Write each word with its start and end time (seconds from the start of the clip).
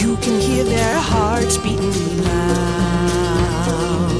you 0.00 0.16
can 0.16 0.40
hear 0.40 0.64
their 0.64 0.98
hearts 0.98 1.56
beating 1.58 2.24
loud. 2.24 4.10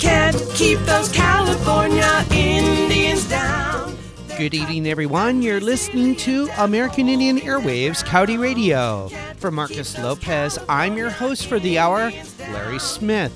Can't 0.00 0.36
keep 0.54 0.80
those 0.80 1.08
California 1.12 2.26
Indians 2.32 3.28
down. 3.28 3.96
Good 4.36 4.54
evening, 4.54 4.88
everyone. 4.88 5.40
You're 5.40 5.60
listening 5.60 6.16
to 6.16 6.48
American 6.58 7.08
Indian 7.08 7.38
Airwaves 7.38 8.04
Coyote 8.04 8.38
Radio. 8.38 9.08
For 9.36 9.52
Marcus 9.52 9.96
Lopez, 9.98 10.58
I'm 10.68 10.96
your 10.96 11.10
host 11.10 11.46
for 11.46 11.60
the 11.60 11.78
hour, 11.78 12.10
Larry 12.50 12.80
Smith. 12.80 13.32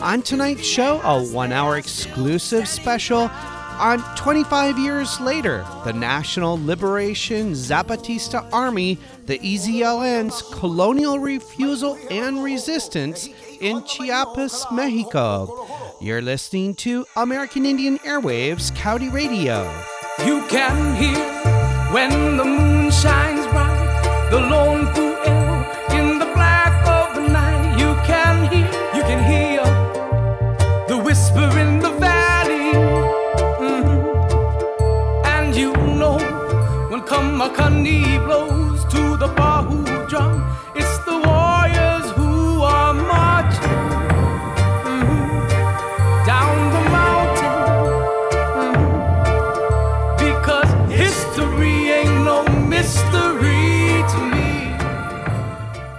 On 0.00 0.22
tonight's 0.22 0.64
show, 0.64 1.02
a 1.02 1.22
one 1.22 1.52
hour 1.52 1.76
exclusive 1.76 2.66
special 2.66 3.30
on 3.78 4.00
25 4.16 4.78
years 4.78 5.20
later, 5.20 5.64
the 5.84 5.92
National 5.92 6.62
Liberation 6.64 7.52
Zapatista 7.52 8.48
Army, 8.52 8.98
the 9.26 9.38
EZLN's 9.38 10.42
colonial 10.58 11.18
refusal 11.18 11.96
and 12.10 12.42
resistance 12.42 13.28
in 13.60 13.84
Chiapas, 13.84 14.66
Mexico. 14.72 15.66
You're 16.00 16.22
listening 16.22 16.74
to 16.76 17.06
American 17.16 17.64
Indian 17.64 17.98
Airwaves 18.00 18.74
Coyote 18.76 19.10
Radio. 19.10 19.62
You 20.24 20.44
can 20.48 20.96
hear 20.96 21.92
when 21.92 22.36
the 22.36 22.44
moon 22.44 22.90
shines 22.90 23.46
bright, 23.46 24.28
the 24.30 24.40
lone 24.40 24.92
Blows 37.58 38.84
to 38.84 39.16
the 39.16 39.26
drum, 40.08 40.42
it's 40.76 40.98
the 40.98 41.18
warriors 41.18 42.10
who 42.12 42.62
are 42.62 42.94
marching 42.94 43.60
mhm, 44.84 45.48
down 46.24 46.72
the 46.72 46.82
mountain. 46.90 47.58
Because 50.16 50.70
history 50.90 51.90
ain't 51.90 52.24
no 52.24 52.44
mystery 52.68 54.02
to 54.12 54.18
me. 54.32 54.76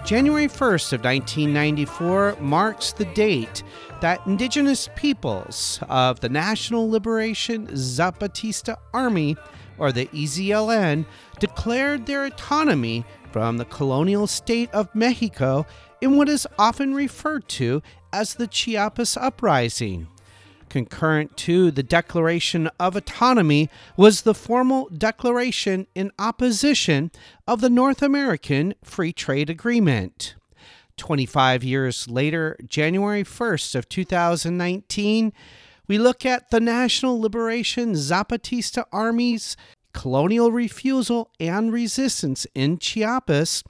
January 0.05 0.47
1st 0.47 0.93
of 0.93 1.03
1994 1.03 2.37
marks 2.39 2.93
the 2.93 3.05
date 3.05 3.63
that 4.01 4.25
indigenous 4.25 4.89
peoples 4.95 5.79
of 5.89 6.21
the 6.21 6.29
National 6.29 6.89
Liberation 6.89 7.67
Zapatista 7.67 8.77
Army, 8.93 9.35
or 9.79 9.91
the 9.91 10.07
EZLN, 10.07 11.05
declared 11.39 12.05
their 12.05 12.25
autonomy 12.25 13.05
from 13.31 13.57
the 13.57 13.65
colonial 13.65 14.27
state 14.27 14.69
of 14.71 14.93
Mexico 14.93 15.65
in 16.01 16.17
what 16.17 16.29
is 16.29 16.47
often 16.57 16.93
referred 16.93 17.47
to 17.47 17.81
as 18.11 18.35
the 18.35 18.47
Chiapas 18.47 19.17
Uprising. 19.17 20.07
Concurrent 20.69 21.35
to 21.35 21.71
the 21.71 21.81
Declaration 21.81 22.69
of 22.79 22.95
Autonomy 22.95 23.69
was 23.97 24.21
the 24.21 24.35
formal 24.35 24.87
declaration 24.89 25.87
in 25.95 26.11
opposition 26.19 27.11
of 27.47 27.59
the 27.59 27.71
North 27.71 28.03
American 28.03 28.75
Free 28.83 29.11
Trade 29.11 29.49
Agreement. 29.49 30.35
25 30.97 31.63
years 31.63 32.07
later, 32.07 32.55
January 32.67 33.23
1st 33.23 33.75
of 33.75 33.89
2019, 33.89 35.33
we 35.89 35.97
look 35.97 36.23
at 36.23 36.51
the 36.51 36.59
National 36.59 37.19
Liberation 37.19 37.93
Zapatista 37.93 38.85
Army's 38.93 39.57
colonial 39.91 40.51
refusal 40.51 41.31
and 41.39 41.73
resistance 41.73 42.45
in 42.53 42.77
Chiapas 42.77 43.63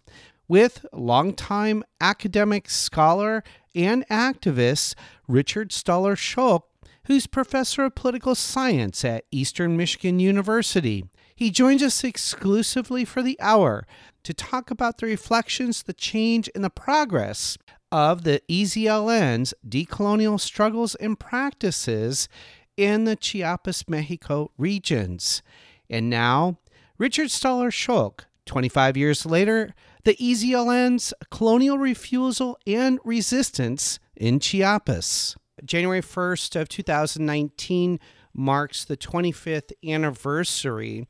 with 0.46 0.86
longtime 0.92 1.82
academic 2.02 2.70
scholar 2.70 3.42
and 3.74 4.06
activist 4.10 4.96
Richard 5.30 5.70
Stahler-Sholk, 5.70 6.64
who's 7.06 7.26
professor 7.26 7.86
of 7.86 7.96
political 7.96 8.36
science 8.36 9.06
at 9.06 9.24
Eastern 9.32 9.78
Michigan 9.78 10.20
University. 10.20 11.06
He 11.34 11.52
joins 11.52 11.82
us 11.82 12.04
exclusively 12.04 13.06
for 13.06 13.24
the 13.24 13.40
hour 13.40 13.88
to 14.24 14.34
talk 14.34 14.70
about 14.70 14.98
the 14.98 15.06
reflections, 15.06 15.84
the 15.84 15.94
change, 15.94 16.50
and 16.54 16.66
the 16.66 16.70
progress 16.70 17.58
of 17.92 18.24
the 18.24 18.42
EZLN's 18.50 19.54
decolonial 19.68 20.40
struggles 20.40 20.96
and 20.96 21.20
practices 21.20 22.30
in 22.78 23.04
the 23.04 23.16
Chiapas, 23.16 23.88
Mexico 23.88 24.52
regions. 24.58 25.42
And 25.90 26.10
now, 26.10 26.60
Richard 26.98 27.28
Stahler-Sholk, 27.28 28.22
25 28.46 28.98
years 28.98 29.26
later, 29.26 29.74
the 30.04 30.16
EZLN's 30.16 31.14
colonial 31.30 31.78
refusal 31.78 32.58
and 32.66 33.00
resistance 33.04 34.00
in 34.16 34.40
Chiapas. 34.40 35.36
January 35.66 36.02
1st 36.02 36.60
of 36.60 36.70
2019 36.70 38.00
marks 38.34 38.86
the 38.86 38.98
25th 38.98 39.72
anniversary 39.86 41.08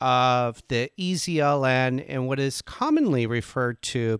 of 0.00 0.62
the 0.68 0.90
EZLN 0.98 2.04
and 2.08 2.26
what 2.26 2.40
is 2.40 2.62
commonly 2.62 3.26
referred 3.26 3.82
to 3.82 4.18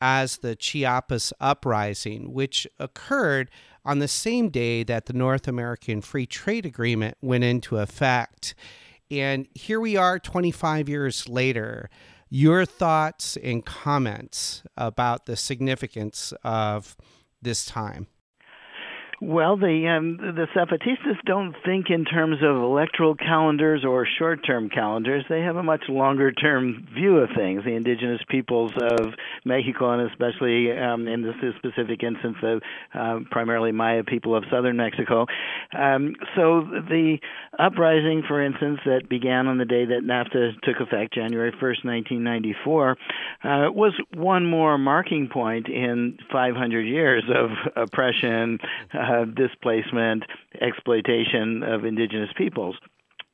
as 0.00 0.38
the 0.38 0.56
Chiapas 0.56 1.32
Uprising, 1.40 2.32
which 2.32 2.66
occurred 2.78 3.50
on 3.84 3.98
the 3.98 4.08
same 4.08 4.48
day 4.48 4.82
that 4.82 5.06
the 5.06 5.12
North 5.12 5.48
American 5.48 6.00
Free 6.00 6.26
Trade 6.26 6.66
Agreement 6.66 7.16
went 7.20 7.44
into 7.44 7.78
effect. 7.78 8.54
And 9.10 9.48
here 9.54 9.80
we 9.80 9.96
are 9.96 10.18
25 10.18 10.88
years 10.88 11.28
later. 11.28 11.90
Your 12.28 12.64
thoughts 12.64 13.36
and 13.42 13.64
comments 13.64 14.62
about 14.76 15.26
the 15.26 15.36
significance 15.36 16.32
of 16.44 16.96
this 17.42 17.64
time. 17.64 18.06
Well, 19.22 19.58
the 19.58 19.86
um, 19.86 20.16
the 20.16 20.46
Zapatistas 20.56 21.22
don't 21.26 21.54
think 21.62 21.90
in 21.90 22.06
terms 22.06 22.38
of 22.42 22.56
electoral 22.56 23.14
calendars 23.14 23.84
or 23.84 24.06
short-term 24.18 24.70
calendars. 24.70 25.26
They 25.28 25.42
have 25.42 25.56
a 25.56 25.62
much 25.62 25.82
longer-term 25.90 26.88
view 26.94 27.18
of 27.18 27.28
things. 27.36 27.62
The 27.64 27.72
indigenous 27.72 28.22
peoples 28.30 28.72
of 28.80 29.12
Mexico, 29.44 29.90
and 29.92 30.10
especially 30.10 30.72
um, 30.72 31.06
in 31.06 31.20
this 31.20 31.34
specific 31.58 32.02
instance, 32.02 32.36
the 32.40 32.60
uh, 32.94 33.18
primarily 33.30 33.72
Maya 33.72 34.04
people 34.04 34.34
of 34.34 34.44
southern 34.50 34.78
Mexico. 34.78 35.26
Um, 35.76 36.14
so 36.34 36.62
the 36.88 37.18
uprising, 37.58 38.22
for 38.26 38.42
instance, 38.42 38.80
that 38.86 39.10
began 39.10 39.48
on 39.48 39.58
the 39.58 39.66
day 39.66 39.84
that 39.84 40.00
NAFTA 40.02 40.62
took 40.62 40.80
effect, 40.80 41.12
January 41.12 41.52
1st, 41.52 41.84
1994, 41.84 42.90
uh, 42.90 42.96
was 43.70 43.92
one 44.14 44.46
more 44.46 44.78
marking 44.78 45.28
point 45.28 45.68
in 45.68 46.16
500 46.32 46.80
years 46.86 47.24
of 47.28 47.50
oppression. 47.76 48.58
Uh, 48.94 49.09
uh, 49.10 49.24
displacement, 49.24 50.24
exploitation 50.60 51.62
of 51.62 51.84
indigenous 51.84 52.30
peoples. 52.36 52.76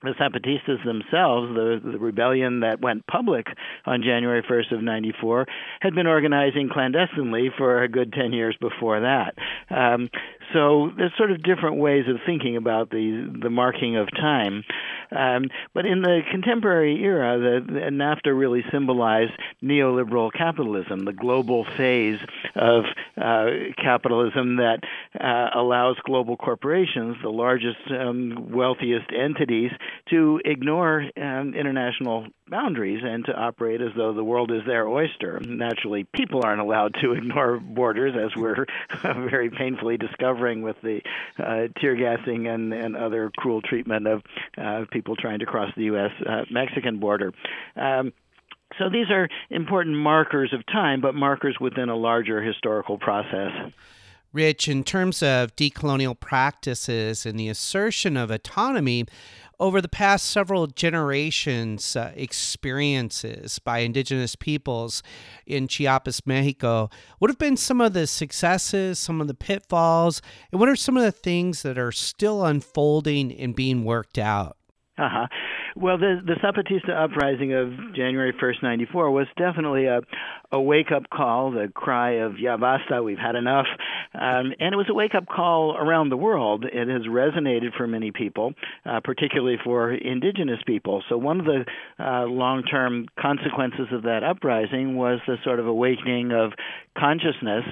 The 0.03 0.13
Zapatistas 0.21 0.85
themselves, 0.85 1.55
the, 1.55 1.81
the 1.83 1.99
rebellion 1.99 2.61
that 2.61 2.83
went 2.83 3.07
public 3.07 3.47
on 3.87 4.03
January 4.03 4.43
1st 4.43 4.73
of 4.73 4.83
94, 4.83 5.47
had 5.81 5.95
been 5.95 6.07
organizing 6.07 6.69
clandestinely 6.71 7.51
for 7.57 7.83
a 7.83 7.89
good 7.89 8.13
10 8.13 8.35
years 8.35 8.55
before 8.61 9.01
that. 9.01 9.35
Um, 9.71 10.11
so 10.53 10.91
there's 10.97 11.13
sort 11.17 11.31
of 11.31 11.43
different 11.43 11.77
ways 11.79 12.05
of 12.09 12.17
thinking 12.25 12.57
about 12.57 12.91
the 12.91 13.39
the 13.43 13.51
marking 13.51 13.97
of 13.97 14.09
time. 14.11 14.65
Um, 15.11 15.45
but 15.73 15.87
in 15.87 16.03
the 16.03 16.21
contemporary 16.31 17.03
era, 17.03 17.39
the, 17.39 17.73
the 17.73 17.81
NAFTA 17.81 18.37
really 18.37 18.65
symbolized 18.73 19.33
neoliberal 19.63 20.33
capitalism, 20.33 21.05
the 21.05 21.13
global 21.13 21.65
phase 21.77 22.19
of 22.57 22.85
uh, 23.17 23.47
capitalism 23.81 24.57
that 24.57 24.81
uh, 25.21 25.59
allows 25.59 25.97
global 26.05 26.37
corporations, 26.37 27.17
the 27.23 27.29
largest, 27.29 27.79
um, 27.91 28.51
wealthiest 28.51 29.07
entities, 29.17 29.71
to 30.11 30.41
ignore 30.45 31.05
um, 31.17 31.55
international 31.55 32.27
boundaries 32.49 33.03
and 33.05 33.25
to 33.25 33.33
operate 33.33 33.81
as 33.81 33.91
though 33.97 34.13
the 34.13 34.25
world 34.25 34.51
is 34.51 34.63
their 34.67 34.87
oyster. 34.89 35.41
Naturally, 35.41 36.05
people 36.05 36.43
aren't 36.45 36.61
allowed 36.61 36.95
to 37.03 37.13
ignore 37.17 37.59
borders, 37.59 38.15
as 38.17 38.35
we're 38.37 38.67
very 39.03 39.51
painfully 39.51 39.97
discovering 39.97 40.63
with 40.63 40.77
the 40.83 41.01
uh, 41.39 41.69
tear 41.81 41.97
gassing 41.97 42.47
and, 42.47 42.73
and 42.73 42.97
other 42.97 43.31
cruel 43.37 43.63
treatment 43.63 44.07
of 44.07 44.23
uh, 44.59 44.85
people 44.91 45.17
trying 45.17 45.41
to 45.41 45.47
cross 45.47 45.71
the 45.77 45.85
U.S. 45.85 46.13
Uh, 46.27 46.43
Mexican 46.51 46.99
border. 46.99 47.33
Um, 47.77 48.13
so 48.79 48.89
these 48.91 49.11
are 49.11 49.29
important 49.51 49.97
markers 49.97 50.53
of 50.53 50.67
time, 50.67 51.01
but 51.01 51.15
markers 51.15 51.57
within 51.61 51.89
a 51.89 51.97
larger 51.97 52.43
historical 52.43 52.99
process. 52.99 53.51
Rich, 54.33 54.69
in 54.69 54.85
terms 54.85 55.23
of 55.23 55.57
decolonial 55.57 56.19
practices 56.19 57.25
and 57.25 57.41
the 57.41 57.49
assertion 57.49 58.19
of 58.19 58.31
autonomy, 58.31 59.07
over 59.59 59.81
the 59.81 59.89
past 59.89 60.27
several 60.27 60.67
generations, 60.67 61.97
uh, 61.97 62.13
experiences 62.15 63.59
by 63.59 63.79
indigenous 63.79 64.37
peoples 64.37 65.03
in 65.47 65.69
Chiapas, 65.69 66.27
Mexico, 66.27 66.91
what 67.19 67.31
have 67.31 67.39
been 67.39 67.57
some 67.57 67.81
of 67.81 67.93
the 67.93 68.07
successes, 68.07 68.99
some 68.99 69.21
of 69.21 69.29
the 69.29 69.35
pitfalls, 69.35 70.21
and 70.53 70.61
what 70.61 70.69
are 70.69 70.77
some 70.77 70.97
of 70.97 71.03
the 71.03 71.13
things 71.13 71.63
that 71.63 71.79
are 71.79 71.93
still 71.93 72.45
unfolding 72.45 73.33
and 73.33 73.55
being 73.55 73.85
worked 73.85 74.19
out? 74.19 74.57
Uh-huh. 74.99 75.27
Well, 75.79 75.99
the 75.99 76.23
the 76.25 76.37
Zapatista 76.37 76.89
uprising 76.89 77.53
of 77.53 77.95
January 77.95 78.33
1st, 78.33 78.63
94 78.63 79.11
was 79.11 79.27
definitely 79.37 79.85
a 79.85 80.01
a 80.51 80.59
wake 80.61 80.91
up 80.91 81.11
call, 81.11 81.51
the 81.51 81.71
cry 81.75 82.13
of 82.13 82.39
"Ya 82.39 82.57
basta, 82.57 83.03
we've 83.03 83.19
had 83.19 83.35
enough," 83.35 83.67
um, 84.15 84.55
and 84.59 84.73
it 84.73 84.77
was 84.77 84.87
a 84.89 84.95
wake 84.95 85.15
up 85.15 85.27
call 85.27 85.77
around 85.77 86.09
the 86.09 86.17
world. 86.17 86.65
It 86.65 86.89
has 86.89 87.03
resonated 87.03 87.77
for 87.77 87.87
many 87.87 88.11
people, 88.11 88.55
uh, 88.87 89.01
particularly 89.05 89.59
for 89.63 89.93
indigenous 89.93 90.61
people. 90.67 91.03
So 91.11 91.19
one 91.19 91.41
of 91.41 91.47
the 91.47 91.67
uh, 91.99 92.25
long 92.25 92.63
term 92.63 93.07
consequences 93.21 93.89
of 93.93 94.05
that 94.05 94.25
uprising 94.25 94.97
was 94.97 95.19
the 95.27 95.37
sort 95.45 95.61
of 95.61 95.67
awakening 95.67 96.33
of 96.33 96.53
consciousness. 96.97 97.65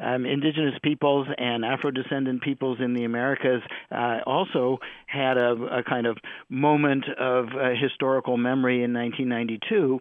Um, 0.00 0.26
indigenous 0.26 0.74
peoples 0.82 1.26
and 1.38 1.64
Afro 1.64 1.90
descendant 1.90 2.42
peoples 2.42 2.78
in 2.80 2.94
the 2.94 3.04
Americas 3.04 3.62
uh, 3.90 4.18
also 4.26 4.78
had 5.06 5.36
a, 5.36 5.52
a, 5.78 5.82
kind 5.82 6.06
of 6.06 6.18
moment 6.48 7.04
of 7.18 7.46
uh, 7.48 7.70
historical 7.80 8.36
memory 8.36 8.84
in 8.84 8.92
1992 8.92 10.00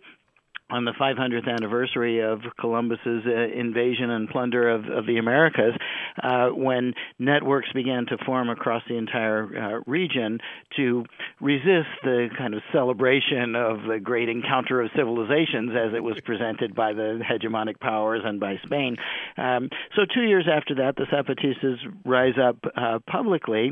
on 0.69 0.83
the 0.83 0.91
500th 0.91 1.47
anniversary 1.47 2.19
of 2.19 2.41
Columbus's 2.59 3.23
uh, 3.25 3.57
invasion 3.57 4.09
and 4.09 4.29
plunder 4.29 4.69
of, 4.69 4.85
of 4.89 5.05
the 5.05 5.17
Americas, 5.17 5.73
uh, 6.21 6.49
when 6.49 6.93
networks 7.19 7.71
began 7.73 8.05
to 8.07 8.17
form 8.25 8.49
across 8.49 8.83
the 8.89 8.97
entire 8.97 9.45
uh, 9.45 9.79
region 9.89 10.39
to 10.75 11.05
resist 11.39 11.87
the 12.03 12.27
kind 12.37 12.53
of 12.53 12.61
celebration 12.73 13.55
of 13.55 13.83
the 13.83 13.99
great 14.01 14.27
encounter 14.27 14.81
of 14.81 14.89
civilizations 14.95 15.71
as 15.71 15.93
it 15.93 16.03
was 16.03 16.19
presented 16.25 16.75
by 16.75 16.91
the 16.91 17.21
hegemonic 17.23 17.79
powers 17.79 18.21
and 18.25 18.39
by 18.39 18.59
Spain. 18.65 18.97
Um, 19.37 19.69
so, 19.95 20.01
two 20.13 20.23
years 20.23 20.47
after 20.51 20.75
that, 20.75 20.95
the 20.97 21.05
Zapatistas 21.05 21.77
rise 22.05 22.37
up 22.41 22.57
uh, 22.75 22.99
publicly, 23.09 23.71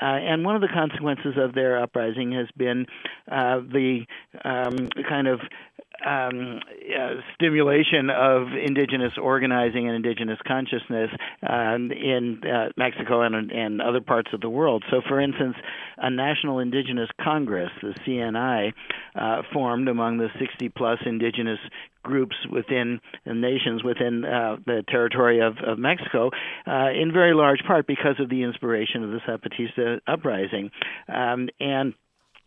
uh, 0.00 0.04
and 0.04 0.44
one 0.44 0.54
of 0.54 0.62
the 0.62 0.68
consequences 0.68 1.34
of 1.36 1.54
their 1.54 1.82
uprising 1.82 2.32
has 2.32 2.46
been 2.56 2.86
uh, 3.30 3.58
the 3.58 4.06
um, 4.44 4.88
kind 5.08 5.26
of 5.26 5.40
um, 6.04 6.60
uh, 6.60 7.20
stimulation 7.34 8.10
of 8.10 8.48
indigenous 8.52 9.12
organizing 9.20 9.86
and 9.86 9.96
indigenous 9.96 10.38
consciousness 10.46 11.10
um, 11.48 11.90
in 11.92 12.40
uh, 12.44 12.68
Mexico 12.76 13.22
and, 13.22 13.50
and 13.50 13.80
other 13.80 14.00
parts 14.00 14.30
of 14.32 14.40
the 14.40 14.50
world. 14.50 14.84
So, 14.90 15.00
for 15.06 15.20
instance, 15.20 15.56
a 15.98 16.10
National 16.10 16.58
Indigenous 16.58 17.08
Congress, 17.22 17.70
the 17.82 17.94
CNI, 18.06 18.72
uh, 19.14 19.42
formed 19.52 19.88
among 19.88 20.18
the 20.18 20.28
60 20.38 20.68
plus 20.70 20.98
indigenous 21.06 21.58
groups 22.02 22.36
within 22.50 23.00
nations 23.26 23.82
within 23.82 24.24
uh, 24.24 24.56
the 24.64 24.84
territory 24.88 25.40
of, 25.40 25.56
of 25.66 25.78
Mexico, 25.78 26.30
uh, 26.66 26.90
in 26.90 27.10
very 27.12 27.34
large 27.34 27.60
part 27.66 27.86
because 27.86 28.14
of 28.20 28.30
the 28.30 28.42
inspiration 28.44 29.02
of 29.02 29.10
the 29.10 29.20
Zapatista 29.26 30.00
uprising. 30.06 30.70
Um, 31.08 31.48
and 31.58 31.94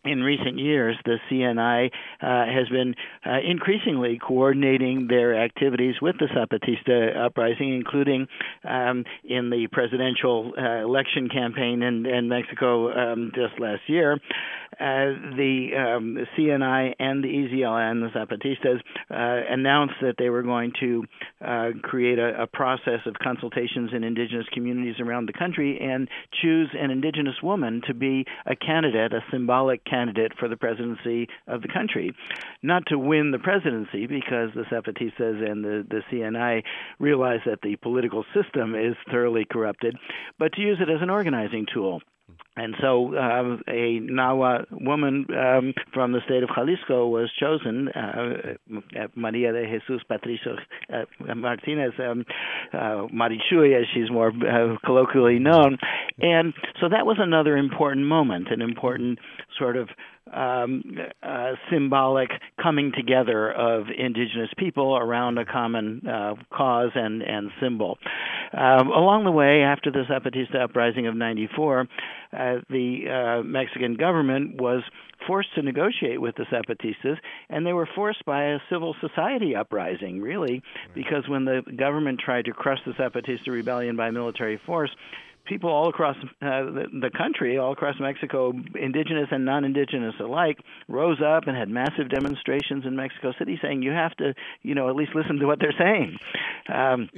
in 0.04 0.22
recent 0.22 0.58
years, 0.58 0.96
the 1.04 1.18
CNI 1.30 1.86
uh, 1.86 2.46
has 2.46 2.68
been 2.68 2.94
uh, 3.26 3.38
increasingly 3.46 4.18
coordinating 4.18 5.08
their 5.08 5.38
activities 5.38 5.96
with 6.00 6.16
the 6.18 6.26
Zapatista 6.26 7.16
uprising, 7.16 7.74
including 7.74 8.26
um, 8.64 9.04
in 9.24 9.50
the 9.50 9.66
presidential 9.70 10.52
uh, 10.56 10.82
election 10.82 11.28
campaign 11.28 11.82
in, 11.82 12.06
in 12.06 12.28
Mexico 12.28 12.90
um, 12.92 13.32
just 13.34 13.60
last 13.60 13.82
year. 13.88 14.18
Uh, 14.80 15.36
the, 15.36 15.70
um, 15.76 16.16
CNI 16.38 16.94
and 16.98 17.22
the 17.22 17.28
EZLN, 17.28 18.00
the 18.00 18.18
Zapatistas, 18.18 18.80
uh, 19.10 19.52
announced 19.52 19.94
that 20.00 20.14
they 20.16 20.30
were 20.30 20.42
going 20.42 20.72
to 20.80 21.04
uh, 21.44 21.70
create 21.82 22.18
a, 22.18 22.42
a 22.42 22.46
process 22.46 23.00
of 23.04 23.14
consultations 23.22 23.90
in 23.92 24.04
indigenous 24.04 24.46
communities 24.52 24.94
around 25.00 25.26
the 25.26 25.32
country 25.32 25.78
and 25.80 26.08
choose 26.40 26.70
an 26.72 26.90
indigenous 26.90 27.34
woman 27.42 27.82
to 27.86 27.92
be 27.92 28.24
a 28.46 28.56
candidate, 28.56 29.12
a 29.12 29.20
symbolic 29.30 29.84
candidate 29.90 30.32
for 30.38 30.48
the 30.48 30.56
presidency 30.56 31.28
of 31.48 31.62
the 31.62 31.68
country. 31.68 32.14
Not 32.62 32.84
to 32.86 32.98
win 32.98 33.32
the 33.32 33.38
presidency, 33.38 34.06
because 34.06 34.50
the 34.54 34.64
Zapatistas 34.70 35.50
and 35.50 35.64
the, 35.64 35.86
the 35.88 36.02
CNI 36.10 36.62
realize 36.98 37.40
that 37.46 37.60
the 37.62 37.76
political 37.76 38.24
system 38.34 38.74
is 38.74 38.94
thoroughly 39.10 39.44
corrupted, 39.50 39.96
but 40.38 40.52
to 40.52 40.60
use 40.60 40.78
it 40.80 40.90
as 40.90 41.02
an 41.02 41.10
organizing 41.10 41.66
tool. 41.72 42.00
And 42.60 42.74
so 42.78 43.14
uh, 43.14 43.56
a 43.68 44.00
Nahua 44.00 44.66
woman 44.70 45.24
um, 45.30 45.72
from 45.94 46.12
the 46.12 46.20
state 46.26 46.42
of 46.42 46.50
Jalisco 46.54 47.08
was 47.08 47.30
chosen, 47.40 47.88
uh, 47.88 49.06
Maria 49.14 49.50
de 49.52 49.64
Jesus 49.64 50.02
Patricio 50.06 50.56
uh, 50.92 51.34
Martinez, 51.34 51.92
um, 51.98 52.26
uh, 52.74 53.06
Marichuy, 53.14 53.80
as 53.80 53.86
she's 53.94 54.10
more 54.10 54.28
uh, 54.28 54.76
colloquially 54.84 55.38
known. 55.38 55.78
And 56.18 56.52
so 56.82 56.90
that 56.90 57.06
was 57.06 57.16
another 57.18 57.56
important 57.56 58.06
moment, 58.06 58.48
an 58.50 58.60
important 58.60 59.20
sort 59.58 59.78
of 59.78 59.88
um, 60.32 60.82
uh, 61.22 61.52
symbolic 61.70 62.30
coming 62.62 62.92
together 62.96 63.50
of 63.50 63.86
indigenous 63.96 64.50
people 64.56 64.96
around 64.96 65.38
a 65.38 65.44
common 65.44 66.06
uh, 66.06 66.34
cause 66.52 66.90
and, 66.94 67.22
and 67.22 67.50
symbol. 67.60 67.98
Um, 68.52 68.88
along 68.88 69.24
the 69.24 69.30
way, 69.30 69.62
after 69.62 69.90
the 69.90 70.04
Zapatista 70.10 70.64
uprising 70.64 71.06
of 71.06 71.14
94, 71.14 71.80
uh, 72.32 72.54
the 72.68 73.40
uh, 73.40 73.42
Mexican 73.42 73.94
government 73.94 74.60
was 74.60 74.82
forced 75.26 75.54
to 75.54 75.62
negotiate 75.62 76.20
with 76.20 76.34
the 76.36 76.44
Zapatistas, 76.44 77.16
and 77.48 77.66
they 77.66 77.72
were 77.72 77.88
forced 77.94 78.24
by 78.24 78.44
a 78.44 78.58
civil 78.70 78.94
society 79.00 79.54
uprising, 79.54 80.20
really, 80.20 80.62
because 80.94 81.28
when 81.28 81.44
the 81.44 81.62
government 81.76 82.20
tried 82.24 82.46
to 82.46 82.52
crush 82.52 82.78
the 82.86 82.92
Zapatista 82.92 83.48
rebellion 83.48 83.96
by 83.96 84.10
military 84.10 84.60
force, 84.64 84.90
people 85.50 85.68
all 85.68 85.90
across 85.90 86.16
uh, 86.40 86.62
the, 86.62 86.84
the 86.92 87.10
country, 87.10 87.58
all 87.58 87.72
across 87.72 87.96
Mexico, 88.00 88.52
indigenous 88.80 89.28
and 89.30 89.44
non-indigenous 89.44 90.14
alike, 90.20 90.58
rose 90.88 91.18
up 91.20 91.46
and 91.46 91.56
had 91.56 91.68
massive 91.68 92.08
demonstrations 92.08 92.86
in 92.86 92.96
Mexico 92.96 93.32
City, 93.38 93.58
saying 93.60 93.82
you 93.82 93.90
have 93.90 94.16
to, 94.16 94.32
you 94.62 94.74
know, 94.74 94.88
at 94.88 94.96
least 94.96 95.10
listen 95.14 95.36
to 95.40 95.46
what 95.46 95.58
they're 95.60 95.74
saying. 95.76 96.16
Um, 96.72 97.10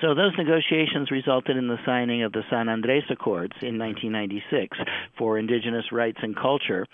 so 0.00 0.14
those 0.14 0.32
negotiations 0.38 1.10
resulted 1.10 1.56
in 1.56 1.68
the 1.68 1.78
signing 1.84 2.22
of 2.22 2.32
the 2.32 2.42
San 2.50 2.68
Andres 2.68 3.04
Accords 3.10 3.52
in 3.60 3.78
1996 3.78 4.78
for 5.18 5.38
indigenous 5.38 5.84
rights 5.92 6.18
and 6.22 6.34
culture, 6.34 6.86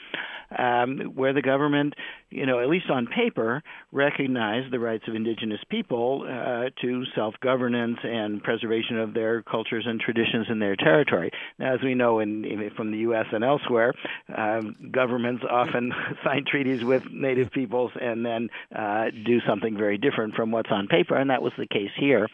um, 0.56 1.12
where 1.14 1.32
the 1.32 1.42
government, 1.42 1.94
you 2.30 2.46
know, 2.46 2.60
at 2.60 2.68
least 2.68 2.90
on 2.90 3.06
paper, 3.06 3.62
recognized 3.92 4.72
the 4.72 4.78
rights 4.78 5.04
of 5.06 5.14
indigenous 5.14 5.60
people 5.68 6.26
uh, 6.26 6.70
to 6.80 7.04
self-governance 7.14 7.98
and 8.02 8.42
preservation 8.42 8.98
of 8.98 9.14
their 9.14 9.42
cultures 9.42 9.84
and 9.86 10.00
traditions 10.00 10.46
in 10.50 10.58
their 10.58 10.74
territory. 10.74 11.30
Now, 11.58 11.74
as 11.74 11.80
we 11.82 11.94
know 11.94 12.18
in, 12.20 12.44
in 12.44 12.70
from 12.76 12.90
the 12.90 12.98
U.S. 12.98 13.26
and 13.32 13.44
elsewhere, 13.44 13.93
um, 14.36 14.76
governments 14.90 15.44
often 15.48 15.93
sign 16.24 16.44
treaties 16.50 16.82
with 16.82 17.05
native 17.12 17.50
peoples 17.52 17.93
and 18.00 18.24
then 18.24 18.48
uh, 18.74 19.06
do 19.24 19.40
something 19.46 19.76
very 19.76 19.98
different 19.98 20.34
from 20.34 20.50
what's 20.50 20.70
on 20.70 20.88
paper, 20.88 21.14
and 21.14 21.31
that 21.31 21.43
was 21.43 21.52
the 21.58 21.67
case 21.67 21.90
here. 21.98 22.26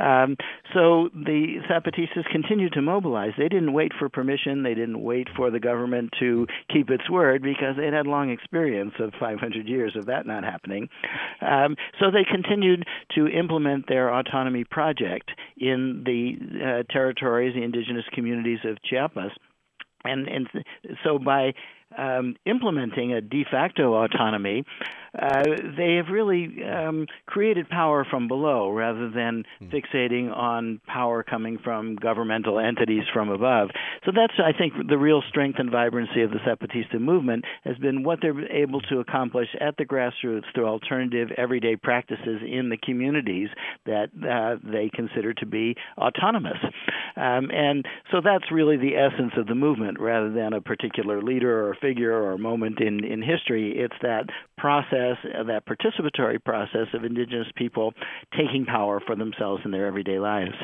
Um, 0.00 0.36
so 0.74 1.08
the 1.14 1.60
Zapatistas 1.68 2.24
continued 2.30 2.72
to 2.72 2.82
mobilize. 2.82 3.32
They 3.36 3.48
didn't 3.48 3.72
wait 3.72 3.92
for 3.98 4.08
permission. 4.08 4.62
They 4.62 4.74
didn't 4.74 5.02
wait 5.02 5.28
for 5.36 5.50
the 5.50 5.60
government 5.60 6.10
to 6.20 6.46
keep 6.72 6.90
its 6.90 7.08
word 7.10 7.42
because 7.42 7.76
they 7.76 7.86
had 7.86 8.06
long 8.06 8.30
experience 8.30 8.94
of 8.98 9.12
500 9.18 9.68
years 9.68 9.94
of 9.96 10.06
that 10.06 10.26
not 10.26 10.44
happening. 10.44 10.88
Um, 11.40 11.76
so 11.98 12.10
they 12.10 12.24
continued 12.24 12.84
to 13.14 13.28
implement 13.28 13.86
their 13.88 14.12
autonomy 14.14 14.64
project 14.64 15.30
in 15.56 16.02
the 16.04 16.36
uh, 16.64 16.92
territories, 16.92 17.54
the 17.54 17.62
indigenous 17.62 18.04
communities 18.12 18.60
of 18.64 18.78
Chiapas. 18.82 19.32
And, 20.04 20.28
and 20.28 20.48
so 21.04 21.18
by 21.18 21.52
um, 21.96 22.36
implementing 22.46 23.12
a 23.12 23.20
de 23.20 23.44
facto 23.50 23.94
autonomy, 23.94 24.64
uh, 25.18 25.42
they 25.76 25.96
have 25.96 26.06
really 26.12 26.62
um, 26.62 27.06
created 27.26 27.68
power 27.68 28.06
from 28.08 28.28
below 28.28 28.70
rather 28.70 29.10
than 29.10 29.44
mm. 29.60 29.72
fixating 29.72 30.34
on 30.34 30.80
power 30.86 31.24
coming 31.24 31.58
from 31.62 31.96
governmental 31.96 32.60
entities 32.60 33.02
from 33.12 33.28
above. 33.28 33.70
So 34.04 34.12
that's, 34.14 34.34
I 34.38 34.56
think, 34.56 34.74
the 34.88 34.98
real 34.98 35.22
strength 35.28 35.58
and 35.58 35.70
vibrancy 35.70 36.22
of 36.22 36.30
the 36.30 36.38
Zapatista 36.38 37.00
movement 37.00 37.44
has 37.64 37.76
been 37.78 38.04
what 38.04 38.20
they're 38.22 38.50
able 38.52 38.80
to 38.82 39.00
accomplish 39.00 39.48
at 39.60 39.76
the 39.78 39.84
grassroots 39.84 40.44
through 40.54 40.66
alternative 40.66 41.30
everyday 41.36 41.74
practices 41.74 42.40
in 42.46 42.68
the 42.68 42.76
communities 42.76 43.48
that 43.86 44.10
uh, 44.22 44.64
they 44.64 44.90
consider 44.94 45.34
to 45.34 45.46
be 45.46 45.74
autonomous. 45.98 46.58
Um, 47.16 47.50
and 47.50 47.84
so 48.12 48.20
that's 48.22 48.52
really 48.52 48.76
the 48.76 48.94
essence 48.94 49.32
of 49.36 49.46
the 49.46 49.54
movement 49.56 49.98
rather 49.98 50.30
than 50.30 50.52
a 50.52 50.60
particular 50.60 51.20
leader 51.20 51.68
or 51.68 51.76
figure 51.80 52.12
or 52.12 52.32
a 52.32 52.38
moment 52.38 52.80
in, 52.80 53.04
in 53.04 53.22
history. 53.22 53.74
It's 53.76 53.94
that 54.02 54.24
process, 54.58 55.16
that 55.24 55.62
participatory 55.66 56.42
process 56.42 56.88
of 56.94 57.04
indigenous 57.04 57.48
people 57.56 57.92
taking 58.36 58.66
power 58.66 59.00
for 59.04 59.16
themselves 59.16 59.62
in 59.64 59.70
their 59.70 59.86
everyday 59.86 60.18
lives. 60.18 60.54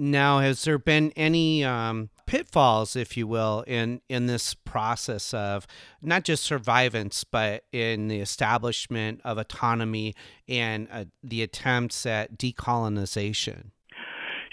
Now, 0.00 0.38
has 0.38 0.62
there 0.62 0.78
been 0.78 1.12
any 1.16 1.64
um, 1.64 2.10
pitfalls, 2.24 2.94
if 2.94 3.16
you 3.16 3.26
will, 3.26 3.64
in 3.66 4.00
in 4.08 4.26
this 4.26 4.54
process 4.54 5.34
of 5.34 5.66
not 6.00 6.22
just 6.22 6.48
survivance, 6.48 7.24
but 7.28 7.64
in 7.72 8.06
the 8.06 8.20
establishment 8.20 9.20
of 9.24 9.38
autonomy 9.38 10.14
and 10.46 10.86
uh, 10.92 11.06
the 11.24 11.42
attempts 11.42 12.06
at 12.06 12.38
decolonization? 12.38 13.72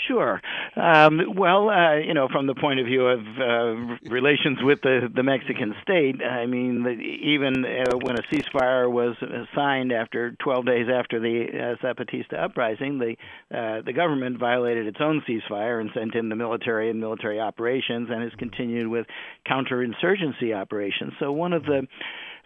Sure. 0.08 0.42
Um, 0.76 1.22
well, 1.36 1.70
uh, 1.70 1.96
you 1.98 2.14
know, 2.14 2.28
from 2.32 2.48
the 2.48 2.56
point 2.56 2.80
of 2.80 2.86
view 2.86 3.08
of 3.08 3.20
uh, 3.20 4.10
relations 4.10 4.60
with 4.62 4.82
the, 4.82 5.10
the 5.14 5.24
Mexican 5.24 5.74
state, 5.82 6.22
I 6.22 6.46
mean, 6.46 6.84
the, 6.84 6.92
even 6.92 7.66
uh, 7.66 7.98
when 7.98 8.18
a 8.18 8.24
ceasefire 8.24 8.92
was 8.92 9.16
signed 9.56 9.92
after 9.92 10.32
12 10.44 10.66
days 10.66 10.88
after 10.94 11.20
the 11.20 11.46
uh, 11.82 11.86
Zapatista 11.86 12.44
uprising, 12.44 13.00
the 13.00 13.16
uh, 13.56 13.82
the 13.86 13.94
government 13.94 14.40
violated 14.40 14.88
its 14.88 14.98
own 15.00 15.22
ceasefire 15.28 15.80
and 15.80 15.90
sent 15.94 16.16
in 16.16 16.30
the 16.30 16.36
military 16.36 16.90
and 16.90 17.00
military 17.00 17.40
operations, 17.40 18.10
and 18.12 18.22
has 18.24 18.34
continued 18.38 18.88
with 18.88 19.06
counterinsurgency 19.50 20.56
operations. 20.56 21.14
So 21.20 21.32
one 21.32 21.54
of 21.54 21.64
the 21.64 21.88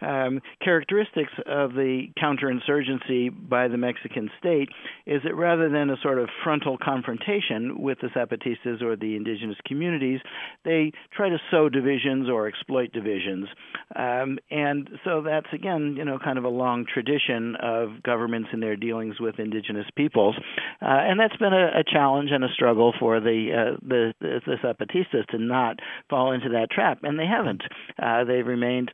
um, 0.00 0.40
characteristics 0.62 1.32
of 1.46 1.72
the 1.72 2.06
counterinsurgency 2.22 3.48
by 3.48 3.68
the 3.68 3.76
Mexican 3.76 4.30
state 4.38 4.68
is 5.06 5.22
that 5.24 5.34
rather 5.34 5.68
than 5.68 5.90
a 5.90 5.96
sort 6.02 6.18
of 6.18 6.28
frontal 6.42 6.78
confrontation 6.82 7.80
with 7.80 7.98
the 8.00 8.08
Zapatistas 8.08 8.82
or 8.82 8.96
the 8.96 9.16
indigenous 9.16 9.56
communities, 9.66 10.20
they 10.64 10.92
try 11.16 11.28
to 11.28 11.38
sow 11.50 11.68
divisions 11.68 12.28
or 12.28 12.48
exploit 12.48 12.92
divisions. 12.92 13.48
Um, 13.96 14.38
and 14.50 14.88
so 15.04 15.22
that's, 15.22 15.52
again, 15.52 15.94
you 15.96 16.04
know, 16.04 16.18
kind 16.22 16.38
of 16.38 16.44
a 16.44 16.48
long 16.48 16.86
tradition 16.92 17.56
of 17.62 18.02
governments 18.02 18.50
in 18.52 18.60
their 18.60 18.76
dealings 18.76 19.20
with 19.20 19.38
indigenous 19.38 19.86
peoples. 19.96 20.36
Uh, 20.80 20.86
and 20.86 21.18
that's 21.18 21.36
been 21.36 21.52
a, 21.52 21.80
a, 21.80 21.84
challenge 21.90 22.30
and 22.32 22.44
a 22.44 22.48
struggle 22.54 22.94
for 22.98 23.20
the, 23.20 23.74
uh, 23.74 23.76
the, 23.86 24.14
the 24.20 24.56
Zapatistas 24.62 25.26
to 25.26 25.38
not 25.38 25.80
fall 26.08 26.32
into 26.32 26.50
that 26.50 26.70
trap. 26.70 27.00
And 27.02 27.18
they 27.18 27.26
haven't. 27.26 27.62
Uh, 28.00 28.24
they've 28.24 28.46
remained 28.46 28.92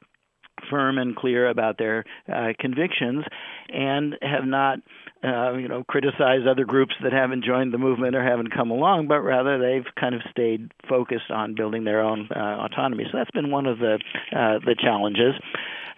firm 0.71 0.99
and 0.99 1.15
clear 1.17 1.49
about 1.49 1.79
their 1.79 2.05
uh, 2.33 2.49
convictions 2.59 3.25
and 3.69 4.17
have 4.23 4.45
not 4.45 4.79
uh, 5.25 5.53
you 5.55 5.69
know 5.69 5.85
criticize 5.85 6.41
other 6.49 6.65
groups 6.65 6.95
that 7.03 7.13
haven't 7.13 7.45
joined 7.45 7.73
the 7.73 7.79
movement 7.79 8.15
or 8.15 8.23
haven't 8.23 8.55
come 8.55 8.71
along 8.71 9.09
but 9.09 9.21
rather 9.21 9.59
they've 9.59 9.87
kind 9.99 10.15
of 10.15 10.21
stayed 10.31 10.71
focused 10.89 11.31
on 11.31 11.55
building 11.55 11.85
their 11.85 12.01
own 12.01 12.29
uh, 12.35 12.67
autonomy 12.67 13.05
so 13.11 13.19
that's 13.19 13.31
been 13.31 13.51
one 13.51 13.67
of 13.67 13.79
the 13.79 13.99
uh, 14.33 14.59
the 14.65 14.77
challenges 14.79 15.35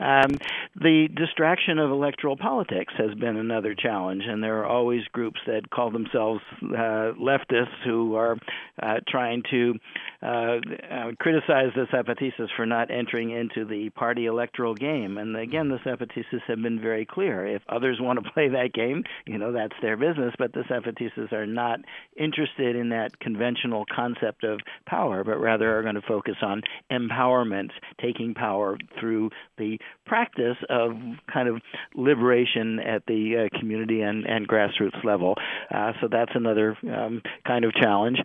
um, 0.00 0.38
the 0.80 1.08
distraction 1.14 1.78
of 1.78 1.90
electoral 1.90 2.36
politics 2.36 2.92
has 2.96 3.14
been 3.14 3.36
another 3.36 3.74
challenge, 3.74 4.22
and 4.26 4.42
there 4.42 4.58
are 4.58 4.66
always 4.66 5.02
groups 5.12 5.40
that 5.46 5.70
call 5.70 5.90
themselves 5.90 6.40
uh, 6.62 7.14
leftists 7.18 7.82
who 7.84 8.14
are 8.14 8.38
uh, 8.80 9.00
trying 9.08 9.42
to 9.50 9.74
uh, 10.22 10.26
uh 10.26 11.12
criticize 11.18 11.72
the 11.74 11.86
Zapatistas 11.92 12.48
for 12.56 12.66
not 12.66 12.90
entering 12.90 13.30
into 13.30 13.64
the 13.64 13.90
party 13.90 14.26
electoral 14.26 14.74
game. 14.74 15.18
And 15.18 15.36
again, 15.36 15.68
the 15.68 15.78
Zapatistas 15.78 16.42
have 16.46 16.62
been 16.62 16.80
very 16.80 17.04
clear. 17.04 17.46
If 17.46 17.62
others 17.68 17.98
want 18.00 18.22
to 18.22 18.30
play 18.34 18.48
that 18.48 18.72
game, 18.72 19.02
you 19.26 19.38
know, 19.38 19.52
that's 19.52 19.74
their 19.82 19.96
business, 19.96 20.34
but 20.38 20.52
the 20.52 20.62
Zapatistas 20.70 21.32
are 21.32 21.46
not 21.46 21.80
interested 22.16 22.76
in 22.76 22.90
that 22.90 23.18
conventional 23.20 23.84
concept 23.94 24.44
of 24.44 24.60
power, 24.86 25.24
but 25.24 25.38
rather 25.38 25.78
are 25.78 25.82
going 25.82 25.94
to 25.94 26.02
focus 26.02 26.36
on 26.42 26.62
empowerment, 26.90 27.70
taking 28.00 28.34
power 28.34 28.76
through 28.98 29.30
the 29.56 29.78
practice 30.06 30.56
of 30.68 30.92
kind 31.32 31.48
of 31.48 31.60
liberation 31.94 32.78
at 32.80 33.02
the 33.06 33.48
uh, 33.52 33.58
community 33.58 34.00
and, 34.02 34.24
and 34.26 34.48
grassroots 34.48 35.02
level. 35.04 35.34
Uh, 35.74 35.92
so 36.00 36.08
that's 36.10 36.32
another 36.34 36.76
um, 36.94 37.22
kind 37.46 37.64
of 37.64 37.72
challenge. 37.74 38.18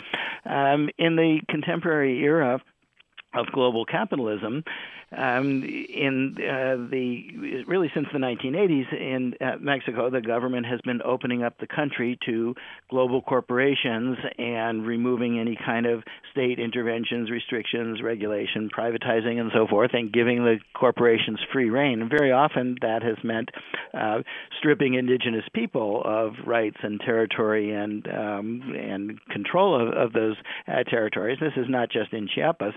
Um, 0.45 0.89
in 0.97 1.15
the 1.15 1.39
contemporary 1.49 2.19
era, 2.19 2.61
of 3.33 3.47
global 3.51 3.85
capitalism, 3.85 4.63
um, 5.17 5.63
in 5.63 6.35
uh, 6.37 6.89
the 6.89 7.63
really 7.67 7.91
since 7.93 8.07
the 8.11 8.19
1980s 8.19 8.93
in 8.93 9.35
uh, 9.41 9.57
Mexico, 9.59 10.09
the 10.09 10.21
government 10.21 10.65
has 10.65 10.79
been 10.81 11.01
opening 11.03 11.43
up 11.43 11.57
the 11.59 11.67
country 11.67 12.17
to 12.25 12.55
global 12.89 13.21
corporations 13.21 14.17
and 14.37 14.85
removing 14.85 15.39
any 15.39 15.57
kind 15.63 15.85
of 15.85 16.03
state 16.31 16.59
interventions, 16.59 17.29
restrictions, 17.29 18.01
regulation, 18.01 18.69
privatizing, 18.75 19.39
and 19.39 19.51
so 19.53 19.67
forth, 19.67 19.91
and 19.93 20.11
giving 20.11 20.43
the 20.43 20.57
corporations 20.73 21.39
free 21.51 21.69
reign. 21.69 22.01
And 22.01 22.09
very 22.09 22.31
often 22.31 22.77
that 22.81 23.03
has 23.03 23.17
meant 23.23 23.49
uh, 23.93 24.19
stripping 24.57 24.95
indigenous 24.95 25.45
people 25.53 26.01
of 26.05 26.33
rights 26.45 26.77
and 26.81 26.99
territory 26.99 27.71
and 27.73 28.07
um, 28.07 28.73
and 28.75 29.19
control 29.29 29.79
of, 29.79 29.93
of 29.93 30.13
those 30.13 30.35
uh, 30.67 30.83
territories. 30.83 31.37
This 31.39 31.53
is 31.55 31.67
not 31.69 31.91
just 31.91 32.13
in 32.13 32.27
Chiapas, 32.33 32.73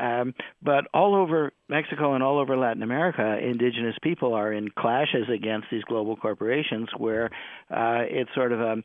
um, 0.00 0.34
but 0.62 0.86
all 0.94 1.14
over 1.14 1.52
Mexico 1.68 2.14
and 2.14 2.22
all 2.22 2.38
over 2.38 2.56
Latin 2.56 2.82
America, 2.82 3.38
indigenous 3.38 3.96
people 4.02 4.34
are 4.34 4.52
in 4.52 4.70
clashes 4.70 5.28
against 5.32 5.66
these 5.70 5.84
global 5.84 6.16
corporations 6.16 6.88
where 6.96 7.26
uh, 7.70 8.02
it's 8.08 8.30
sort 8.34 8.52
of 8.52 8.60
a 8.60 8.76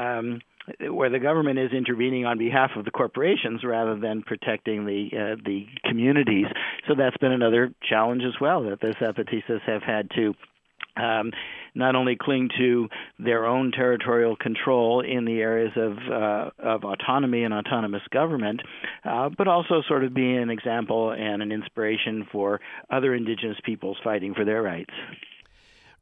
um, 0.00 0.40
where 0.90 1.08
the 1.08 1.18
government 1.18 1.58
is 1.58 1.72
intervening 1.72 2.26
on 2.26 2.36
behalf 2.38 2.72
of 2.76 2.84
the 2.84 2.90
corporations 2.90 3.64
rather 3.64 3.98
than 3.98 4.22
protecting 4.22 4.84
the 4.84 5.08
uh, 5.12 5.36
the 5.44 5.66
communities. 5.84 6.46
So 6.86 6.94
that's 6.94 7.16
been 7.16 7.32
another 7.32 7.72
challenge 7.88 8.22
as 8.26 8.38
well 8.40 8.64
that 8.64 8.80
the 8.80 8.94
Zapatistas 9.00 9.62
have 9.62 9.82
had 9.82 10.10
to 10.16 10.34
um, 10.96 11.32
not 11.74 11.94
only 11.94 12.16
cling 12.20 12.48
to 12.58 12.88
their 13.18 13.46
own 13.46 13.72
territorial 13.72 14.36
control 14.36 15.00
in 15.00 15.24
the 15.24 15.40
areas 15.40 15.72
of 15.76 15.98
uh, 16.10 16.50
of 16.58 16.84
autonomy 16.84 17.44
and 17.44 17.54
autonomous 17.54 18.02
government, 18.10 18.60
uh, 19.04 19.28
but 19.36 19.48
also 19.48 19.82
sort 19.88 20.04
of 20.04 20.14
be 20.14 20.34
an 20.34 20.50
example 20.50 21.12
and 21.12 21.42
an 21.42 21.52
inspiration 21.52 22.26
for 22.30 22.60
other 22.90 23.14
indigenous 23.14 23.58
peoples 23.64 23.96
fighting 24.02 24.34
for 24.34 24.44
their 24.44 24.62
rights. 24.62 24.92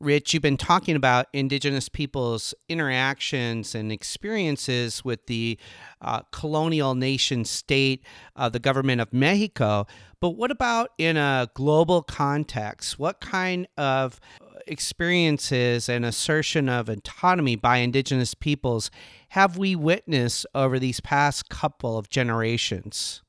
Rich, 0.00 0.32
you've 0.32 0.44
been 0.44 0.56
talking 0.56 0.94
about 0.94 1.26
Indigenous 1.32 1.88
peoples' 1.88 2.54
interactions 2.68 3.75
and 3.75 3.90
experiences 3.90 5.04
with 5.04 5.26
the 5.26 5.58
uh, 6.00 6.20
colonial 6.30 6.94
nation 6.94 7.44
state, 7.44 8.04
uh, 8.37 8.48
the 8.48 8.60
government 8.60 9.00
of 9.00 9.12
Mexico. 9.12 9.88
But 10.20 10.30
what 10.30 10.52
about 10.52 10.90
in 10.98 11.16
a 11.16 11.50
global 11.52 12.02
context? 12.02 13.00
What 13.00 13.20
kind 13.20 13.66
of 13.76 14.20
experiences 14.68 15.88
and 15.88 16.04
assertion 16.04 16.68
of 16.68 16.88
autonomy 16.88 17.56
by 17.56 17.78
indigenous 17.78 18.34
peoples 18.34 18.90
have 19.30 19.58
we 19.58 19.76
witnessed 19.76 20.46
over 20.54 20.78
these 20.78 21.00
past 21.00 21.48
couple 21.48 21.98
of 21.98 22.08
generations? 22.08 23.22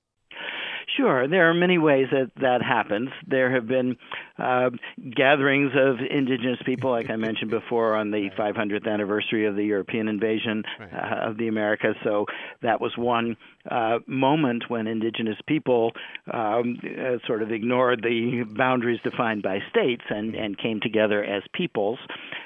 Sure, 0.99 1.29
there 1.29 1.49
are 1.49 1.53
many 1.53 1.77
ways 1.77 2.07
that 2.11 2.29
that 2.41 2.61
happens. 2.61 3.09
There 3.25 3.53
have 3.55 3.67
been 3.67 3.95
uh, 4.37 4.71
gatherings 5.15 5.71
of 5.73 5.95
indigenous 6.01 6.59
people, 6.65 6.91
like 6.91 7.09
I 7.09 7.15
mentioned 7.15 7.51
before, 7.51 7.95
on 7.95 8.11
the 8.11 8.29
500th 8.37 8.85
anniversary 8.85 9.45
of 9.45 9.55
the 9.55 9.63
European 9.63 10.09
invasion 10.09 10.65
uh, 10.77 11.29
of 11.29 11.37
the 11.37 11.47
Americas. 11.47 11.95
So 12.03 12.25
that 12.63 12.81
was 12.81 12.91
one 12.97 13.37
uh, 13.71 13.99
moment 14.07 14.65
when 14.67 14.87
indigenous 14.87 15.37
people 15.47 15.93
um, 16.33 16.77
uh, 16.83 17.25
sort 17.25 17.43
of 17.43 17.51
ignored 17.53 18.03
the 18.03 18.43
boundaries 18.57 18.99
defined 19.01 19.41
by 19.41 19.59
states 19.69 20.03
and, 20.09 20.35
and 20.35 20.57
came 20.57 20.81
together 20.81 21.23
as 21.23 21.43
peoples. 21.53 21.99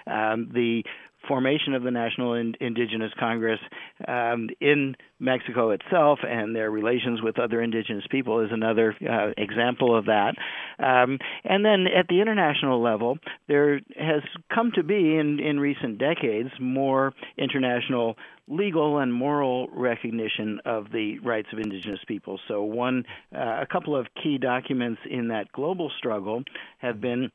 Um, 0.06 0.52
the 0.54 0.84
formation 1.28 1.74
of 1.74 1.84
the 1.84 1.92
National 1.92 2.34
Indigenous 2.34 3.12
Congress 3.20 3.60
um, 4.08 4.50
in 4.60 4.96
Mexico 5.20 5.72
itself 5.72 6.20
and 6.28 6.56
their 6.56 6.70
relations 6.70 7.22
with 7.22 7.40
other 7.40 7.62
indigenous 7.62 8.06
people 8.10 8.42
is 8.42 8.50
another 8.52 8.96
uh, 9.10 9.32
example 9.38 9.98
of 9.98 10.06
that. 10.06 10.36
Um, 10.80 11.20
and 11.44 11.64
then 11.64 11.88
at 11.88 12.08
the 12.10 12.22
international 12.22 12.82
level, 12.82 13.18
there 13.48 13.80
has 13.98 14.22
come 14.54 14.72
to 14.76 14.84
be 14.84 15.16
in, 15.18 15.40
in 15.40 15.60
recent 15.60 15.98
decades 15.98 16.50
more 16.60 17.14
international 17.38 18.18
legal 18.48 19.00
and 19.00 19.14
moral 19.14 19.68
recognition 19.70 20.60
of 20.66 20.92
the 20.92 21.20
rights 21.20 21.48
of 21.54 21.60
indigenous 21.60 22.02
people. 22.08 22.40
So 22.48 22.64
one, 22.64 23.06
uh, 23.34 23.62
a 23.62 23.68
couple 23.72 23.96
of 23.96 24.08
key 24.22 24.38
documents 24.38 25.02
in 25.10 25.30
that 25.30 25.52
global 25.54 25.90
struggle 25.98 26.44
have 26.80 27.00
been 27.00 27.32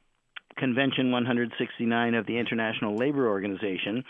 Convention 0.59 1.11
169 1.11 2.15
of 2.15 2.27
the 2.27 2.37
International 2.37 2.97
Labor 2.97 3.29
Organization, 3.29 4.05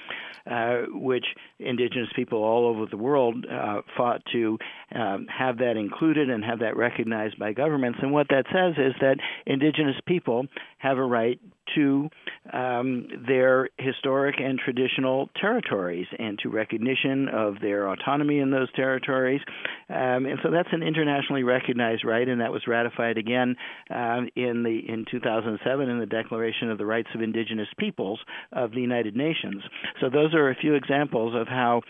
uh, 0.51 0.79
which 0.89 1.25
indigenous 1.59 2.09
people 2.17 2.43
all 2.43 2.67
over 2.67 2.87
the 2.87 2.97
world 2.97 3.47
uh, 3.47 3.83
fought 3.97 4.23
to 4.33 4.59
um, 4.95 5.27
have 5.27 5.59
that 5.59 5.77
included 5.77 6.31
and 6.31 6.45
have 6.45 6.61
that 6.61 6.77
recognized 6.77 7.39
by 7.39 7.53
governments. 7.53 7.99
And 8.03 8.13
what 8.13 8.29
that 8.31 8.47
says 8.53 8.75
is 8.79 8.95
that 9.01 9.17
indigenous 9.47 9.97
people 10.07 10.47
have 10.79 10.99
a 10.99 11.05
right 11.05 11.41
to 11.75 12.09
um, 12.53 13.09
their 13.27 13.69
historic 13.79 14.37
and 14.39 14.59
traditional 14.59 15.29
territories 15.41 16.07
and 16.19 16.39
to 16.41 16.49
recognition 16.49 17.29
of 17.29 17.61
their 17.61 17.89
autonomy 17.89 18.39
in 18.39 18.51
those 18.51 18.71
territories. 18.73 19.41
Um, 19.89 20.27
and 20.27 20.39
so 20.43 20.51
that's 20.51 20.69
an 20.73 20.83
internationally 20.83 21.43
recognized 21.43 22.05
right, 22.05 22.29
and 22.29 22.41
that 22.41 22.53
was 22.53 22.67
ratified 22.67 23.19
again 23.19 23.57
um, 23.91 24.29
in 24.37 24.63
the 24.63 24.81
in 24.89 25.05
2007 25.11 25.89
in 25.89 25.99
the 25.99 26.07
Declaration 26.07 26.71
of 26.71 26.79
the 26.79 26.87
Rights 26.87 27.09
of 27.15 27.23
Indigenous 27.23 27.69
Peoples 27.79 28.21
of 28.53 28.71
the 28.73 28.81
United 28.81 29.17
Nations. 29.17 29.63
So 30.01 30.09
those 30.11 30.35
are 30.35 30.51
a 30.51 30.55
few 30.55 30.75
examples 30.75 31.35
of 31.35 31.49
how 31.49 31.83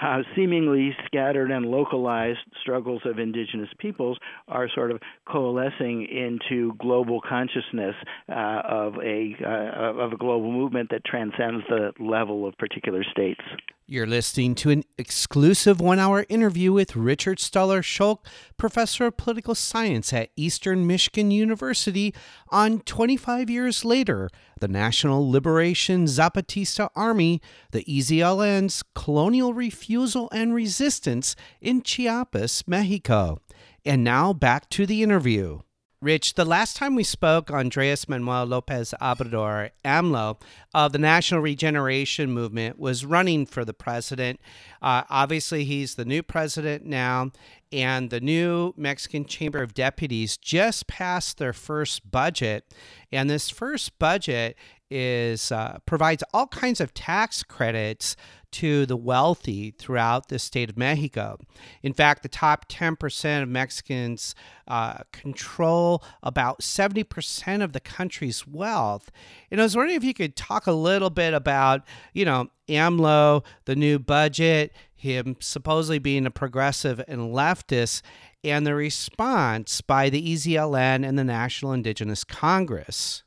uh, 0.00 0.22
seemingly 0.34 0.96
scattered 1.06 1.50
and 1.50 1.66
localized 1.66 2.38
struggles 2.62 3.02
of 3.04 3.18
indigenous 3.18 3.68
peoples 3.78 4.18
are 4.48 4.68
sort 4.74 4.90
of 4.90 5.00
coalescing 5.26 6.06
into 6.06 6.72
global 6.78 7.20
consciousness 7.20 7.94
uh, 8.28 8.62
of 8.64 8.94
a 9.02 9.19
uh, 9.44 10.02
of 10.02 10.12
a 10.12 10.16
global 10.16 10.50
movement 10.50 10.90
that 10.90 11.04
transcends 11.04 11.64
the 11.68 11.92
level 11.98 12.46
of 12.46 12.56
particular 12.58 13.04
states. 13.04 13.40
You're 13.86 14.06
listening 14.06 14.54
to 14.56 14.70
an 14.70 14.84
exclusive 14.98 15.80
one 15.80 15.98
hour 15.98 16.24
interview 16.28 16.72
with 16.72 16.94
Richard 16.94 17.38
Stahler-Sholk, 17.38 18.18
professor 18.56 19.06
of 19.06 19.16
political 19.16 19.56
science 19.56 20.12
at 20.12 20.30
Eastern 20.36 20.86
Michigan 20.86 21.32
University, 21.32 22.14
on 22.50 22.80
25 22.80 23.50
years 23.50 23.84
later, 23.84 24.30
the 24.60 24.68
National 24.68 25.28
Liberation 25.28 26.04
Zapatista 26.04 26.88
Army, 26.94 27.42
the 27.72 27.82
EZLN's 27.84 28.84
colonial 28.94 29.54
refusal 29.54 30.28
and 30.32 30.54
resistance 30.54 31.34
in 31.60 31.82
Chiapas, 31.82 32.68
Mexico. 32.68 33.40
And 33.84 34.04
now 34.04 34.32
back 34.32 34.68
to 34.70 34.86
the 34.86 35.02
interview. 35.02 35.60
Rich, 36.02 36.32
the 36.32 36.46
last 36.46 36.76
time 36.76 36.94
we 36.94 37.04
spoke, 37.04 37.50
Andres 37.50 38.08
Manuel 38.08 38.46
Lopez 38.46 38.94
Obrador, 39.02 39.68
AMLO, 39.84 40.40
of 40.72 40.92
the 40.92 40.98
National 40.98 41.42
Regeneration 41.42 42.30
Movement, 42.30 42.78
was 42.78 43.04
running 43.04 43.44
for 43.44 43.66
the 43.66 43.74
president. 43.74 44.40
Uh, 44.80 45.02
obviously, 45.10 45.64
he's 45.64 45.96
the 45.96 46.06
new 46.06 46.22
president 46.22 46.86
now, 46.86 47.32
and 47.70 48.08
the 48.08 48.20
new 48.22 48.72
Mexican 48.78 49.26
Chamber 49.26 49.62
of 49.62 49.74
Deputies 49.74 50.38
just 50.38 50.86
passed 50.86 51.36
their 51.36 51.52
first 51.52 52.10
budget. 52.10 52.64
And 53.12 53.28
this 53.28 53.50
first 53.50 53.98
budget 53.98 54.56
is 54.90 55.52
uh, 55.52 55.80
provides 55.84 56.24
all 56.32 56.46
kinds 56.46 56.80
of 56.80 56.94
tax 56.94 57.42
credits 57.42 58.16
to 58.52 58.86
the 58.86 58.96
wealthy 58.96 59.70
throughout 59.70 60.28
the 60.28 60.38
state 60.38 60.70
of 60.70 60.76
Mexico. 60.76 61.38
In 61.82 61.92
fact, 61.92 62.22
the 62.22 62.28
top 62.28 62.68
10% 62.68 63.42
of 63.42 63.48
Mexicans 63.48 64.34
uh, 64.66 64.98
control 65.12 66.02
about 66.22 66.60
70% 66.60 67.62
of 67.62 67.72
the 67.72 67.80
country's 67.80 68.46
wealth. 68.46 69.10
And 69.50 69.60
I 69.60 69.64
was 69.64 69.76
wondering 69.76 69.96
if 69.96 70.04
you 70.04 70.14
could 70.14 70.36
talk 70.36 70.66
a 70.66 70.72
little 70.72 71.10
bit 71.10 71.34
about, 71.34 71.82
you 72.12 72.24
know, 72.24 72.48
AMLO, 72.68 73.44
the 73.64 73.76
new 73.76 73.98
budget, 73.98 74.72
him 74.94 75.36
supposedly 75.40 75.98
being 75.98 76.26
a 76.26 76.30
progressive 76.30 77.00
and 77.08 77.34
leftist, 77.34 78.02
and 78.44 78.66
the 78.66 78.74
response 78.74 79.80
by 79.80 80.08
the 80.08 80.34
EZLN 80.34 81.06
and 81.06 81.18
the 81.18 81.24
National 81.24 81.72
Indigenous 81.72 82.24
Congress. 82.24 83.22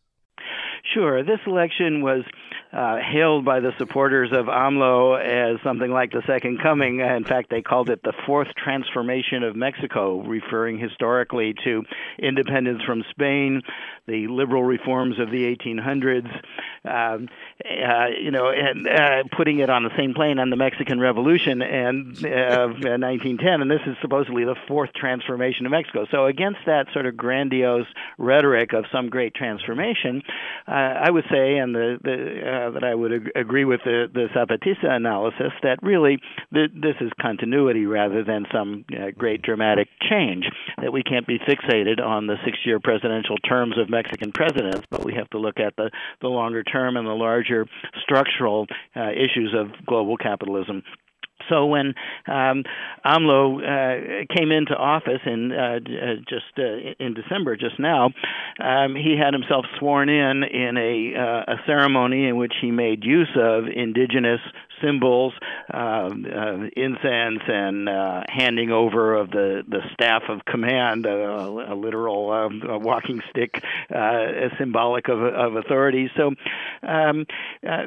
Sure. 0.94 1.24
This 1.24 1.40
election 1.48 2.04
was 2.04 2.24
uh, 2.74 2.98
hailed 2.98 3.46
by 3.46 3.60
the 3.60 3.72
supporters 3.78 4.32
of 4.32 4.48
AMLO 4.48 5.20
as 5.20 5.62
something 5.64 5.92
like 5.92 6.12
the 6.12 6.24
second 6.26 6.60
coming. 6.62 7.02
In 7.02 7.24
fact, 7.24 7.50
they 7.50 7.62
called 7.62 7.90
it 7.90 8.02
the 8.04 8.14
fourth 8.26 8.48
transformation 8.56 9.44
of 9.44 9.56
Mexico, 9.56 10.22
referring 10.22 10.80
historically 10.80 11.54
to 11.64 11.84
independence 12.18 12.82
from 12.84 13.04
Spain, 13.12 13.62
the 14.08 14.28
liberal 14.28 14.64
reforms 14.64 15.20
of 15.20 15.30
the 15.30 15.56
1800s, 15.56 16.30
um, 16.86 17.30
uh, 17.64 18.08
you 18.22 18.32
know, 18.32 18.50
and 18.50 18.88
uh, 18.88 19.24
putting 19.36 19.60
it 19.60 19.70
on 19.70 19.84
the 19.84 19.92
same 19.98 20.14
plane 20.14 20.40
on 20.40 20.50
the 20.50 20.56
Mexican 20.56 21.00
Revolution 21.00 21.62
and 21.62 22.18
uh, 22.26 22.68
1910. 22.68 23.62
And 23.62 23.72
this 23.72 23.82
is 23.88 23.96
supposedly 24.02 24.44
the 24.44 24.56
fourth 24.68 24.92
transformation 24.94 25.66
of 25.66 25.72
Mexico. 25.72 26.06
So 26.12 26.26
against 26.26 26.60
that 26.66 26.88
sort 26.94 27.06
of 27.06 27.16
grandiose 27.16 27.88
rhetoric 28.18 28.74
of 28.74 28.86
some 28.92 29.10
great 29.10 29.34
transformation, 29.34 30.24
uh, 30.68 30.72
I 30.72 31.10
would 31.10 31.26
say, 31.32 31.58
and 31.58 31.74
the, 31.74 32.00
the 32.04 32.14
uh, 32.14 32.72
that 32.72 32.84
I 32.84 32.94
would 32.94 33.14
ag- 33.14 33.32
agree 33.36 33.66
with 33.66 33.82
the, 33.86 34.10
the 34.14 34.28
Zapatista 34.36 34.90
analysis 34.90 35.54
that 35.64 35.82
really 35.82 36.20
th- 36.54 36.72
this 36.74 36.96
is 37.00 37.12
continuity 37.22 37.86
rather 37.86 38.24
than 38.24 38.46
some 38.52 38.84
uh, 38.92 39.12
great 39.18 39.42
dramatic 39.42 39.88
change. 40.10 40.46
That 40.82 40.92
we 40.92 41.04
can't 41.04 41.28
be 41.28 41.40
fixated 41.40 42.02
on 42.02 42.28
the 42.28 42.36
six-year 42.44 42.80
presidential 42.82 43.38
terms 43.38 43.78
of 43.78 43.90
Mexican 43.90 44.32
presidents, 44.34 44.86
but 44.90 45.06
we 45.06 45.14
have 45.14 45.30
to 45.30 45.38
look 45.38 45.60
at 45.60 45.76
the 45.78 45.92
the 46.22 46.28
longer 46.28 46.64
term 46.64 46.73
and 46.74 47.08
the 47.08 47.14
larger 47.14 47.66
structural 48.02 48.68
uh, 48.96 49.12
issues 49.12 49.54
of 49.58 49.68
global 49.86 50.18
capitalism. 50.18 50.84
So 51.50 51.66
when 51.66 51.94
um, 52.28 52.64
AMLO 53.06 53.58
uh, 53.60 54.26
came 54.36 54.52
into 54.52 54.74
office 54.76 55.20
in 55.26 55.52
uh, 55.52 55.80
uh, 55.80 56.16
just 56.28 56.58
uh, 56.58 56.94
in 57.00 57.14
December, 57.14 57.58
just 57.58 57.80
now, 57.80 58.12
um, 58.64 58.96
he 58.96 59.18
had 59.22 59.34
himself 59.34 59.66
sworn 59.78 60.10
in 60.10 60.44
in 60.44 60.78
a, 60.78 61.20
uh, 61.20 61.54
a 61.54 61.56
ceremony 61.66 62.28
in 62.28 62.38
which 62.38 62.54
he 62.62 62.72
made 62.72 63.04
use 63.04 63.36
of 63.36 63.66
indigenous 63.74 64.40
symbols, 64.82 65.34
uh, 65.74 66.10
incense, 66.76 67.42
and 67.48 67.90
handing 68.30 68.72
over 68.72 69.16
of 69.16 69.32
the, 69.32 69.64
the 69.68 69.82
staff 69.94 70.24
of 70.30 70.46
command, 70.46 71.06
a 71.06 71.76
literal 71.76 72.32
um, 72.32 72.62
a 72.68 72.78
walking 72.78 73.22
stick, 73.30 73.64
symbolic 74.58 75.08
of, 75.10 75.22
of 75.22 75.56
authority. 75.56 76.10
So 76.16 76.32
um, 76.88 77.26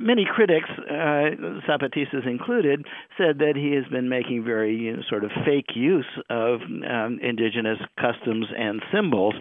many 0.01 0.27
critics, 0.31 0.69
Zapatistas 0.89 2.27
included, 2.27 2.87
said 3.19 3.39
that 3.39 3.47
that 3.47 3.57
he 3.57 3.73
has 3.75 3.85
been 3.91 4.09
making 4.09 4.45
very 4.45 4.77
you 4.77 4.97
know, 4.97 5.03
sort 5.09 5.25
of 5.25 5.31
fake 5.45 5.75
use 5.75 6.07
of 6.31 6.61
um, 6.63 7.19
indigenous 7.23 7.79
customs 8.01 8.47
and 8.57 8.83
symbols. 8.93 9.35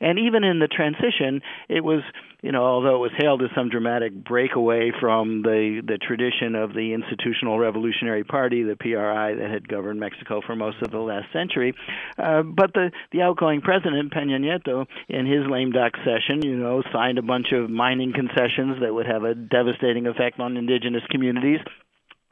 And 0.00 0.18
even 0.18 0.44
in 0.44 0.58
the 0.58 0.68
transition, 0.68 1.40
it 1.68 1.84
was 1.84 2.02
you 2.42 2.50
know, 2.50 2.64
although 2.64 2.96
it 2.96 2.98
was 2.98 3.12
hailed 3.16 3.40
as 3.42 3.50
some 3.54 3.68
dramatic 3.68 4.12
breakaway 4.12 4.90
from 5.00 5.42
the 5.42 5.80
the 5.86 5.96
tradition 5.96 6.56
of 6.56 6.74
the 6.74 6.92
Institutional 6.92 7.58
Revolutionary 7.58 8.24
Party, 8.24 8.64
the 8.64 8.74
PRI, 8.74 9.34
that 9.34 9.50
had 9.50 9.68
governed 9.68 10.00
Mexico 10.00 10.40
for 10.44 10.56
most 10.56 10.82
of 10.82 10.90
the 10.90 10.98
last 10.98 11.32
century, 11.32 11.72
uh, 12.18 12.42
but 12.42 12.74
the 12.74 12.90
the 13.12 13.22
outgoing 13.22 13.60
president 13.60 14.12
Peña 14.12 14.40
Nieto, 14.40 14.86
in 15.08 15.24
his 15.24 15.46
lame 15.48 15.70
duck 15.70 15.92
session, 16.04 16.42
you 16.44 16.56
know, 16.56 16.82
signed 16.92 17.18
a 17.18 17.22
bunch 17.22 17.52
of 17.52 17.70
mining 17.70 18.12
concessions 18.12 18.80
that 18.80 18.92
would 18.92 19.06
have 19.06 19.22
a 19.22 19.34
devastating 19.36 20.08
effect 20.08 20.40
on 20.40 20.56
indigenous 20.56 21.02
communities 21.10 21.60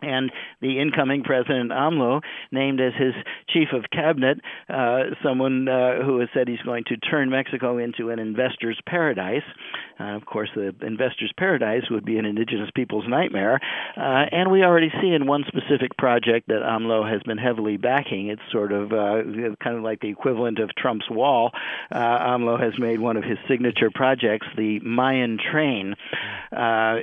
and 0.02 0.30
the 0.60 0.80
incoming 0.80 1.22
president 1.22 1.70
AMLO 1.70 2.20
named 2.50 2.80
as 2.80 2.92
his 2.98 3.14
chief 3.48 3.68
of 3.72 3.84
cabinet 3.92 4.40
uh, 4.68 5.14
someone 5.22 5.68
uh, 5.68 6.02
who 6.02 6.20
has 6.20 6.28
said 6.34 6.48
he's 6.48 6.60
going 6.60 6.84
to 6.84 6.96
turn 6.96 7.30
Mexico 7.30 7.78
into 7.78 8.10
an 8.10 8.18
investor's 8.18 8.80
paradise. 8.86 9.42
Uh, 9.98 10.16
of 10.16 10.24
course, 10.24 10.48
the 10.54 10.74
investor's 10.82 11.32
paradise 11.36 11.82
would 11.90 12.04
be 12.04 12.16
an 12.18 12.24
indigenous 12.24 12.70
people's 12.74 13.04
nightmare. 13.08 13.60
Uh, 13.96 14.24
and 14.32 14.50
we 14.50 14.62
already 14.62 14.90
see 15.00 15.08
in 15.08 15.26
one 15.26 15.44
specific 15.46 15.96
project 15.98 16.48
that 16.48 16.62
AMLO 16.62 17.10
has 17.10 17.22
been 17.22 17.38
heavily 17.38 17.76
backing. 17.76 18.28
It's 18.28 18.42
sort 18.50 18.72
of 18.72 18.92
uh, 18.92 19.22
kind 19.62 19.76
of 19.76 19.82
like 19.82 20.00
the 20.00 20.08
equivalent 20.08 20.58
of 20.58 20.70
Trump's 20.76 21.10
wall. 21.10 21.50
Uh, 21.90 21.98
AMLO 21.98 22.60
has 22.60 22.72
made 22.78 23.00
one 23.00 23.16
of 23.16 23.24
his 23.24 23.38
signature 23.48 23.90
projects, 23.94 24.46
the 24.56 24.80
Mayan 24.80 25.38
train. 25.38 25.94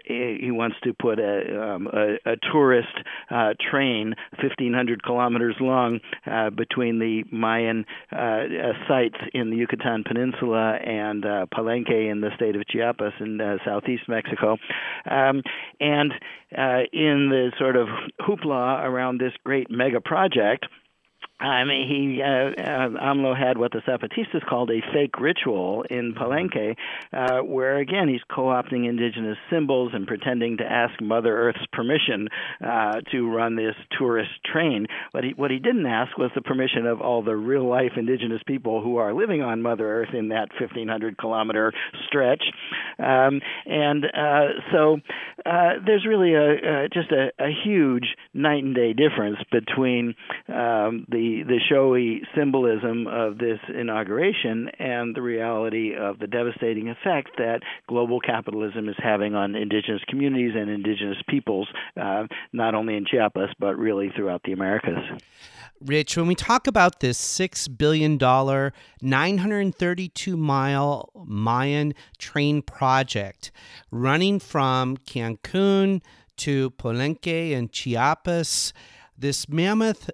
he 0.06 0.52
wants 0.52 0.78
to 0.84 0.94
put 0.94 1.20
a, 1.20 1.62
um, 1.62 1.88
a, 1.94 2.32
a 2.32 2.36
tourist 2.52 2.87
uh, 3.30 3.54
train, 3.72 4.16
1,500 4.40 5.04
kilometers 5.04 5.56
long, 5.60 6.00
uh, 6.26 6.50
between 6.50 7.00
the 7.00 7.24
Mayan 7.32 7.86
uh, 8.12 8.16
uh, 8.16 8.74
sites 8.88 9.18
in 9.34 9.50
the 9.50 9.58
Yucatan 9.58 10.04
Peninsula 10.06 10.78
and 10.84 11.26
uh, 11.26 11.46
Palenque 11.54 12.12
in 12.12 12.22
the 12.22 12.30
state 12.36 12.56
of 12.56 12.66
Chiapas 12.68 13.14
in 13.20 13.40
uh, 13.40 13.58
southeast 13.66 14.04
Mexico. 14.08 14.58
Um, 15.10 15.42
and 15.80 16.14
in 16.94 17.30
the 17.30 17.52
sort 17.60 17.76
of 17.76 17.88
hoopla 18.22 18.84
around 18.84 19.20
this 19.20 19.34
great 19.44 19.70
mega 19.70 20.00
project, 20.00 20.66
I 21.40 21.66
mean, 21.66 21.88
he 21.88 22.22
uh, 22.22 22.60
uh, 22.60 22.90
AMLO 23.14 23.38
had 23.38 23.60
what 23.60 23.72
the 23.72 23.82
Zapatistas 23.88 24.44
called 24.48 24.72
a 24.72 24.82
fake 24.92 25.20
ritual 25.20 25.84
in 25.88 26.16
Palenque, 26.16 26.76
uh, 27.14 27.44
where 27.44 27.78
again 27.78 28.08
he's 28.08 28.22
co-opting 28.34 28.90
indigenous 28.90 29.38
symbols 29.52 29.92
and 29.94 30.08
pretending 30.08 30.58
to 30.58 30.64
ask 30.64 31.00
Mother 31.00 31.38
Earth's 31.38 31.66
permission 31.72 32.28
uh, 32.66 33.02
to 33.12 33.30
run 33.30 33.56
this 33.56 33.76
tourist 34.00 34.32
train. 34.52 34.88
But 35.14 35.26
he, 35.26 35.34
what 35.36 35.52
he 35.52 35.60
didn't 35.60 35.86
ask 35.86 36.18
was 36.18 36.32
the 36.34 36.42
permission 36.42 36.88
of 36.88 37.02
all 37.02 37.22
the 37.22 37.36
real-life 37.36 37.92
indigenous 37.98 38.42
people 38.48 38.82
who 38.82 38.98
are 38.98 39.14
living 39.14 39.44
on 39.44 39.62
Mother 39.62 40.02
Earth 40.02 40.16
in 40.16 40.30
that 40.30 40.50
1,500 40.60 41.20
kilometer 41.20 41.72
stretch. 42.08 42.44
Um, 42.98 43.42
and 43.68 44.06
uh, 44.06 44.48
so 44.72 44.98
uh, 45.46 45.74
there's 45.86 46.06
really 46.08 46.34
a 46.34 46.90
just 46.92 47.12
a, 47.12 47.30
a 47.40 47.50
huge 47.64 48.16
night 48.34 48.64
and 48.64 48.74
day 48.74 48.94
difference 48.94 49.38
between 49.52 50.16
um, 50.48 51.06
the 51.10 51.27
the 51.44 51.60
showy 51.70 52.22
symbolism 52.36 53.08
of 53.08 53.38
this 53.38 53.60
inauguration 53.74 54.70
and 54.80 55.16
the 55.16 55.22
reality 55.22 55.94
of 55.96 56.20
the 56.20 56.28
devastating 56.28 56.90
effect 56.90 57.30
that 57.38 57.62
global 57.88 58.20
capitalism 58.20 58.90
is 58.90 58.96
having 59.02 59.36
on 59.36 59.56
indigenous 59.56 60.02
communities 60.08 60.52
and 60.56 60.70
indigenous 60.70 61.18
peoples, 61.30 61.68
uh, 62.02 62.26
not 62.54 62.76
only 62.76 62.96
in 62.96 63.06
Chiapas 63.06 63.50
but 63.60 63.78
really 63.78 64.12
throughout 64.16 64.42
the 64.44 64.52
Americas. 64.52 65.00
Rich, 65.80 66.18
when 66.18 66.26
we 66.26 66.34
talk 66.34 66.66
about 66.66 67.02
this 67.02 67.20
$6 67.20 67.78
billion, 67.78 68.18
932 68.18 70.38
mile 70.38 71.12
Mayan 71.24 71.94
train 72.18 72.64
project 72.64 73.52
running 73.92 74.40
from 74.40 74.98
Cancun 74.98 76.02
to 76.38 76.72
Palenque 76.72 77.56
and 77.56 77.72
Chiapas, 77.72 78.74
this 79.18 79.50
mammoth 79.50 80.10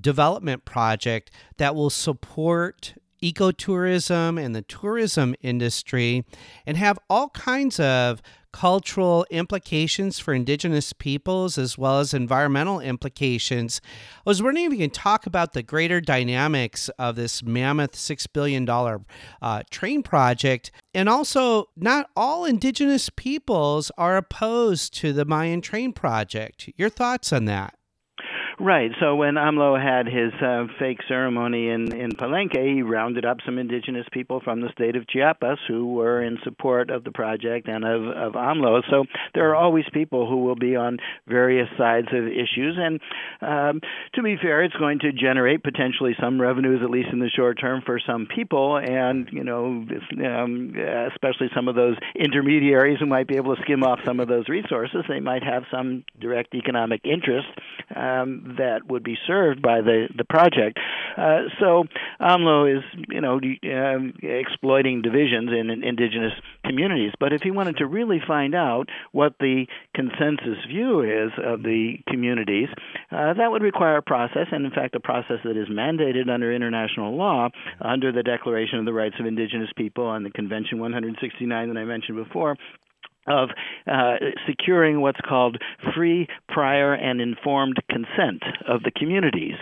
development 0.00 0.64
project 0.64 1.30
that 1.58 1.74
will 1.74 1.90
support 1.90 2.94
ecotourism 3.22 4.42
and 4.42 4.54
the 4.54 4.62
tourism 4.62 5.34
industry 5.40 6.24
and 6.66 6.76
have 6.76 6.98
all 7.08 7.30
kinds 7.30 7.80
of 7.80 8.20
cultural 8.52 9.26
implications 9.30 10.20
for 10.20 10.32
indigenous 10.32 10.92
peoples 10.92 11.58
as 11.58 11.76
well 11.76 11.98
as 11.98 12.14
environmental 12.14 12.78
implications. 12.78 13.80
I 14.18 14.30
was 14.30 14.40
wondering 14.40 14.66
if 14.66 14.72
you 14.72 14.78
can 14.78 14.90
talk 14.90 15.26
about 15.26 15.54
the 15.54 15.62
greater 15.64 16.00
dynamics 16.00 16.88
of 16.90 17.16
this 17.16 17.42
mammoth 17.42 17.94
$6 17.94 18.26
billion 18.32 18.68
uh, 19.42 19.62
train 19.70 20.04
project. 20.04 20.70
And 20.94 21.08
also, 21.08 21.64
not 21.76 22.08
all 22.14 22.44
indigenous 22.44 23.10
peoples 23.10 23.90
are 23.98 24.16
opposed 24.16 24.94
to 24.98 25.12
the 25.12 25.24
Mayan 25.24 25.60
train 25.60 25.92
project. 25.92 26.70
Your 26.76 26.90
thoughts 26.90 27.32
on 27.32 27.46
that? 27.46 27.74
Right. 28.60 28.92
So 29.00 29.16
when 29.16 29.34
AMLO 29.34 29.82
had 29.82 30.06
his 30.06 30.32
uh, 30.40 30.66
fake 30.78 31.00
ceremony 31.08 31.70
in 31.70 31.92
in 31.92 32.12
Palenque, 32.12 32.56
he 32.56 32.82
rounded 32.82 33.24
up 33.24 33.38
some 33.44 33.58
indigenous 33.58 34.06
people 34.12 34.40
from 34.40 34.60
the 34.60 34.68
state 34.72 34.94
of 34.94 35.08
Chiapas 35.08 35.58
who 35.66 35.92
were 35.94 36.22
in 36.22 36.38
support 36.44 36.90
of 36.90 37.02
the 37.02 37.10
project 37.10 37.66
and 37.66 37.84
of 37.84 38.02
of 38.06 38.32
AMLO. 38.34 38.82
So 38.88 39.06
there 39.34 39.50
are 39.50 39.56
always 39.56 39.84
people 39.92 40.28
who 40.28 40.44
will 40.44 40.54
be 40.54 40.76
on 40.76 40.98
various 41.26 41.68
sides 41.76 42.08
of 42.12 42.26
issues, 42.26 42.78
and 42.78 43.00
um, 43.40 43.80
to 44.14 44.22
be 44.22 44.36
fair, 44.40 44.62
it's 44.62 44.76
going 44.76 45.00
to 45.00 45.12
generate 45.12 45.64
potentially 45.64 46.14
some 46.20 46.40
revenues, 46.40 46.80
at 46.84 46.90
least 46.90 47.08
in 47.12 47.18
the 47.18 47.30
short 47.30 47.58
term, 47.60 47.82
for 47.84 47.98
some 48.06 48.28
people, 48.32 48.76
and 48.76 49.28
you 49.32 49.42
know, 49.42 49.84
um, 50.24 50.74
especially 51.12 51.48
some 51.56 51.66
of 51.66 51.74
those 51.74 51.96
intermediaries 52.14 53.00
who 53.00 53.06
might 53.06 53.26
be 53.26 53.36
able 53.36 53.56
to 53.56 53.62
skim 53.62 53.82
off 53.82 53.98
some 54.04 54.20
of 54.20 54.28
those 54.28 54.48
resources. 54.48 55.04
They 55.08 55.20
might 55.20 55.42
have 55.42 55.64
some 55.72 56.04
direct 56.20 56.54
economic 56.54 57.00
interest. 57.04 57.48
Um, 57.94 58.43
that 58.58 58.86
would 58.88 59.02
be 59.02 59.16
served 59.26 59.62
by 59.62 59.80
the 59.80 60.08
the 60.16 60.24
project. 60.24 60.78
Uh, 61.16 61.42
so 61.60 61.84
AMLO 62.20 62.78
is 62.78 62.84
you 63.08 63.20
know 63.20 63.38
um, 63.38 64.14
exploiting 64.22 65.02
divisions 65.02 65.50
in, 65.50 65.70
in 65.70 65.84
indigenous 65.84 66.32
communities. 66.64 67.12
But 67.18 67.32
if 67.32 67.42
he 67.42 67.50
wanted 67.50 67.78
to 67.78 67.86
really 67.86 68.20
find 68.26 68.54
out 68.54 68.88
what 69.12 69.34
the 69.38 69.66
consensus 69.94 70.58
view 70.68 71.02
is 71.02 71.32
of 71.42 71.62
the 71.62 71.96
communities, 72.08 72.68
uh, 73.10 73.34
that 73.34 73.50
would 73.50 73.62
require 73.62 73.96
a 73.96 74.02
process, 74.02 74.46
and 74.52 74.64
in 74.64 74.70
fact, 74.70 74.94
a 74.94 75.00
process 75.00 75.38
that 75.44 75.56
is 75.56 75.68
mandated 75.68 76.28
under 76.28 76.52
international 76.52 77.16
law, 77.16 77.48
under 77.80 78.12
the 78.12 78.22
Declaration 78.22 78.78
of 78.78 78.84
the 78.84 78.92
Rights 78.92 79.16
of 79.18 79.26
Indigenous 79.26 79.70
People 79.76 80.12
and 80.12 80.24
the 80.24 80.30
Convention 80.30 80.78
169 80.78 81.68
that 81.68 81.78
I 81.78 81.84
mentioned 81.84 82.22
before, 82.22 82.56
of 83.26 83.50
uh, 83.86 84.16
securing 84.46 85.00
what's 85.00 85.20
called 85.20 85.58
free, 85.94 86.28
prior, 86.48 86.94
and 86.94 87.20
informed 87.20 87.76
consent 87.88 88.42
of 88.66 88.82
the 88.82 88.90
communities. 88.90 89.54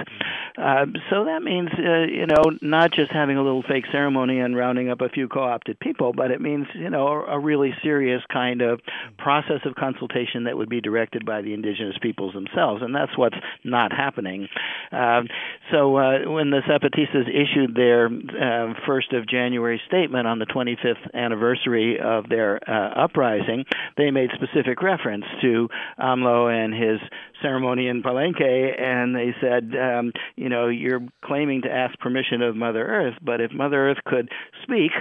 Uh, 0.59 0.87
so 1.11 1.25
that 1.25 1.43
means, 1.43 1.71
uh, 1.79 2.05
you 2.11 2.27
know, 2.27 2.45
not 2.61 2.93
just 2.93 3.11
having 3.11 3.37
a 3.37 3.43
little 3.43 3.63
fake 3.63 3.85
ceremony 3.91 4.41
and 4.41 4.57
rounding 4.57 4.91
up 4.91 5.01
a 5.01 5.09
few 5.09 5.29
co-opted 5.29 5.79
people, 5.81 6.13
but 6.13 6.31
it 6.31 6.41
means, 6.41 6.67
you 6.75 6.91
know, 6.91 7.25
a, 7.25 7.43
really 7.43 7.75
serious 7.83 8.23
kind 8.33 8.63
of 8.63 8.81
process 9.19 9.61
of 9.65 9.75
consultation 9.75 10.45
that 10.45 10.57
would 10.57 10.69
be 10.69 10.81
directed 10.81 11.27
by 11.27 11.43
the 11.43 11.53
indigenous 11.53 11.97
peoples 12.01 12.33
themselves, 12.35 12.81
and 12.81 12.95
that's 12.95 13.19
what's 13.19 13.37
not 13.65 13.91
happening. 13.93 14.49
Um, 14.93 15.27
so 15.73 15.97
uh, 15.97 16.31
when 16.31 16.51
the 16.51 16.61
Zapatistas 16.61 17.29
issued 17.29 17.75
their 17.75 18.07
uh, 18.07 18.75
first 18.87 19.13
of 19.13 19.29
January 19.29 19.81
statement 19.89 20.29
on 20.29 20.39
the 20.39 20.47
25th 20.47 21.13
anniversary 21.15 21.99
of 21.99 22.29
their 22.29 22.61
uh, 22.69 23.05
they 23.97 24.11
made 24.11 24.31
specific 24.35 24.83
reference 24.83 25.25
to 25.43 25.69
AMLO 25.99 26.49
and 26.49 26.75
his 26.75 27.01
ceremony 27.43 27.89
in 27.89 28.03
Palenque, 28.03 28.81
and 28.81 29.15
they 29.15 29.35
said, 29.41 29.73
um, 29.77 30.13
you 30.37 30.49
know, 30.49 30.69
you're 30.69 31.03
claiming 31.25 31.63
to 31.63 31.71
ask 31.71 31.99
permission 31.99 32.43
of 32.43 32.57
Mother 32.57 32.85
Earth, 32.85 33.15
but 33.23 33.41
if 33.41 33.53
Mother 33.53 33.91
Earth 33.91 33.99
could 34.05 34.31
speak, 34.63 34.93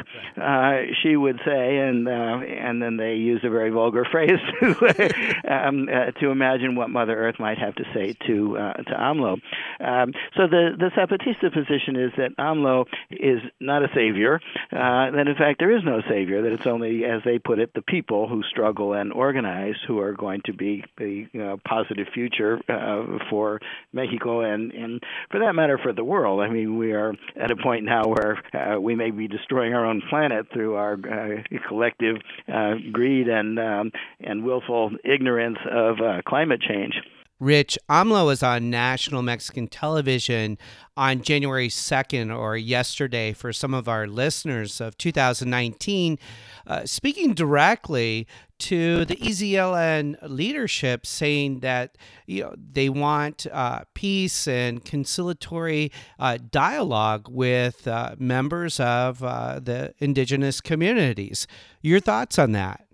uh, 0.42 0.78
she 1.02 1.16
would 1.16 1.40
say, 1.46 1.78
and 1.78 2.08
uh, 2.08 2.12
and 2.12 2.82
then 2.82 2.98
they 2.98 3.16
use 3.16 3.42
a 3.44 3.50
very 3.50 3.70
vulgar 3.70 4.06
phrase 4.12 4.40
to 4.60 4.68
um, 5.48 5.88
uh, 5.88 6.12
to 6.20 6.30
imagine 6.30 6.76
what 6.76 6.90
Mother 6.90 7.16
Earth 7.18 7.36
might 7.40 7.58
have 7.58 7.76
to 7.76 7.84
say 7.94 8.16
to 8.28 8.58
uh, 8.58 8.74
to 8.74 8.94
AMLO. 8.94 9.34
Um, 9.80 10.14
so 10.36 10.48
the 10.48 10.72
the 10.78 10.92
Zapatista 10.98 11.54
position 11.54 11.96
is 11.96 12.12
that 12.18 12.36
AMLO 12.38 12.86
is 13.12 13.40
not 13.60 13.84
a 13.84 13.88
savior, 13.94 14.40
uh, 14.72 15.12
that 15.12 15.28
in 15.28 15.36
fact 15.36 15.60
there 15.60 15.76
is 15.76 15.84
no 15.84 16.02
savior, 16.10 16.42
that 16.42 16.52
it's 16.52 16.66
only, 16.66 17.06
as 17.06 17.22
they 17.24 17.40
put 17.40 17.60
it, 17.60 17.74
the 17.74 17.82
people 17.82 18.28
who 18.28 18.42
struggle 18.44 18.94
and 18.94 19.14
organize 19.14 19.76
who 19.88 20.00
are 20.00 20.14
going 20.14 20.42
to 20.46 20.54
be 20.54 20.84
the 20.98 21.28
you 21.32 21.40
know, 21.40 21.60
positive 21.68 22.08
future 22.14 22.31
uh, 22.40 23.20
for 23.30 23.60
Mexico 23.94 24.42
and, 24.42 24.72
and, 24.72 25.02
for 25.30 25.40
that 25.40 25.54
matter, 25.54 25.80
for 25.82 25.94
the 25.94 26.04
world. 26.04 26.42
I 26.42 26.50
mean, 26.50 26.78
we 26.78 26.94
are 26.94 27.14
at 27.40 27.52
a 27.52 27.56
point 27.56 27.86
now 27.86 28.04
where 28.06 28.42
uh, 28.54 28.80
we 28.80 28.96
may 28.96 29.12
be 29.12 29.28
destroying 29.28 29.74
our 29.74 29.86
own 29.86 30.02
planet 30.10 30.48
through 30.54 30.76
our 30.76 30.94
uh, 30.94 31.58
collective 31.68 32.18
uh, 32.52 32.76
greed 32.92 33.28
and 33.28 33.60
um, 33.60 33.92
and 34.20 34.44
willful 34.44 34.92
ignorance 35.04 35.58
of 35.70 36.00
uh, 36.00 36.22
climate 36.26 36.62
change. 36.62 36.94
Rich, 37.42 37.80
AMLO 37.90 38.28
was 38.28 38.44
on 38.44 38.70
national 38.70 39.24
Mexican 39.24 39.68
television 39.68 40.60
on 40.96 41.24
January 41.24 41.70
2nd 41.70 42.38
or 42.38 42.56
yesterday 42.56 43.34
for 43.34 43.52
some 43.52 43.74
of 43.74 43.90
our 43.90 44.06
listeners 44.06 44.80
of 44.80 44.96
2019, 45.00 46.20
uh, 46.68 46.86
speaking 46.86 47.34
directly 47.34 48.28
to 48.62 49.06
the 49.06 49.16
EZLN 49.16 50.18
leadership, 50.22 51.06
saying 51.06 51.60
that 51.60 51.98
you 52.28 52.44
know 52.44 52.56
they 52.58 52.90
want 52.90 53.48
uh, 53.52 53.82
peace 53.94 54.48
and 54.48 54.86
conciliatory 54.86 55.92
uh, 56.20 56.38
dialogue 56.50 57.28
with 57.30 57.88
uh, 57.88 58.16
members 58.20 58.80
of 58.80 59.24
uh, 59.24 59.60
the 59.60 59.94
indigenous 60.00 60.62
communities. 60.62 61.48
Your 61.82 62.00
thoughts 62.00 62.38
on 62.38 62.52
that? 62.52 62.86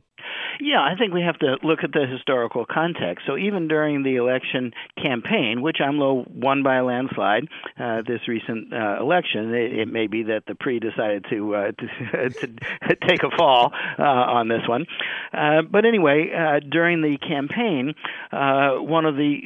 Yeah, 0.59 0.81
I 0.81 0.95
think 0.97 1.13
we 1.13 1.21
have 1.21 1.37
to 1.39 1.57
look 1.63 1.83
at 1.83 1.91
the 1.91 2.05
historical 2.07 2.65
context. 2.65 3.25
So 3.27 3.37
even 3.37 3.67
during 3.67 4.03
the 4.03 4.15
election 4.15 4.73
campaign, 5.01 5.61
which 5.61 5.77
AMLO 5.79 6.29
won 6.31 6.63
by 6.63 6.77
a 6.77 6.83
landslide, 6.83 7.47
uh, 7.79 8.01
this 8.07 8.27
recent 8.27 8.73
uh, 8.73 8.97
election, 8.99 9.53
it, 9.53 9.79
it, 9.79 9.87
may 9.87 10.07
be 10.07 10.23
that 10.23 10.43
the 10.47 10.55
PRI 10.55 10.79
decided 10.79 11.25
to 11.29 11.55
uh, 11.55 11.71
to, 11.77 12.47
to, 12.47 12.95
take 13.07 13.23
a 13.23 13.29
fall 13.37 13.71
uh, 13.99 14.03
on 14.03 14.47
this 14.47 14.67
one. 14.67 14.85
Uh, 15.33 15.61
but 15.61 15.85
anyway, 15.85 16.31
uh, 16.33 16.59
during 16.59 17.01
the 17.01 17.17
campaign, 17.17 17.93
one 18.31 19.05
of 19.05 19.15
the 19.15 19.41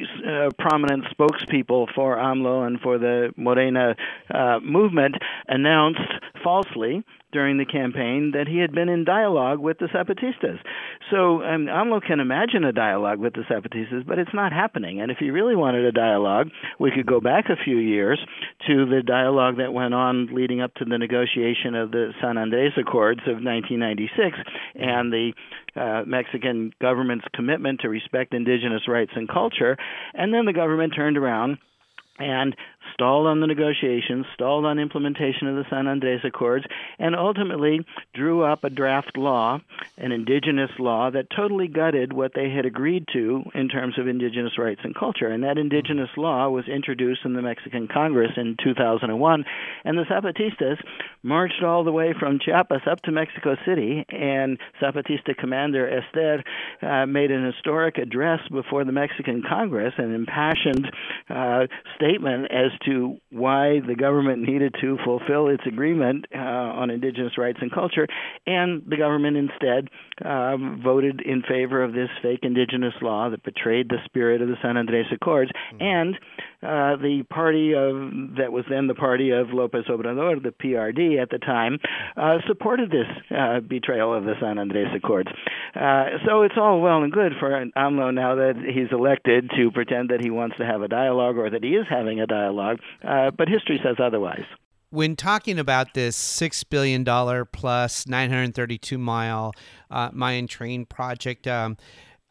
prominent 0.58 1.04
spokespeople 1.16 1.92
for 1.94 2.16
AMLO 2.16 2.66
and 2.66 2.80
for 2.80 2.98
the 2.98 3.32
Morena 3.36 3.94
movement 4.62 5.16
announced 5.48 6.00
falsely 6.42 7.04
during 7.32 7.58
the 7.58 7.64
campaign 7.64 8.32
that 8.34 8.46
he 8.46 8.58
had 8.58 8.72
been 8.72 8.88
in 8.88 9.04
dialogue 9.04 9.58
with 9.58 9.78
the 9.78 9.86
Zapatistas. 9.86 10.58
So 11.10 11.42
um, 11.42 11.66
AMLO 11.66 12.00
can 12.06 12.20
imagine 12.20 12.64
a 12.64 12.72
dialogue 12.72 13.18
with 13.18 13.32
the 13.34 13.42
Zapatistas, 13.50 14.06
but 14.06 14.18
it's 14.18 14.34
not 14.34 14.52
happening. 14.52 15.00
And 15.00 15.10
if 15.10 15.18
he 15.18 15.30
really 15.30 15.56
wanted 15.56 15.84
a 15.84 15.92
dialogue, 15.92 16.48
we 16.78 16.90
could 16.90 17.06
go 17.06 17.20
back 17.20 17.46
a 17.48 17.62
few 17.62 17.78
years 17.78 18.18
to 18.66 18.86
the 18.86 19.02
dialogue 19.04 19.56
that 19.58 19.72
went 19.72 19.94
on 19.94 20.34
leading 20.34 20.60
up 20.60 20.74
to 20.74 20.84
the 20.84 20.98
negotiation 20.98 21.74
of 21.74 21.90
the 21.90 22.12
San 22.20 22.38
Andres 22.38 22.72
Accords 22.78 23.20
of 23.22 23.42
1996 23.42 24.36
and 24.74 25.12
the 25.12 25.32
uh, 25.74 26.02
Mexican 26.06 26.72
government's 26.80 27.24
commitment 27.34 27.80
to 27.80 27.88
respect 27.88 28.34
indigenous 28.34 28.86
rights 28.86 29.12
and 29.16 29.28
culture. 29.28 29.76
And 30.14 30.32
then 30.32 30.44
the 30.44 30.52
government 30.52 30.92
turned 30.94 31.16
around 31.16 31.58
and 32.18 32.54
stalled 32.94 33.26
on 33.26 33.40
the 33.40 33.46
negotiations, 33.46 34.26
stalled 34.34 34.64
on 34.64 34.78
implementation 34.78 35.48
of 35.48 35.56
the 35.56 35.68
San 35.70 35.86
Andres 35.86 36.20
Accords, 36.24 36.64
and 36.98 37.14
ultimately 37.14 37.80
drew 38.14 38.42
up 38.42 38.64
a 38.64 38.70
draft 38.70 39.16
law, 39.16 39.60
an 39.98 40.12
indigenous 40.12 40.70
law, 40.78 41.10
that 41.10 41.30
totally 41.34 41.68
gutted 41.68 42.12
what 42.12 42.32
they 42.34 42.50
had 42.50 42.66
agreed 42.66 43.06
to 43.12 43.42
in 43.54 43.68
terms 43.68 43.98
of 43.98 44.06
indigenous 44.06 44.58
rights 44.58 44.80
and 44.84 44.94
culture. 44.94 45.28
And 45.28 45.44
that 45.44 45.58
indigenous 45.58 46.10
law 46.16 46.48
was 46.48 46.68
introduced 46.68 47.24
in 47.24 47.34
the 47.34 47.42
Mexican 47.42 47.88
Congress 47.88 48.32
in 48.36 48.56
2001, 48.62 49.44
and 49.84 49.98
the 49.98 50.04
Zapatistas 50.04 50.78
marched 51.22 51.62
all 51.62 51.84
the 51.84 51.92
way 51.92 52.14
from 52.18 52.38
Chiapas 52.38 52.82
up 52.90 53.00
to 53.02 53.12
Mexico 53.12 53.56
City, 53.64 54.04
and 54.08 54.58
Zapatista 54.80 55.36
commander 55.36 55.88
Ester 55.88 56.42
uh, 56.82 57.06
made 57.06 57.30
an 57.30 57.44
historic 57.44 57.98
address 57.98 58.40
before 58.50 58.84
the 58.84 58.92
Mexican 58.92 59.42
Congress, 59.48 59.94
an 59.98 60.14
impassioned 60.14 60.90
uh, 61.28 61.66
statement 61.96 62.50
as 62.50 62.70
to 62.86 63.18
why 63.30 63.80
the 63.86 63.94
government 63.94 64.42
needed 64.42 64.74
to 64.80 64.98
fulfill 65.04 65.48
its 65.48 65.62
agreement 65.66 66.26
uh, 66.34 66.38
on 66.38 66.90
indigenous 66.90 67.38
rights 67.38 67.58
and 67.60 67.72
culture, 67.72 68.06
and 68.46 68.82
the 68.86 68.96
government 68.96 69.36
instead 69.36 69.88
um, 70.24 70.80
voted 70.82 71.20
in 71.20 71.42
favor 71.42 71.82
of 71.82 71.92
this 71.92 72.08
fake 72.22 72.40
indigenous 72.42 72.94
law 73.02 73.30
that 73.30 73.42
betrayed 73.42 73.88
the 73.88 73.98
spirit 74.04 74.42
of 74.42 74.48
the 74.48 74.56
San 74.62 74.76
Andres 74.76 75.06
Accords, 75.12 75.50
mm-hmm. 75.50 75.82
and 75.82 76.18
uh, 76.62 76.96
the 76.96 77.24
party 77.28 77.74
of 77.74 78.36
that 78.36 78.52
was 78.52 78.64
then 78.70 78.86
the 78.86 78.94
party 78.94 79.30
of 79.30 79.50
Lopez 79.50 79.84
Obrador, 79.88 80.42
the 80.42 80.50
PRD 80.50 81.20
at 81.20 81.30
the 81.30 81.38
time, 81.38 81.78
uh, 82.16 82.38
supported 82.46 82.90
this 82.90 83.06
uh, 83.36 83.60
betrayal 83.60 84.14
of 84.14 84.24
the 84.24 84.34
San 84.40 84.58
Andres 84.58 84.88
Accords. 84.94 85.28
Uh, 85.74 86.18
so 86.26 86.42
it's 86.42 86.54
all 86.56 86.80
well 86.80 87.02
and 87.02 87.12
good 87.12 87.32
for 87.40 87.50
AMLO 87.76 88.14
now 88.14 88.36
that 88.36 88.54
he's 88.56 88.92
elected 88.92 89.50
to 89.56 89.70
pretend 89.70 90.10
that 90.10 90.20
he 90.22 90.30
wants 90.30 90.56
to 90.58 90.64
have 90.64 90.82
a 90.82 90.88
dialogue 90.88 91.36
or 91.36 91.50
that 91.50 91.64
he 91.64 91.70
is 91.70 91.86
having 91.88 92.20
a 92.20 92.26
dialogue, 92.26 92.78
uh, 93.06 93.30
but 93.30 93.48
history 93.48 93.80
says 93.82 93.96
otherwise. 93.98 94.44
when 94.90 95.16
talking 95.16 95.58
about 95.58 95.94
this 95.94 96.16
$6 96.16 96.64
billion 96.68 97.04
plus 97.52 98.06
932 98.06 98.98
mile 98.98 99.52
uh, 99.90 100.10
Mayan 100.12 100.46
train 100.46 100.84
project, 100.84 101.46
um, 101.46 101.76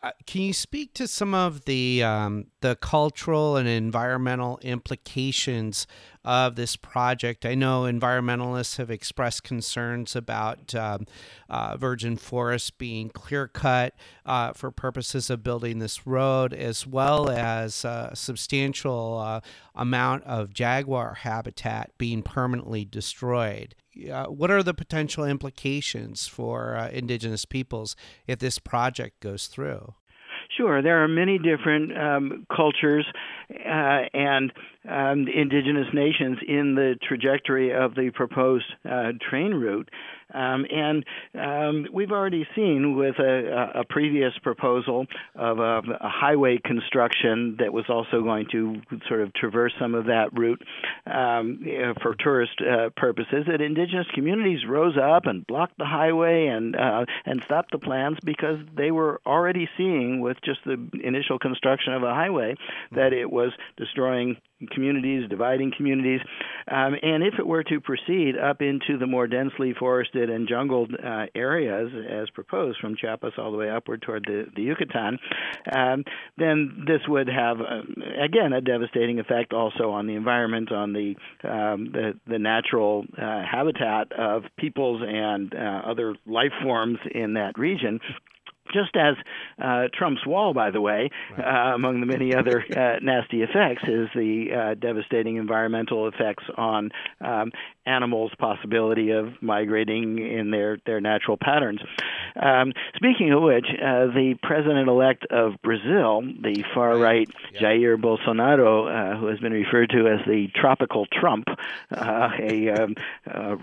uh, 0.04 0.12
can 0.26 0.42
you 0.42 0.54
speak 0.54 0.96
to 0.96 1.08
some 1.08 1.36
of 1.36 1.66
the 1.66 2.02
um, 2.02 2.48
the 2.62 2.76
cultural 2.76 3.56
and 3.56 3.68
environmental 3.68 4.58
implications 4.64 5.86
of 6.26 6.56
this 6.56 6.76
project? 6.76 7.46
I 7.46 7.54
know 7.54 7.84
environmentalists 7.84 8.78
have 8.78 8.90
expressed 8.90 9.44
concerns 9.44 10.16
about 10.16 10.74
um, 10.74 11.06
uh, 11.50 11.78
virgin 11.78 12.18
forests 12.18 12.72
being 12.72 13.10
clear 13.10 13.48
cut 13.48 13.94
uh, 14.26 14.54
for 14.54 14.72
purposes 14.72 15.30
of 15.30 15.44
building 15.44 15.78
this 15.78 16.08
road, 16.08 16.52
as 16.52 16.88
well 16.88 17.30
as 17.30 17.86
a 17.86 18.12
substantial 18.16 19.20
uh, 19.20 19.42
amount 19.76 20.24
of 20.24 20.52
jaguar 20.52 21.14
habitat 21.14 21.92
being 22.00 22.24
permanently 22.24 22.86
destroyed. 22.86 23.76
Uh, 24.10 24.28
what 24.28 24.50
are 24.50 24.64
the 24.64 24.74
potential 24.74 25.26
implications 25.26 26.28
for 26.28 26.76
uh, 26.76 26.90
indigenous 26.90 27.46
peoples 27.46 27.96
if 28.28 28.40
this 28.40 28.60
project 28.60 29.20
goes 29.20 29.48
through? 29.48 29.94
Sure, 30.58 30.82
there 30.82 31.04
are 31.04 31.08
many 31.08 31.38
different 31.38 31.98
um, 31.98 32.46
cultures 32.54 33.06
uh, 33.50 34.02
and 34.14 34.52
um, 34.88 35.28
indigenous 35.28 35.88
nations 35.94 36.40
in 36.48 36.76
the 36.76 36.96
trajectory 37.08 37.74
of 37.74 37.96
the 37.96 38.12
proposed 38.14 38.66
uh, 38.90 39.12
train 39.30 39.54
route. 39.54 39.90
Um, 40.34 40.66
and 40.72 41.06
um, 41.36 41.88
we've 41.94 42.12
already 42.12 42.48
seen 42.56 42.96
with 42.96 43.16
a, 43.20 43.82
a 43.82 43.84
previous 43.84 44.32
proposal 44.42 45.06
of 45.36 45.60
a, 45.60 45.80
a, 46.00 46.10
highway 46.10 46.58
construction 46.64 47.58
that 47.60 47.74
was 47.74 47.86
also 47.90 48.22
going 48.22 48.48
to 48.52 48.82
sort 49.10 49.22
of 49.22 49.34
traverse 49.34 49.74
some 49.80 49.94
of 49.94 50.06
that 50.06 50.30
route 50.32 50.62
um, 51.06 51.60
for 52.02 52.16
tourist 52.18 52.54
uh, 52.62 52.90
purposes 52.96 53.46
that 53.48 53.60
indigenous 53.60 54.08
communities 54.14 54.60
rose 54.68 54.98
up 54.98 55.26
and 55.26 55.46
blocked 55.48 55.78
the 55.78 55.86
highway 55.86 56.48
and 56.48 56.76
uh, 56.76 57.06
and 57.26 57.42
stopped 57.44 57.72
the 57.72 57.80
plans 57.80 58.18
because 58.24 58.60
they 58.76 58.92
were 58.92 59.20
already 59.26 59.68
seeing 59.78 60.22
with 60.22 60.38
just 60.46 60.60
the 60.66 60.90
initial 61.04 61.40
construction 61.40 61.94
of 61.94 62.04
a 62.04 62.14
highway 62.14 62.56
that 62.92 63.12
it 63.12 63.30
was 63.30 63.52
destroying 63.76 64.38
communities, 64.72 65.30
dividing 65.30 65.72
communities. 65.76 66.22
Um, 66.70 66.96
and 67.02 67.24
if 67.24 67.36
it 67.40 67.46
were 67.46 67.64
to 67.64 67.80
proceed 67.80 68.38
up 68.38 68.62
into 68.62 68.98
the 69.00 69.08
more 69.08 69.28
densely 69.28 69.74
forested 69.78 70.30
and 70.30 70.48
jungled 70.48 70.94
uh, 70.94 71.26
areas, 71.36 71.92
as 72.10 72.30
proposed 72.30 72.80
from 72.80 72.96
Chiapas 72.96 73.34
all 73.38 73.52
the 73.52 73.58
way 73.58 73.70
upward 73.70 74.02
toward 74.02 74.26
the, 74.26 74.46
the 74.56 74.62
Yucatan, 74.64 75.18
um, 75.76 76.04
then 76.38 76.86
this 76.88 77.02
would 77.08 77.28
have, 77.28 77.60
uh, 77.60 77.82
again, 78.24 78.54
a 78.54 78.62
devastating 78.62 79.20
effect 79.20 79.54
also 79.54 79.92
on 79.92 80.08
the 80.08 80.16
environment, 80.16 80.72
on 80.72 80.94
the 80.94 81.16
um, 81.44 81.92
the, 81.92 82.14
the, 82.28 82.40
natural 82.40 83.06
uh, 83.18 83.44
habitat 83.50 84.12
of 84.14 84.44
peoples 84.58 85.02
and 85.06 85.54
uh, 85.54 85.82
other 85.86 86.16
life 86.26 86.52
forms 86.64 86.98
in 87.14 87.34
that 87.34 87.58
region 87.58 88.00
just 88.74 88.96
as 88.96 89.16
uh, 89.62 89.88
Trump's 89.94 90.26
wall, 90.26 90.54
by 90.54 90.72
the 90.72 90.82
way, 90.82 91.10
right. 91.38 91.72
uh, 91.72 91.76
among 91.76 92.00
the 92.00 92.06
many 92.06 92.36
other 92.36 92.64
uh, 92.76 93.00
nasty 93.02 93.42
effects, 93.42 93.84
is 93.84 94.10
the 94.16 94.48
uh, 94.52 94.74
devastating 94.76 95.38
environmental 95.38 96.08
effects 96.08 96.44
on 96.58 96.92
um, 97.20 97.52
animals' 97.86 98.32
possibility 98.38 99.12
of 99.12 99.42
migrating 99.42 100.20
in 100.20 100.52
their, 100.52 100.78
their 100.86 101.02
natural 101.02 101.38
patterns. 101.38 101.82
Um, 102.42 102.74
speaking 102.96 103.32
of 103.34 103.42
which, 103.42 103.66
uh, 103.66 104.08
the 104.08 104.36
president-elect 104.42 105.26
of 105.32 105.54
Brazil, 105.64 106.22
the 106.22 106.64
far-right 106.74 107.30
yeah. 107.54 107.62
Jair 107.62 107.98
Bolsonaro, 108.02 109.16
uh, 109.16 109.18
who 109.18 109.28
has 109.28 109.40
been 109.40 109.54
referred 109.54 109.90
to 109.90 110.08
as 110.08 110.26
the 110.26 110.48
tropical 110.56 111.06
Trump, 111.08 111.48
a 111.92 112.70
um, 112.70 112.96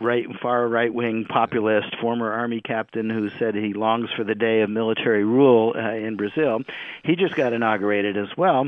right, 0.00 0.26
far 0.42 0.68
right-wing 0.68 1.26
populist, 1.28 1.96
former 2.00 2.32
army 2.32 2.60
captain 2.60 3.08
who 3.08 3.30
said 3.38 3.54
he 3.54 3.72
longs 3.72 4.10
for 4.16 4.24
the 4.24 4.34
day 4.34 4.60
of 4.60 4.70
military 4.70 4.97
military 4.98 5.24
rule 5.24 5.74
uh, 5.76 5.94
in 5.94 6.16
Brazil. 6.16 6.60
He 7.04 7.16
just 7.16 7.34
got 7.34 7.52
inaugurated 7.52 8.16
as 8.16 8.28
well. 8.36 8.66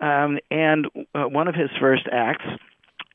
Um, 0.00 0.38
and 0.50 0.86
uh, 1.14 1.24
one 1.24 1.48
of 1.48 1.54
his 1.54 1.70
first 1.80 2.06
acts 2.10 2.44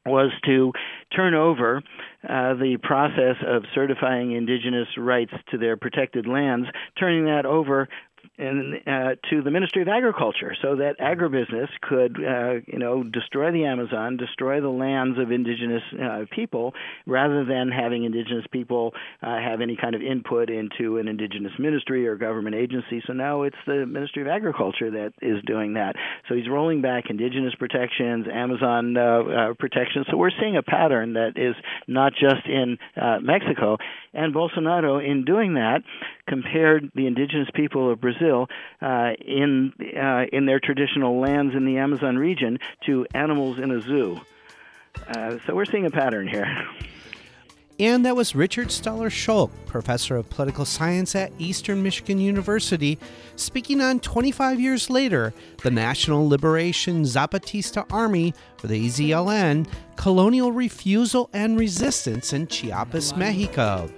was 0.06 0.32
to 0.46 0.74
turn 1.16 1.34
over 1.34 1.82
uh, 2.28 2.54
the 2.56 2.78
process 2.82 3.38
of 3.46 3.64
certifying 3.74 4.34
indigenous 4.34 4.88
rights 4.98 5.32
to 5.52 5.58
their 5.58 5.78
protected 5.78 6.28
lands, 6.28 6.68
turning 7.00 7.26
that 7.26 7.46
over 7.46 7.88
in, 8.38 8.80
uh, 8.88 9.16
to 9.30 9.42
the 9.44 9.52
Ministry 9.52 9.82
of 9.82 9.88
Agriculture, 9.88 10.56
so 10.62 10.78
that 10.78 10.98
agribusiness 11.00 11.68
could, 11.82 12.18
uh, 12.18 12.54
you 12.66 12.80
know, 12.80 13.04
destroy 13.04 13.52
the 13.52 13.66
Amazon, 13.66 14.18
destroy 14.18 14.62
the 14.62 14.70
lands 14.70 15.20
of 15.20 15.32
indigenous 15.32 15.84
uh, 16.02 16.26
people, 16.32 16.74
rather 17.06 17.46
than 17.46 17.70
having 17.70 18.06
indigenous 18.06 18.46
people 18.52 18.94
uh, 19.22 19.38
have 19.38 19.62
any 19.62 19.76
kind 19.76 19.94
of 19.94 20.02
input 20.02 20.50
into 20.50 20.98
an 20.98 21.08
indigenous 21.08 21.52
ministry 21.60 22.08
or 22.08 22.16
government 22.16 22.56
agency. 22.56 23.04
So 23.06 23.14
now 23.14 23.44
it's 23.44 23.58
the 23.68 23.86
Ministry 23.86 24.24
of 24.24 24.28
Agriculture 24.30 24.90
that 24.92 25.14
is 25.22 25.44
doing 25.46 25.74
that. 25.74 25.96
So 26.28 26.36
he's 26.36 26.50
rolling 26.50 26.82
back 26.82 27.06
indigenous 27.10 27.54
protections, 27.60 28.26
Amazon 28.34 28.98
uh, 28.98 29.02
uh, 29.02 29.54
protections. 29.60 30.08
So 30.10 30.18
we're 30.18 30.32
seeing 30.40 30.58
a 30.58 30.64
pattern 30.64 31.14
that 31.14 31.34
is 31.36 31.56
not 31.88 32.14
just 32.14 32.48
in 32.48 32.78
Mexico. 33.22 33.78
And 34.14 34.34
Bolsonaro, 34.34 35.04
in 35.04 35.26
doing 35.26 35.56
that, 35.56 35.82
compared 36.28 36.92
the 36.96 37.08
indigenous 37.08 37.50
people 37.54 37.92
of 37.92 38.00
Brazil 38.00 38.13
uh, 38.22 39.14
in 39.20 39.74
uh, 39.98 40.26
in 40.32 40.46
their 40.46 40.60
traditional 40.60 41.20
lands 41.20 41.56
in 41.56 41.66
the 41.66 41.78
Amazon 41.78 42.18
region 42.18 42.60
to 42.86 43.06
animals 43.14 43.60
in 43.60 43.72
a 43.72 43.82
zoo. 43.82 44.20
Uh, 45.08 45.38
so 45.46 45.56
we're 45.56 45.66
seeing 45.66 45.86
a 45.86 45.92
pattern 45.92 46.28
here. 46.28 46.48
And 47.80 48.06
that 48.06 48.16
was 48.16 48.36
Richard 48.36 48.68
Stahler-Sholk, 48.68 49.50
professor 49.66 50.16
of 50.16 50.30
political 50.30 50.64
science 50.64 51.16
at 51.16 51.32
Eastern 51.40 51.82
Michigan 51.82 52.20
University, 52.20 53.00
speaking 53.36 53.82
on 53.82 54.00
25 54.00 54.60
years 54.60 54.92
later, 54.92 55.34
the 55.64 55.72
National 55.72 56.30
Liberation 56.30 57.02
Zapatista 57.02 57.92
Army, 57.92 58.36
or 58.64 58.68
the 58.68 58.88
EZLN, 58.88 59.68
colonial 59.96 60.52
refusal 60.52 61.32
and 61.34 61.58
resistance 61.58 62.32
in 62.32 62.46
Chiapas, 62.46 63.16
Mexico. 63.16 63.90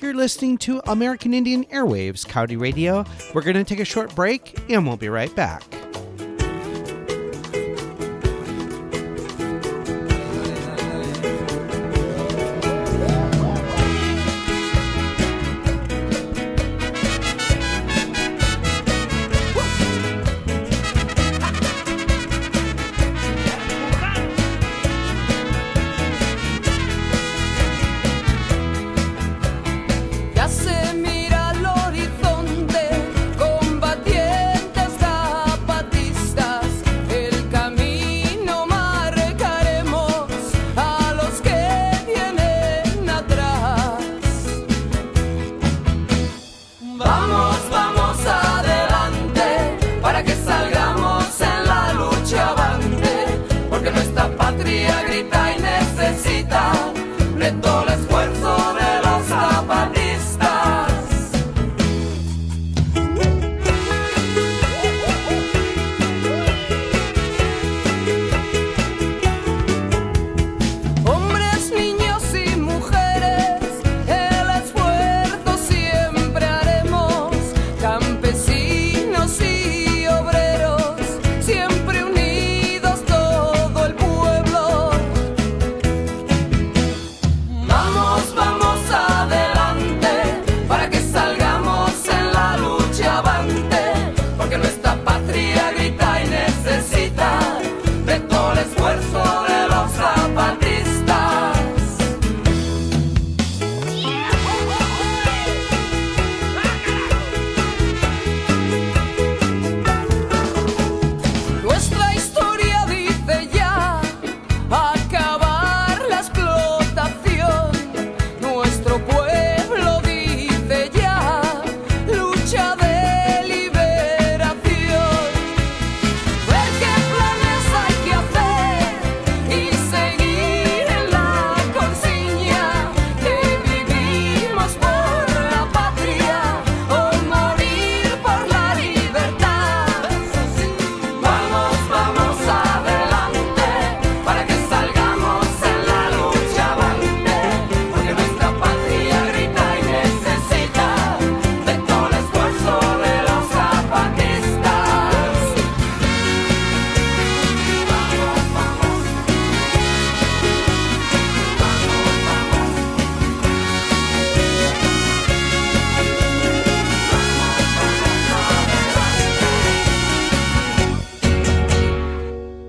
You're 0.00 0.14
listening 0.14 0.56
to 0.58 0.80
American 0.90 1.34
Indian 1.34 1.64
Airwaves 1.66 2.26
Coyote 2.26 2.56
Radio. 2.56 3.04
We're 3.34 3.42
going 3.42 3.56
to 3.56 3.64
take 3.64 3.80
a 3.80 3.84
short 3.84 4.14
break 4.14 4.58
and 4.70 4.86
we'll 4.86 4.96
be 4.96 5.10
right 5.10 5.34
back. 5.36 5.62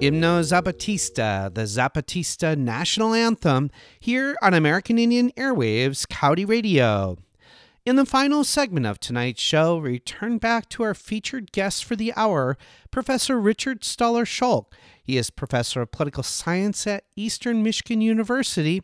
Himno 0.02 0.42
Zapatista, 0.42 1.54
the 1.54 1.62
Zapatista 1.62 2.58
national 2.58 3.14
anthem, 3.14 3.70
here 4.00 4.36
on 4.42 4.56
American 4.56 4.98
Indian 4.98 5.30
Airwaves 5.38 6.10
Coyote 6.10 6.44
Radio. 6.44 7.20
In 7.86 7.98
the 7.98 8.06
final 8.06 8.44
segment 8.44 8.88
of 8.88 9.00
tonight's 9.00 9.44
show, 9.44 9.78
return 9.78 10.40
back 10.40 10.70
to 10.70 10.82
our 10.82 10.96
featured 10.96 11.52
guest 11.52 11.86
for 11.86 11.96
the 11.96 12.14
hour, 12.16 12.58
Professor 12.90 13.40
Richard 13.40 13.82
Stahler-Sholk. 13.82 14.74
He 15.04 15.18
is 15.18 15.30
professor 15.30 15.84
of 15.84 15.92
political 15.92 16.24
science 16.24 16.88
at 16.88 17.04
Eastern 17.16 17.62
Michigan 17.62 18.02
University, 18.02 18.82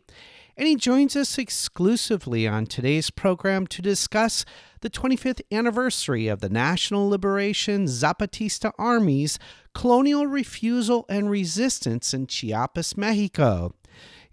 and 0.56 0.68
he 0.68 0.76
joins 0.76 1.14
us 1.14 1.36
exclusively 1.38 2.46
on 2.46 2.66
today's 2.66 3.10
program 3.10 3.66
to 3.68 3.82
discuss 3.82 4.44
the 4.82 4.90
25th 4.90 5.40
anniversary 5.50 6.26
of 6.26 6.40
the 6.40 6.48
National 6.48 7.08
Liberation 7.08 7.86
Zapatista 7.86 8.72
Army's 8.78 9.38
colonial 9.78 10.26
refusal 10.26 11.06
and 11.08 11.30
resistance 11.30 12.12
in 12.12 12.26
Chiapas, 12.26 12.96
Mexico. 12.96 13.72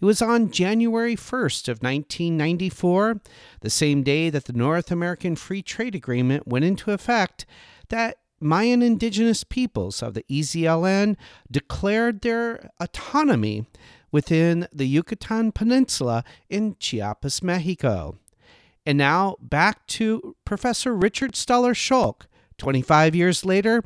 It 0.01 0.03
was 0.03 0.19
on 0.19 0.49
January 0.49 1.15
1st 1.15 1.67
of 1.67 1.83
1994, 1.83 3.21
the 3.61 3.69
same 3.69 4.01
day 4.01 4.31
that 4.31 4.45
the 4.45 4.53
North 4.53 4.89
American 4.89 5.35
Free 5.35 5.61
Trade 5.61 5.93
Agreement 5.93 6.47
went 6.47 6.65
into 6.65 6.89
effect, 6.89 7.45
that 7.89 8.17
Mayan 8.39 8.81
indigenous 8.81 9.43
peoples 9.43 10.01
of 10.01 10.15
the 10.15 10.23
EZLN 10.23 11.15
declared 11.51 12.21
their 12.21 12.71
autonomy 12.79 13.67
within 14.11 14.67
the 14.73 14.87
Yucatan 14.87 15.51
Peninsula 15.51 16.23
in 16.49 16.75
Chiapas, 16.79 17.43
Mexico. 17.43 18.17
And 18.83 18.97
now 18.97 19.35
back 19.39 19.85
to 19.89 20.35
Professor 20.43 20.95
Richard 20.95 21.33
Stahler-Sholk. 21.33 22.23
25 22.57 23.15
years 23.15 23.43
later, 23.43 23.83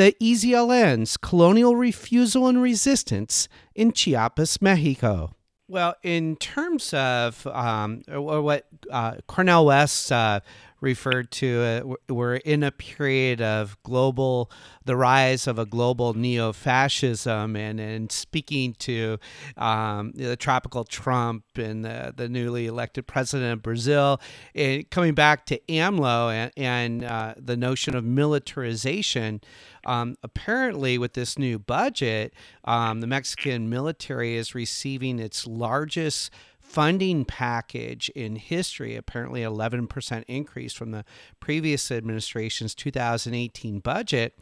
the 0.00 0.16
EZLN's 0.18 1.18
colonial 1.18 1.76
refusal 1.76 2.46
and 2.46 2.62
resistance 2.62 3.48
in 3.74 3.92
Chiapas, 3.92 4.62
Mexico. 4.62 5.34
Well, 5.68 5.94
in 6.02 6.36
terms 6.36 6.94
of 6.94 7.46
um, 7.46 8.00
what 8.08 8.66
uh, 8.90 9.16
Cornel 9.26 9.66
West 9.66 10.10
uh, 10.10 10.40
referred 10.80 11.30
to, 11.30 11.94
uh, 12.08 12.12
we're 12.12 12.36
in 12.36 12.62
a 12.62 12.70
period 12.70 13.40
of 13.40 13.76
global 13.82 14.50
the 14.90 14.96
rise 14.96 15.46
of 15.46 15.58
a 15.58 15.66
global 15.66 16.14
neo-fascism 16.14 17.54
and, 17.54 17.78
and 17.78 18.10
speaking 18.10 18.74
to 18.74 19.18
um, 19.56 20.10
the 20.16 20.36
tropical 20.36 20.82
Trump 20.84 21.44
and 21.56 21.84
the, 21.84 22.12
the 22.16 22.28
newly 22.28 22.66
elected 22.66 23.06
president 23.06 23.52
of 23.52 23.62
Brazil, 23.62 24.20
and 24.54 24.90
coming 24.90 25.14
back 25.14 25.46
to 25.46 25.60
AMLO 25.68 26.32
and, 26.32 26.52
and 26.56 27.04
uh, 27.04 27.34
the 27.36 27.56
notion 27.56 27.94
of 27.94 28.04
militarization. 28.04 29.40
Um, 29.86 30.16
apparently, 30.22 30.98
with 30.98 31.12
this 31.12 31.38
new 31.38 31.58
budget, 31.58 32.34
um, 32.64 33.00
the 33.00 33.06
Mexican 33.06 33.70
military 33.70 34.36
is 34.36 34.54
receiving 34.54 35.18
its 35.18 35.46
largest 35.46 36.30
funding 36.70 37.24
package 37.24 38.10
in 38.10 38.36
history, 38.36 38.94
apparently 38.94 39.40
11% 39.40 40.24
increase 40.28 40.72
from 40.72 40.92
the 40.92 41.04
previous 41.40 41.90
administration's 41.90 42.76
2018 42.76 43.80
budget. 43.80 44.38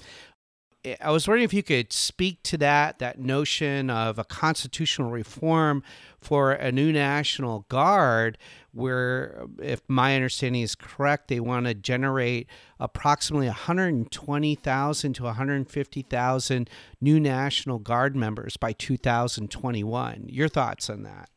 I 1.01 1.11
was 1.11 1.27
wondering 1.27 1.45
if 1.45 1.55
you 1.55 1.62
could 1.62 1.91
speak 1.91 2.43
to 2.45 2.59
that 2.59 2.99
that 2.99 3.19
notion 3.19 3.88
of 3.88 4.19
a 4.19 4.25
constitutional 4.25 5.11
reform 5.11 5.83
for 6.21 6.53
a 6.53 6.71
new 6.71 6.93
national 6.93 7.67
guard 7.69 8.37
where 8.73 9.47
if 9.61 9.81
my 9.88 10.14
understanding 10.14 10.62
is 10.62 10.75
correct 10.75 11.29
they 11.29 11.41
want 11.41 11.67
to 11.67 11.75
generate 11.75 12.47
approximately 12.79 13.49
120,000 13.49 15.12
to 15.14 15.23
150,000 15.25 16.71
new 17.01 17.19
national 17.19 17.79
guard 17.81 18.14
members 18.14 18.57
by 18.57 18.73
2021 18.73 20.27
your 20.29 20.49
thoughts 20.49 20.88
on 20.88 21.03
that 21.03 21.29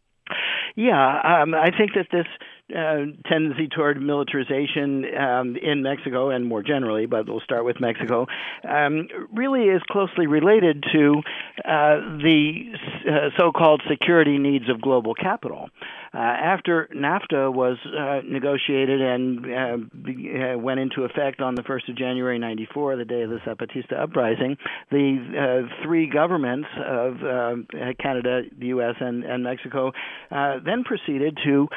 yeah, 0.76 1.42
um, 1.42 1.54
I 1.54 1.72
think 1.76 1.94
that 1.96 2.08
this 2.12 2.28
uh, 2.76 3.30
tendency 3.30 3.68
toward 3.68 4.02
militarization 4.02 5.06
um, 5.16 5.56
in 5.62 5.84
Mexico 5.84 6.30
and 6.30 6.46
more 6.46 6.64
generally, 6.64 7.06
but 7.06 7.28
we'll 7.28 7.42
start 7.42 7.66
with 7.66 7.80
Mexico, 7.80 8.28
um, 8.68 9.08
really 9.34 9.66
is 9.66 9.82
closely 9.90 10.28
related 10.28 10.84
to 10.92 11.22
uh, 11.66 11.98
the 12.22 12.74
uh, 13.08 13.30
so 13.38 13.52
called 13.52 13.82
security 13.90 14.38
needs 14.38 14.70
of 14.70 14.82
global 14.82 15.14
capital. 15.14 15.70
Uh, 16.14 16.18
after 16.18 16.90
NAFTA 16.94 17.54
was 17.54 17.78
uh, 17.86 18.20
negotiated 18.26 19.00
and 19.00 19.46
uh, 19.46 20.58
went 20.60 20.78
into 20.78 21.06
effect 21.06 21.40
on 21.40 21.56
the 21.56 21.62
1st 21.62 21.90
of 21.90 21.96
January 21.98 22.38
94, 22.38 22.98
the 22.98 23.06
day 23.06 23.22
of 23.22 23.30
the 23.30 23.38
Zapatista 23.48 23.98
uprising, 23.98 24.58
the 24.92 25.70
three 25.84 26.10
governments 26.10 26.68
of 26.86 27.16
Canada, 27.98 28.42
the 28.60 28.68
U.S., 28.68 28.96
and, 29.00 29.24
and 29.24 29.44
Mexico 29.44 29.94
then 30.30 30.84
proceeded 30.84 31.38
to 31.46 31.70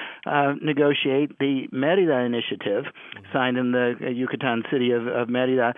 negotiate 0.60 0.83
the 0.92 1.68
Merida 1.72 2.24
Initiative, 2.24 2.84
signed 3.32 3.56
in 3.56 3.72
the 3.72 3.94
Yucatan 4.14 4.64
city 4.70 4.90
of, 4.92 5.06
of 5.06 5.28
Merida, 5.28 5.74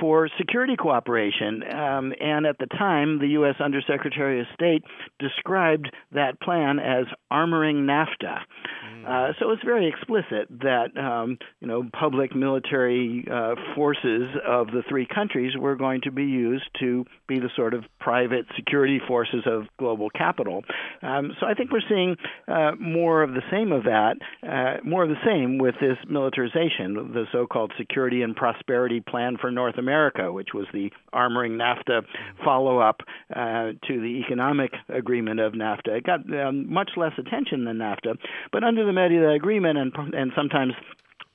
for 0.00 0.28
security 0.38 0.76
cooperation. 0.76 1.62
Um, 1.64 2.12
and 2.20 2.46
at 2.46 2.58
the 2.58 2.66
time, 2.66 3.18
the 3.18 3.28
U.S. 3.28 3.56
Undersecretary 3.60 4.40
of 4.40 4.46
State 4.54 4.84
described 5.18 5.90
that 6.12 6.40
plan 6.40 6.78
as 6.78 7.06
armoring 7.32 7.84
NAFTA. 7.84 8.38
Mm. 8.86 9.04
Uh, 9.06 9.32
so 9.38 9.50
it's 9.50 9.62
very 9.64 9.88
explicit 9.88 10.48
that 10.60 10.96
um, 10.96 11.38
you 11.60 11.66
know 11.66 11.88
public 11.98 12.34
military 12.34 13.26
uh, 13.30 13.54
forces 13.74 14.28
of 14.46 14.68
the 14.68 14.82
three 14.88 15.06
countries 15.06 15.52
were 15.58 15.76
going 15.76 16.00
to 16.02 16.10
be 16.10 16.24
used 16.24 16.64
to 16.80 17.04
be 17.28 17.38
the 17.38 17.50
sort 17.56 17.74
of 17.74 17.84
private 18.00 18.46
security 18.56 19.00
forces 19.06 19.44
of 19.46 19.64
global 19.78 20.10
capital. 20.10 20.62
Um, 21.02 21.32
so 21.40 21.46
I 21.46 21.54
think 21.54 21.70
we're 21.70 21.80
seeing 21.88 22.16
uh, 22.48 22.72
more 22.78 23.22
of 23.22 23.30
the 23.30 23.42
same 23.50 23.72
of 23.72 23.84
that, 23.84 24.03
uh, 24.48 24.76
more 24.84 25.02
of 25.02 25.08
the 25.08 25.20
same 25.24 25.58
with 25.58 25.74
this 25.80 25.96
militarization, 26.08 27.12
the 27.12 27.24
so-called 27.32 27.72
Security 27.78 28.22
and 28.22 28.34
Prosperity 28.36 29.00
Plan 29.00 29.36
for 29.40 29.50
North 29.50 29.78
America, 29.78 30.32
which 30.32 30.48
was 30.54 30.66
the 30.72 30.90
armoring 31.12 31.52
NAFTA 31.52 32.04
follow-up 32.44 33.00
uh, 33.34 33.72
to 33.86 34.00
the 34.00 34.22
economic 34.24 34.72
agreement 34.88 35.40
of 35.40 35.52
NAFTA. 35.52 35.98
It 35.98 36.04
got 36.04 36.20
um, 36.38 36.72
much 36.72 36.90
less 36.96 37.12
attention 37.18 37.64
than 37.64 37.78
NAFTA. 37.78 38.16
But 38.52 38.64
under 38.64 38.84
the 38.84 38.92
Merida 38.92 39.30
Agreement, 39.30 39.78
and 39.78 40.14
and 40.14 40.32
sometimes 40.36 40.74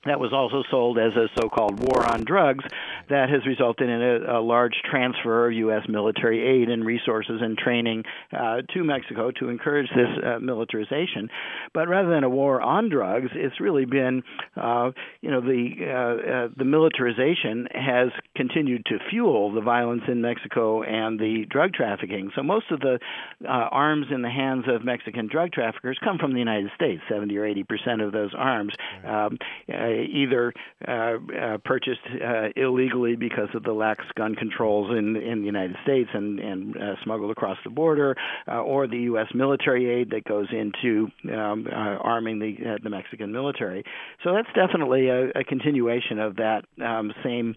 that 0.06 0.20
was 0.20 0.32
also 0.32 0.64
sold 0.72 0.98
as 0.98 1.12
a 1.16 1.28
so-called 1.40 1.80
war 1.80 2.06
on 2.06 2.24
drugs 2.24 2.64
that 3.10 3.30
has 3.30 3.46
resulted 3.46 3.90
in 3.90 4.02
a, 4.02 4.40
a 4.40 4.42
large 4.42 4.76
transfer 4.90 5.48
of 5.48 5.54
U.S. 5.54 5.84
military 5.90 6.42
aid 6.42 6.70
and 6.70 6.86
resources 6.86 7.42
and 7.42 7.58
training 7.58 8.04
uh, 8.32 8.62
to 8.74 8.84
Mexico 8.86 9.32
to 9.32 9.50
encourage 9.50 9.90
this 9.90 10.08
uh, 10.24 10.40
militarization. 10.40 11.30
But 11.74 11.90
rather 11.90 12.10
than 12.10 12.24
a 12.24 12.30
war 12.30 12.62
on 12.62 12.90
drugs, 12.90 13.30
it's 13.34 13.60
really 13.60 13.84
been, 13.84 14.24
uh, 14.56 14.92
you 15.20 15.32
know, 15.32 15.42
the 15.42 15.70
uh, 15.82 16.46
uh, 16.46 16.48
the 16.56 16.66
militarization 16.66 17.68
has 17.74 18.10
continued 18.36 18.86
to 18.86 19.00
fuel 19.10 19.52
the 19.52 19.62
violence 19.62 20.04
in 20.08 20.22
Mexico 20.22 20.82
and 20.84 21.20
the 21.20 21.46
drug 21.50 21.74
trafficking. 21.74 22.32
So 22.36 22.44
most 22.44 22.72
of 22.72 22.80
the 22.80 23.00
uh, 23.44 23.48
arms 23.48 24.08
in 24.14 24.22
the 24.22 24.30
hands 24.30 24.64
of 24.68 24.86
Mexican 24.86 25.28
drug 25.28 25.52
traffickers 25.52 26.00
come 26.02 26.18
from 26.20 26.32
the 26.32 26.40
United 26.40 26.72
States. 26.76 27.02
Seventy 27.10 27.38
or 27.38 27.46
eighty 27.46 27.64
percent 27.64 28.02
of 28.02 28.14
those 28.14 28.32
arms. 28.34 28.74
Um, 29.06 29.38
either 29.92 30.54
uh, 30.88 30.92
uh, 30.92 31.58
purchased 31.66 32.00
uh, 32.08 32.48
illegally 32.56 33.16
because 33.16 33.50
of 33.54 33.64
the 33.64 33.72
lax 33.72 34.06
gun 34.16 34.34
controls 34.36 34.92
in 34.98 35.16
in 35.18 35.42
the 35.42 35.46
United 35.46 35.76
States 35.84 36.10
and 36.14 36.40
and 36.40 36.76
smuggled 37.04 37.32
across 37.32 37.58
the 37.64 37.70
border, 37.70 38.16
or 38.48 38.88
the 38.88 39.00
U.S. 39.00 39.28
military 39.34 39.90
aid 39.90 40.12
that 40.12 40.24
goes 40.24 40.48
into 40.52 41.08
um, 41.34 41.68
arming 41.72 42.40
the 42.40 42.80
the 42.82 42.90
Mexican 42.90 43.32
military. 43.32 43.84
So 44.24 44.34
that's 44.34 44.48
definitely 44.56 45.10
a, 45.10 45.30
a 45.36 45.44
continuation 45.44 46.20
of 46.20 46.38
that 46.38 46.64
um, 46.82 47.14
same 47.24 47.56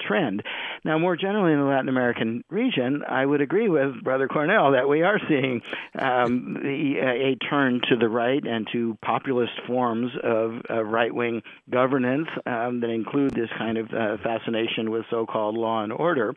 trend. 0.00 0.42
Now, 0.84 0.98
more 0.98 1.16
generally 1.16 1.52
in 1.52 1.58
the 1.58 1.66
Latin 1.66 1.88
American 1.88 2.44
region, 2.48 3.02
I 3.06 3.24
would 3.26 3.40
agree 3.40 3.68
with 3.68 4.02
Brother 4.02 4.28
Cornel 4.28 4.72
that 4.72 4.88
we 4.88 5.02
are 5.02 5.20
seeing 5.28 5.60
um, 5.98 6.54
the, 6.62 6.98
a 6.98 7.36
turn 7.50 7.80
to 7.90 7.96
the 7.96 8.08
right 8.08 8.42
and 8.44 8.66
to 8.72 8.96
populist 9.02 9.52
forms 9.66 10.12
of 10.22 10.60
right 10.70 11.14
wing 11.14 11.42
governance 11.72 12.28
um, 12.46 12.80
that 12.80 12.90
include 12.90 13.32
this 13.32 13.48
kind 13.58 13.78
of 13.78 13.86
uh, 13.86 14.16
fascination 14.22 14.90
with 14.90 15.04
so 15.10 15.26
called 15.26 15.56
law 15.56 15.82
and 15.82 15.92
order. 15.92 16.34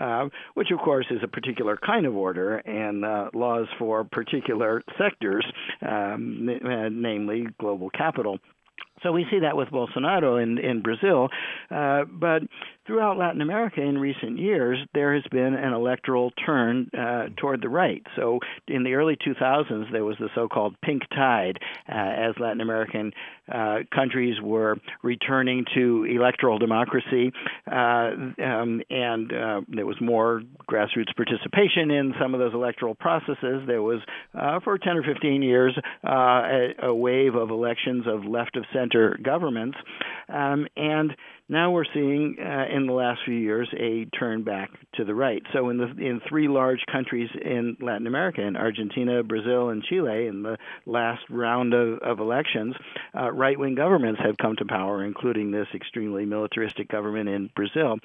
Uh, 0.00 0.28
which 0.54 0.70
of 0.70 0.78
course 0.78 1.06
is 1.10 1.18
a 1.24 1.26
particular 1.26 1.76
kind 1.76 2.06
of 2.06 2.14
order 2.14 2.58
and 2.58 3.04
uh, 3.04 3.28
laws 3.34 3.66
for 3.76 4.04
particular 4.04 4.84
sectors, 4.96 5.44
um, 5.82 6.48
uh, 6.64 6.88
namely 6.92 7.44
global 7.58 7.90
capital. 7.90 8.38
So 9.02 9.12
we 9.12 9.26
see 9.30 9.40
that 9.40 9.56
with 9.56 9.68
Bolsonaro 9.68 10.42
in 10.42 10.58
in 10.58 10.82
Brazil, 10.82 11.28
uh, 11.70 12.04
but 12.04 12.42
throughout 12.90 13.16
Latin 13.16 13.40
America 13.40 13.80
in 13.80 13.96
recent 13.98 14.36
years, 14.36 14.76
there 14.94 15.14
has 15.14 15.22
been 15.30 15.54
an 15.54 15.72
electoral 15.72 16.32
turn 16.44 16.90
uh, 16.92 17.26
toward 17.36 17.62
the 17.62 17.68
right. 17.68 18.02
So 18.16 18.40
in 18.66 18.82
the 18.82 18.94
early 18.94 19.16
2000s, 19.16 19.92
there 19.92 20.04
was 20.04 20.16
the 20.18 20.28
so-called 20.34 20.74
pink 20.82 21.02
tide 21.14 21.58
uh, 21.88 21.92
as 21.94 22.34
Latin 22.40 22.60
American 22.60 23.12
uh, 23.52 23.78
countries 23.94 24.40
were 24.42 24.76
returning 25.04 25.64
to 25.74 26.04
electoral 26.04 26.58
democracy, 26.58 27.32
uh, 27.70 27.74
um, 27.74 28.82
and 28.90 29.32
uh, 29.32 29.60
there 29.68 29.86
was 29.86 29.96
more 30.00 30.42
grassroots 30.68 31.14
participation 31.16 31.90
in 31.92 32.14
some 32.20 32.34
of 32.34 32.40
those 32.40 32.54
electoral 32.54 32.96
processes. 32.96 33.62
There 33.66 33.82
was, 33.82 34.00
for 34.64 34.78
10 34.78 34.96
or 34.96 35.02
15 35.02 35.42
years, 35.42 35.78
a, 36.04 36.74
a, 36.82 36.94
wave 36.94 37.34
of 37.34 37.50
elections 37.50 38.04
of 38.06 38.24
left 38.24 38.56
of 38.56 38.64
center 38.72 38.89
governments, 39.22 39.78
um, 40.28 40.66
and 40.76 41.16
now 41.50 41.72
we're 41.72 41.84
seeing 41.92 42.36
uh, 42.38 42.66
in 42.72 42.86
the 42.86 42.92
last 42.92 43.20
few 43.24 43.34
years 43.34 43.68
a 43.76 44.04
turn 44.16 44.44
back 44.44 44.70
to 44.94 45.04
the 45.04 45.14
right. 45.14 45.42
So 45.52 45.68
in 45.68 45.78
the 45.78 45.88
in 45.98 46.20
three 46.28 46.46
large 46.46 46.84
countries 46.90 47.28
in 47.34 47.76
Latin 47.80 48.06
America, 48.06 48.40
in 48.40 48.56
Argentina, 48.56 49.22
Brazil, 49.24 49.70
and 49.70 49.82
Chile, 49.82 50.28
in 50.28 50.42
the 50.42 50.56
last 50.86 51.22
round 51.28 51.74
of, 51.74 51.98
of 51.98 52.20
elections, 52.20 52.76
uh, 53.18 53.32
right-wing 53.32 53.74
governments 53.74 54.20
have 54.22 54.36
come 54.36 54.54
to 54.56 54.64
power, 54.64 55.04
including 55.04 55.50
this 55.50 55.66
extremely 55.74 56.24
militaristic 56.24 56.88
government 56.88 57.28
in 57.28 57.50
Brazil. 57.56 57.98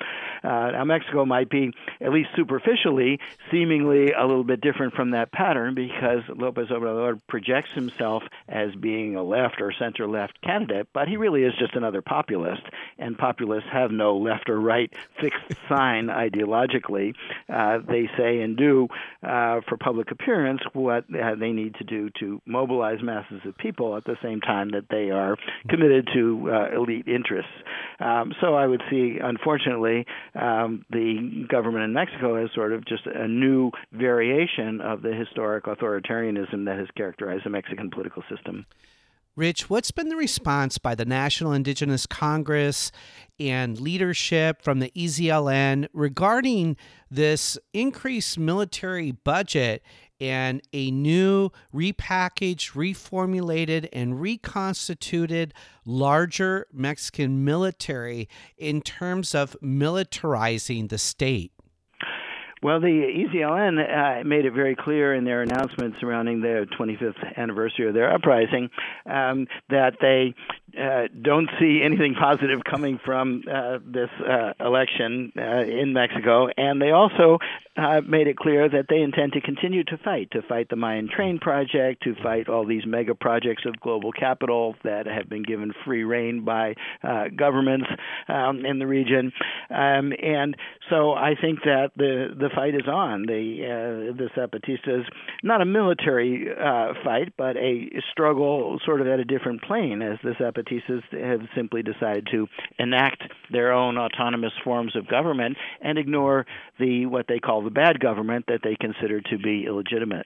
Uh, 0.43 0.71
now 0.71 0.83
Mexico 0.83 1.23
might 1.23 1.49
be 1.49 1.71
at 2.01 2.11
least 2.11 2.29
superficially, 2.35 3.19
seemingly 3.51 4.11
a 4.11 4.25
little 4.25 4.43
bit 4.43 4.59
different 4.59 4.95
from 4.95 5.11
that 5.11 5.31
pattern 5.31 5.75
because 5.75 6.21
Lopez 6.29 6.69
Obrador 6.69 7.21
projects 7.27 7.71
himself 7.73 8.23
as 8.49 8.73
being 8.73 9.15
a 9.15 9.23
left 9.23 9.61
or 9.61 9.71
center-left 9.71 10.41
candidate, 10.41 10.87
but 10.93 11.07
he 11.07 11.17
really 11.17 11.43
is 11.43 11.53
just 11.59 11.75
another 11.75 12.01
populist, 12.01 12.63
and 12.97 13.15
pop 13.15 13.34
populists 13.35 13.69
have 13.71 13.91
no 13.91 14.15
left 14.15 14.49
or 14.49 14.59
right 14.59 14.91
fixed 15.19 15.43
sign 15.69 16.07
ideologically. 16.07 17.13
Uh, 17.49 17.79
they 17.87 18.09
say 18.17 18.41
and 18.41 18.57
do 18.57 18.87
uh, 19.23 19.59
for 19.67 19.77
public 19.77 20.11
appearance 20.11 20.61
what 20.73 21.05
they 21.09 21.51
need 21.51 21.75
to 21.75 21.83
do 21.83 22.09
to 22.19 22.41
mobilize 22.45 23.01
masses 23.01 23.41
of 23.45 23.57
people 23.57 23.97
at 23.97 24.05
the 24.05 24.15
same 24.23 24.39
time 24.39 24.69
that 24.71 24.85
they 24.89 25.09
are 25.09 25.35
committed 25.67 26.07
to 26.13 26.49
uh, 26.51 26.75
elite 26.75 27.07
interests. 27.07 27.51
Um, 27.99 28.33
so 28.39 28.55
I 28.55 28.67
would 28.67 28.81
see, 28.89 29.17
unfortunately, 29.21 30.05
um, 30.33 30.85
the 30.89 31.45
government 31.49 31.83
in 31.83 31.93
Mexico 31.93 32.35
as 32.35 32.49
sort 32.53 32.71
of 32.71 32.85
just 32.85 33.05
a 33.05 33.27
new 33.27 33.71
variation 33.91 34.81
of 34.81 35.01
the 35.01 35.13
historic 35.13 35.65
authoritarianism 35.65 36.65
that 36.65 36.77
has 36.77 36.87
characterized 36.95 37.45
the 37.45 37.49
Mexican 37.49 37.89
political 37.89 38.23
system. 38.29 38.65
Rich, 39.37 39.69
what's 39.69 39.91
been 39.91 40.07
the 40.07 40.15
response 40.15 40.77
by 40.77 40.95
the 40.95 41.03
National 41.03 41.51
Indigenous 41.51 42.05
Congress 42.05 42.89
and 43.37 43.77
leadership 43.77 44.61
from 44.61 44.79
the 44.79 44.91
EZLN 44.91 45.89
regarding 45.91 46.77
this 47.11 47.57
increased 47.73 48.39
military 48.39 49.11
budget 49.11 49.83
and 50.21 50.61
a 50.71 50.89
new 50.89 51.49
repackaged, 51.73 52.71
reformulated, 52.71 53.89
and 53.91 54.21
reconstituted 54.21 55.53
larger 55.85 56.67
Mexican 56.71 57.43
military 57.43 58.29
in 58.57 58.81
terms 58.81 59.35
of 59.35 59.57
militarizing 59.61 60.87
the 60.87 60.97
state? 60.97 61.51
Well, 62.65 62.79
the 62.79 62.87
EZLN 62.87 63.77
uh, 63.77 64.23
made 64.23 64.45
it 64.45 64.53
very 64.53 64.75
clear 64.75 65.13
in 65.13 65.23
their 65.23 65.43
announcement 65.43 65.97
surrounding 65.99 66.41
the 66.41 66.65
25th 66.79 67.37
anniversary 67.37 67.87
of 67.87 67.93
their 67.93 68.11
uprising 68.11 68.71
um, 69.05 69.45
that 69.69 69.97
they 70.01 70.33
uh, 70.75 71.07
don't 71.21 71.49
see 71.59 71.81
anything 71.83 72.15
positive 72.19 72.63
coming 72.63 72.99
from 73.05 73.43
uh, 73.49 73.77
this 73.85 74.09
uh, 74.19 74.53
election 74.59 75.31
uh, 75.37 75.61
in 75.61 75.93
Mexico, 75.93 76.47
and 76.57 76.81
they 76.81 76.91
also 76.91 77.37
uh, 77.77 78.01
made 78.01 78.27
it 78.27 78.35
clear 78.35 78.67
that 78.67 78.85
they 78.89 79.01
intend 79.01 79.33
to 79.33 79.41
continue 79.41 79.83
to 79.83 79.97
fight, 79.97 80.31
to 80.31 80.41
fight 80.41 80.67
the 80.69 80.75
Mayan 80.75 81.07
Train 81.07 81.39
project, 81.39 82.03
to 82.03 82.15
fight 82.21 82.49
all 82.49 82.65
these 82.65 82.83
mega 82.85 83.15
projects 83.15 83.63
of 83.65 83.79
global 83.79 84.11
capital 84.11 84.75
that 84.83 85.05
have 85.05 85.29
been 85.29 85.43
given 85.43 85.71
free 85.85 86.03
rein 86.03 86.43
by 86.43 86.73
governments 87.35 87.87
um, 88.27 88.65
in 88.65 88.79
the 88.79 88.87
region, 88.87 89.31
um, 89.69 90.11
and 90.21 90.57
so 90.89 91.13
I 91.13 91.35
think 91.39 91.59
that 91.63 91.91
the 91.95 92.35
the 92.37 92.49
fight 92.55 92.73
is 92.73 92.87
on. 92.87 93.25
The 93.27 93.65
uh, 93.65 94.15
the 94.15 94.29
Zapatistas, 94.35 95.03
not 95.43 95.61
a 95.61 95.65
military 95.65 96.47
uh, 96.49 96.93
fight, 97.03 97.33
but 97.37 97.57
a 97.57 97.89
struggle 98.11 98.79
sort 98.85 99.01
of 99.01 99.07
at 99.07 99.19
a 99.19 99.25
different 99.25 99.61
plane 99.61 100.01
as 100.01 100.17
the 100.23 100.31
Zapatistas 100.31 101.03
have 101.11 101.41
simply 101.55 101.83
decided 101.83 102.27
to 102.31 102.47
enact 102.79 103.23
their 103.51 103.71
own 103.71 103.97
autonomous 103.97 104.53
forms 104.63 104.95
of 104.95 105.07
government 105.07 105.57
and 105.81 105.97
ignore 105.97 106.45
the 106.79 107.05
what 107.05 107.25
they 107.27 107.39
call 107.39 107.61
the 107.63 107.69
bad 107.69 107.99
government 107.99 108.45
that 108.47 108.61
they 108.63 108.75
consider 108.79 109.21
to 109.21 109.37
be 109.37 109.65
illegitimate. 109.67 110.25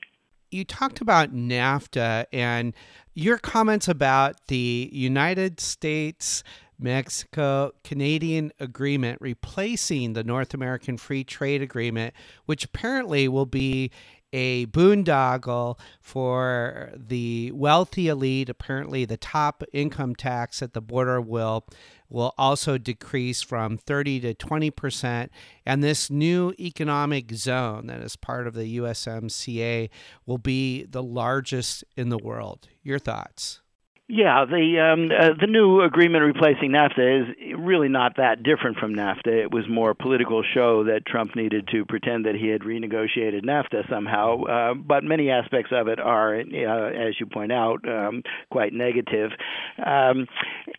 You 0.51 0.65
talked 0.65 0.99
about 0.99 1.33
NAFTA 1.33 2.25
and 2.33 2.73
your 3.13 3.37
comments 3.37 3.87
about 3.87 4.47
the 4.47 4.89
United 4.91 5.59
States 5.59 6.43
Mexico 6.79 7.71
Canadian 7.83 8.51
agreement 8.59 9.19
replacing 9.21 10.13
the 10.13 10.23
North 10.23 10.53
American 10.53 10.97
Free 10.97 11.23
Trade 11.23 11.61
Agreement, 11.61 12.13
which 12.45 12.63
apparently 12.63 13.27
will 13.27 13.45
be 13.45 13.91
a 14.31 14.67
boondoggle 14.67 15.79
for 16.01 16.91
the 16.95 17.51
wealthy 17.53 18.07
elite. 18.07 18.49
Apparently, 18.49 19.05
the 19.05 19.17
top 19.17 19.63
income 19.73 20.15
tax 20.15 20.61
at 20.61 20.73
the 20.73 20.81
border 20.81 21.19
will 21.19 21.65
will 22.11 22.33
also 22.39 22.77
decrease 22.79 23.43
from 23.43 23.77
30 23.77 24.19
to 24.21 24.33
20 24.33 24.71
percent, 24.71 25.31
and 25.65 25.83
this 25.83 26.09
new 26.09 26.53
economic 26.59 27.31
zone 27.33 27.87
that 27.87 28.01
is 28.01 28.15
part 28.15 28.47
of 28.47 28.53
the 28.53 28.77
USMCA 28.77 29.89
will 30.25 30.37
be 30.37 30.85
the 30.85 31.03
largest 31.03 31.83
in 31.95 32.09
the 32.09 32.17
world. 32.17 32.67
Your 32.83 32.99
thoughts? 32.99 33.61
Yeah, 34.11 34.45
the 34.45 34.79
um, 34.79 35.11
uh, 35.11 35.35
the 35.39 35.45
new 35.45 35.81
agreement 35.81 36.23
replacing 36.23 36.71
NAFTA 36.71 37.21
is 37.21 37.59
really 37.59 37.89
not 37.89 38.17
that 38.17 38.41
different 38.41 38.77
from 38.77 38.95
NAFTA. 38.95 39.27
It 39.27 39.51
was 39.51 39.65
more 39.69 39.91
a 39.91 39.95
political 39.95 40.41
show 40.41 40.85
that 40.85 41.05
Trump 41.05 41.35
needed 41.35 41.67
to 41.73 41.85
pretend 41.85 42.25
that 42.25 42.33
he 42.33 42.47
had 42.47 42.61
renegotiated 42.61 43.45
NAFTA 43.45 43.87
somehow. 43.87 44.45
Uh, 44.45 44.73
but 44.73 45.03
many 45.03 45.29
aspects 45.29 45.71
of 45.71 45.87
it 45.87 45.99
are, 45.99 46.35
uh, 46.39 46.41
as 46.41 47.19
you 47.19 47.27
point 47.27 47.51
out, 47.51 47.87
um, 47.87 48.23
quite 48.49 48.73
negative. 48.73 49.29
Um, 49.77 50.25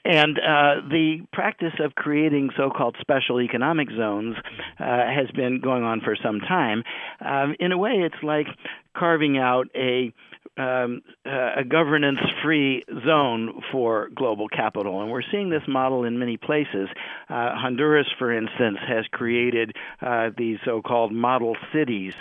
and 0.04 0.36
uh, 0.38 0.82
the 0.90 1.18
practice 1.32 1.74
of 1.78 1.94
creating 1.94 2.50
so-called 2.56 2.96
special 3.00 3.40
economic 3.40 3.90
zones 3.96 4.34
uh, 4.80 5.06
has 5.06 5.30
been 5.36 5.60
going 5.60 5.84
on 5.84 6.00
for 6.00 6.16
some 6.20 6.40
time. 6.40 6.82
Um, 7.24 7.54
in 7.60 7.70
a 7.70 7.78
way, 7.78 7.92
it's 7.92 8.24
like 8.24 8.48
carving 8.96 9.38
out 9.38 9.68
a 9.76 10.12
um, 10.56 11.02
uh, 11.24 11.60
a 11.60 11.64
governance 11.64 12.18
free 12.42 12.82
zone 13.06 13.62
for 13.72 14.08
global 14.14 14.48
capital. 14.48 15.00
And 15.00 15.10
we're 15.10 15.22
seeing 15.30 15.48
this 15.50 15.62
model 15.68 16.04
in 16.04 16.18
many 16.18 16.36
places. 16.36 16.88
Uh, 17.28 17.54
Honduras, 17.54 18.06
for 18.18 18.32
instance, 18.36 18.78
has 18.86 19.04
created 19.12 19.74
uh, 20.02 20.30
these 20.36 20.58
so 20.64 20.82
called 20.82 21.12
model 21.12 21.56
cities 21.72 22.14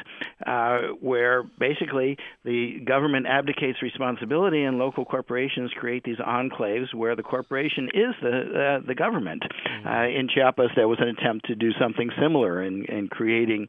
uh, 0.46 0.80
where 1.00 1.44
basically 1.44 2.18
the 2.46 2.80
government 2.86 3.26
abdicates 3.28 3.82
responsibility 3.82 4.64
and 4.64 4.78
local 4.78 5.06
corporations 5.06 5.72
create 5.76 6.04
these 6.04 6.18
enclaves 6.18 6.94
where 6.94 7.16
the 7.16 7.24
corporation 7.24 7.90
is 7.94 8.16
the, 8.22 8.80
uh, 8.82 8.88
the 8.88 8.96
government. 8.96 9.44
Mm-hmm. 9.44 9.88
Uh, 9.88 10.20
in 10.20 10.30
Chiapas, 10.34 10.70
there 10.76 10.88
was 10.88 11.00
an 11.02 11.10
attempt 11.10 11.48
to 11.48 11.56
do 11.56 11.72
something 11.80 12.10
similar 12.22 12.64
in, 12.64 12.86
in 12.86 13.08
creating 13.08 13.68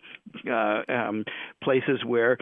um, 0.49 1.25
places 1.63 2.05
where 2.05 2.37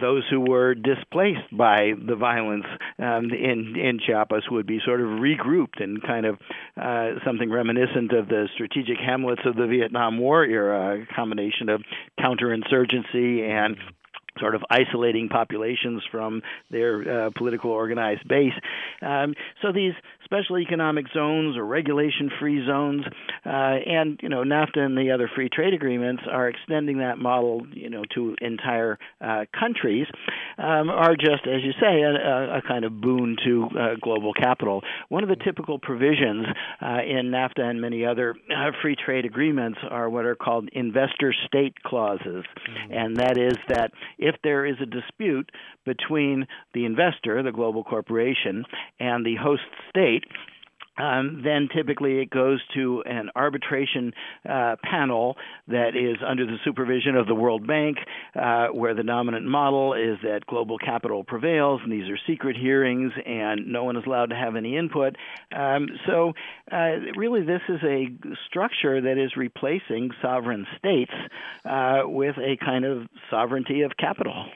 those 0.00 0.24
who 0.30 0.40
were 0.40 0.74
displaced 0.74 1.41
by 1.50 1.92
the 2.06 2.16
violence 2.16 2.66
um, 2.98 3.30
in 3.32 3.76
in 3.76 3.98
Chiapas 4.04 4.44
would 4.50 4.66
be 4.66 4.80
sort 4.84 5.00
of 5.00 5.06
regrouped 5.08 5.82
and 5.82 6.02
kind 6.02 6.26
of 6.26 6.38
uh, 6.80 7.18
something 7.24 7.50
reminiscent 7.50 8.12
of 8.12 8.28
the 8.28 8.48
strategic 8.54 8.98
hamlets 8.98 9.42
of 9.44 9.56
the 9.56 9.66
Vietnam 9.66 10.18
War 10.18 10.44
era, 10.44 11.02
a 11.02 11.14
combination 11.14 11.68
of 11.68 11.82
counterinsurgency 12.18 13.48
and 13.48 13.76
sort 14.38 14.54
of 14.54 14.62
isolating 14.70 15.28
populations 15.28 16.02
from 16.10 16.42
their 16.70 17.26
uh, 17.26 17.30
political 17.36 17.70
organized 17.70 18.26
base. 18.26 18.54
Um, 19.02 19.34
so 19.60 19.72
these 19.72 19.92
special 20.24 20.58
economic 20.58 21.06
zones 21.12 21.56
or 21.56 21.64
regulation-free 21.64 22.66
zones, 22.66 23.04
uh, 23.44 23.48
and 23.48 24.18
you 24.22 24.28
know 24.28 24.42
NAFTA 24.42 24.78
and 24.78 24.96
the 24.96 25.10
other 25.12 25.30
free 25.34 25.48
trade 25.48 25.74
agreements 25.74 26.22
are 26.30 26.48
extending 26.48 26.98
that 26.98 27.18
model, 27.18 27.66
you 27.72 27.90
know, 27.90 28.02
to 28.14 28.34
entire 28.40 28.98
uh, 29.20 29.44
countries, 29.58 30.06
um, 30.58 30.90
are 30.90 31.16
just 31.16 31.46
as 31.46 31.62
you 31.62 31.72
say 31.80 32.02
a, 32.02 32.58
a 32.58 32.62
kind 32.66 32.84
of 32.84 33.00
boon 33.00 33.36
to 33.44 33.68
uh, 33.78 33.94
global 34.00 34.32
capital. 34.32 34.82
One 35.08 35.22
of 35.22 35.28
the 35.28 35.36
typical 35.36 35.78
provisions 35.78 36.46
uh, 36.80 36.98
in 37.06 37.30
NAFTA 37.30 37.60
and 37.60 37.80
many 37.80 38.04
other 38.04 38.34
uh, 38.50 38.70
free 38.80 38.96
trade 38.96 39.24
agreements 39.24 39.78
are 39.88 40.08
what 40.08 40.24
are 40.24 40.36
called 40.36 40.68
investor-state 40.72 41.82
clauses, 41.82 42.44
mm-hmm. 42.44 42.92
and 42.92 43.16
that 43.16 43.38
is 43.38 43.56
that 43.68 43.92
if 44.18 44.36
there 44.42 44.66
is 44.66 44.76
a 44.80 44.86
dispute 44.86 45.50
between 45.84 46.46
the 46.74 46.84
investor, 46.84 47.42
the 47.42 47.52
global 47.52 47.84
corporation, 47.84 48.64
and 49.00 49.24
the 49.26 49.36
host 49.36 49.62
state, 49.90 50.21
um, 50.98 51.40
then 51.42 51.68
typically 51.74 52.20
it 52.20 52.30
goes 52.30 52.60
to 52.74 53.02
an 53.06 53.30
arbitration 53.34 54.12
uh, 54.48 54.76
panel 54.82 55.36
that 55.68 55.96
is 55.96 56.16
under 56.26 56.44
the 56.44 56.58
supervision 56.64 57.16
of 57.16 57.26
the 57.26 57.34
World 57.34 57.66
Bank, 57.66 57.96
uh, 58.38 58.68
where 58.68 58.94
the 58.94 59.02
dominant 59.02 59.46
model 59.46 59.94
is 59.94 60.18
that 60.22 60.46
global 60.46 60.76
capital 60.78 61.24
prevails, 61.24 61.80
and 61.82 61.90
these 61.90 62.10
are 62.10 62.18
secret 62.26 62.56
hearings, 62.56 63.12
and 63.24 63.72
no 63.72 63.84
one 63.84 63.96
is 63.96 64.04
allowed 64.06 64.30
to 64.30 64.36
have 64.36 64.54
any 64.54 64.76
input. 64.76 65.16
Um, 65.56 65.88
so, 66.06 66.32
uh, 66.70 66.96
really, 67.16 67.42
this 67.42 67.62
is 67.68 67.80
a 67.82 68.08
structure 68.48 69.00
that 69.00 69.18
is 69.18 69.34
replacing 69.36 70.10
sovereign 70.20 70.66
states 70.78 71.12
uh, 71.64 72.00
with 72.04 72.36
a 72.36 72.56
kind 72.62 72.84
of 72.84 73.06
sovereignty 73.30 73.82
of 73.82 73.92
capital 73.98 74.46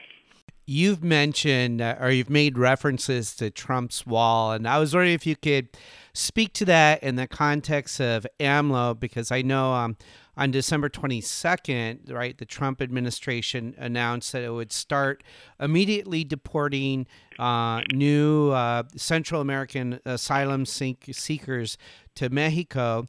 you've 0.67 1.03
mentioned 1.03 1.81
uh, 1.81 1.95
or 1.99 2.11
you've 2.11 2.29
made 2.29 2.57
references 2.57 3.33
to 3.37 3.49
Trump's 3.49 4.05
wall, 4.05 4.51
and 4.51 4.67
I 4.67 4.77
was 4.77 4.93
wondering 4.93 5.13
if 5.13 5.25
you 5.25 5.35
could 5.35 5.69
speak 6.13 6.53
to 6.53 6.65
that 6.65 7.01
in 7.01 7.15
the 7.15 7.27
context 7.27 7.99
of 8.01 8.27
AMLO, 8.39 8.99
because 8.99 9.31
I 9.31 9.41
know 9.41 9.71
um, 9.73 9.97
on 10.35 10.51
December 10.51 10.89
22nd, 10.89 12.11
right, 12.11 12.37
the 12.37 12.45
Trump 12.45 12.81
administration 12.81 13.73
announced 13.77 14.33
that 14.33 14.43
it 14.43 14.51
would 14.51 14.73
start 14.73 15.23
immediately 15.59 16.23
deporting 16.23 17.07
uh, 17.39 17.81
new 17.93 18.51
uh, 18.51 18.83
Central 18.95 19.41
American 19.41 19.99
asylum 20.05 20.65
seekers 20.65 21.77
to 22.15 22.29
Mexico. 22.29 23.07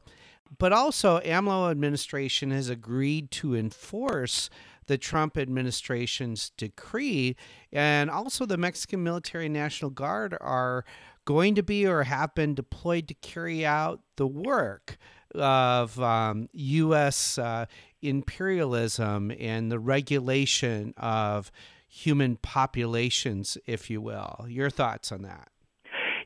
But 0.57 0.73
also, 0.73 1.19
AMLO 1.19 1.69
administration 1.69 2.49
has 2.51 2.69
agreed 2.69 3.29
to 3.31 3.55
enforce 3.55 4.49
the 4.89 4.97
Trump 4.97 5.37
administration's 5.37 6.49
decree. 6.57 7.35
And 7.71 8.09
also, 8.09 8.45
the 8.47 8.57
Mexican 8.57 9.03
Military 9.03 9.45
and 9.45 9.53
National 9.53 9.91
Guard 9.91 10.35
are 10.41 10.83
going 11.25 11.53
to 11.53 11.63
be 11.63 11.85
or 11.85 12.03
have 12.03 12.33
been 12.33 12.55
deployed 12.55 13.07
to 13.07 13.13
carry 13.13 13.63
out 13.63 14.01
the 14.15 14.25
work 14.25 14.97
of 15.35 15.99
um, 16.01 16.49
U.S. 16.53 17.37
Uh, 17.37 17.67
imperialism 18.01 19.31
and 19.39 19.71
the 19.71 19.77
regulation 19.77 20.95
of 20.97 21.51
human 21.87 22.37
populations, 22.37 23.59
if 23.67 23.91
you 23.91 24.01
will. 24.01 24.47
Your 24.49 24.71
thoughts 24.71 25.11
on 25.11 25.21
that? 25.21 25.49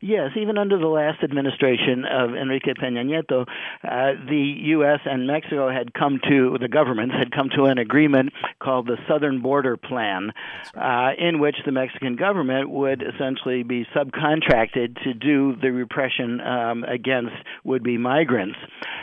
Yes, 0.05 0.31
even 0.35 0.57
under 0.57 0.77
the 0.77 0.87
last 0.87 1.23
administration 1.23 2.03
of 2.03 2.35
Enrique 2.35 2.73
Peña 2.73 3.05
Nieto, 3.05 3.43
uh, 3.43 4.19
the 4.27 4.53
U.S. 4.75 4.99
and 5.05 5.25
Mexico 5.25 5.71
had 5.71 5.93
come 5.93 6.19
to, 6.27 6.57
the 6.59 6.67
governments 6.67 7.15
had 7.17 7.31
come 7.31 7.47
to 7.55 7.67
an 7.67 7.77
agreement 7.77 8.33
called 8.61 8.85
the 8.85 8.97
Southern 9.07 9.41
Border 9.41 9.77
Plan, 9.77 10.33
uh, 10.75 11.11
in 11.17 11.39
which 11.39 11.55
the 11.65 11.71
Mexican 11.71 12.17
government 12.17 12.69
would 12.69 13.01
essentially 13.01 13.63
be 13.63 13.87
subcontracted 13.95 15.01
to 15.05 15.13
do 15.13 15.55
the 15.61 15.71
repression 15.71 16.41
um, 16.41 16.83
against 16.83 17.31
would 17.63 17.81
be 17.81 17.97
migrants. 17.97 18.57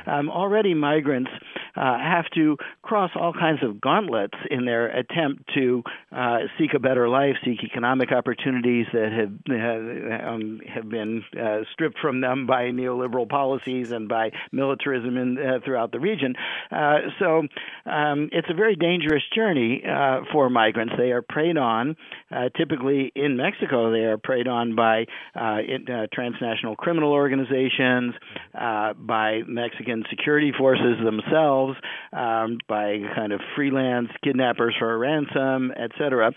Um, 0.07 0.29
already, 0.29 0.75
migrants 0.75 1.31
uh, 1.77 1.99
have 1.99 2.27
to 2.35 2.59
cross 2.83 3.11
all 3.15 3.33
kinds 3.33 3.63
of 3.63 3.81
gauntlets 3.81 4.37
in 4.51 4.67
their 4.67 4.89
attempt 4.89 5.45
to 5.55 5.83
uh, 6.13 6.41
seek 6.59 6.75
a 6.75 6.79
better 6.79 7.09
life, 7.09 7.37
seek 7.43 7.65
economic 7.65 8.13
opportunities 8.13 8.87
that 8.93 9.13
have, 9.13 9.33
uh, 9.49 10.29
um, 10.29 10.61
have 10.69 10.90
been 10.91 11.25
uh, 11.41 11.61
stripped 11.73 11.99
from 11.99 12.21
them 12.21 12.47
by 12.47 12.65
neoliberal 12.65 13.29
policies 13.29 13.93
and 13.93 14.09
by 14.09 14.31
militarism 14.53 15.17
in, 15.17 15.39
uh, 15.39 15.59
throughout 15.65 15.93
the 15.93 16.01
region. 16.01 16.35
Uh, 16.71 16.99
so 17.19 17.43
um, 17.91 18.29
it's 18.33 18.49
a 18.51 18.55
very 18.55 18.77
dangerous 18.77 19.23
journey 19.35 19.83
uh, 19.87 20.21
for 20.33 20.51
migrants. 20.51 20.95
They 20.97 21.13
are 21.13 21.23
preyed 21.23 21.57
on, 21.57 21.97
uh, 22.31 22.49
typically 22.57 23.13
in 23.15 23.37
Mexico, 23.37 23.91
they 23.91 24.05
are 24.05 24.19
preyed 24.19 24.49
on 24.49 24.75
by 24.75 25.07
in, 25.37 25.87
transnational 26.13 26.77
criminal 26.77 27.13
organizations, 27.13 28.15
by 28.53 29.41
Mexican 29.47 30.05
security 30.11 30.53
forces 30.57 30.97
themselves, 31.05 31.77
um, 32.13 32.59
by 32.69 32.99
kind 33.15 33.33
of 33.33 33.41
freelance 33.57 34.09
kidnappers 34.23 34.75
for 34.79 34.93
a 34.93 34.99
ransom, 34.99 35.73
etc. 35.73 36.33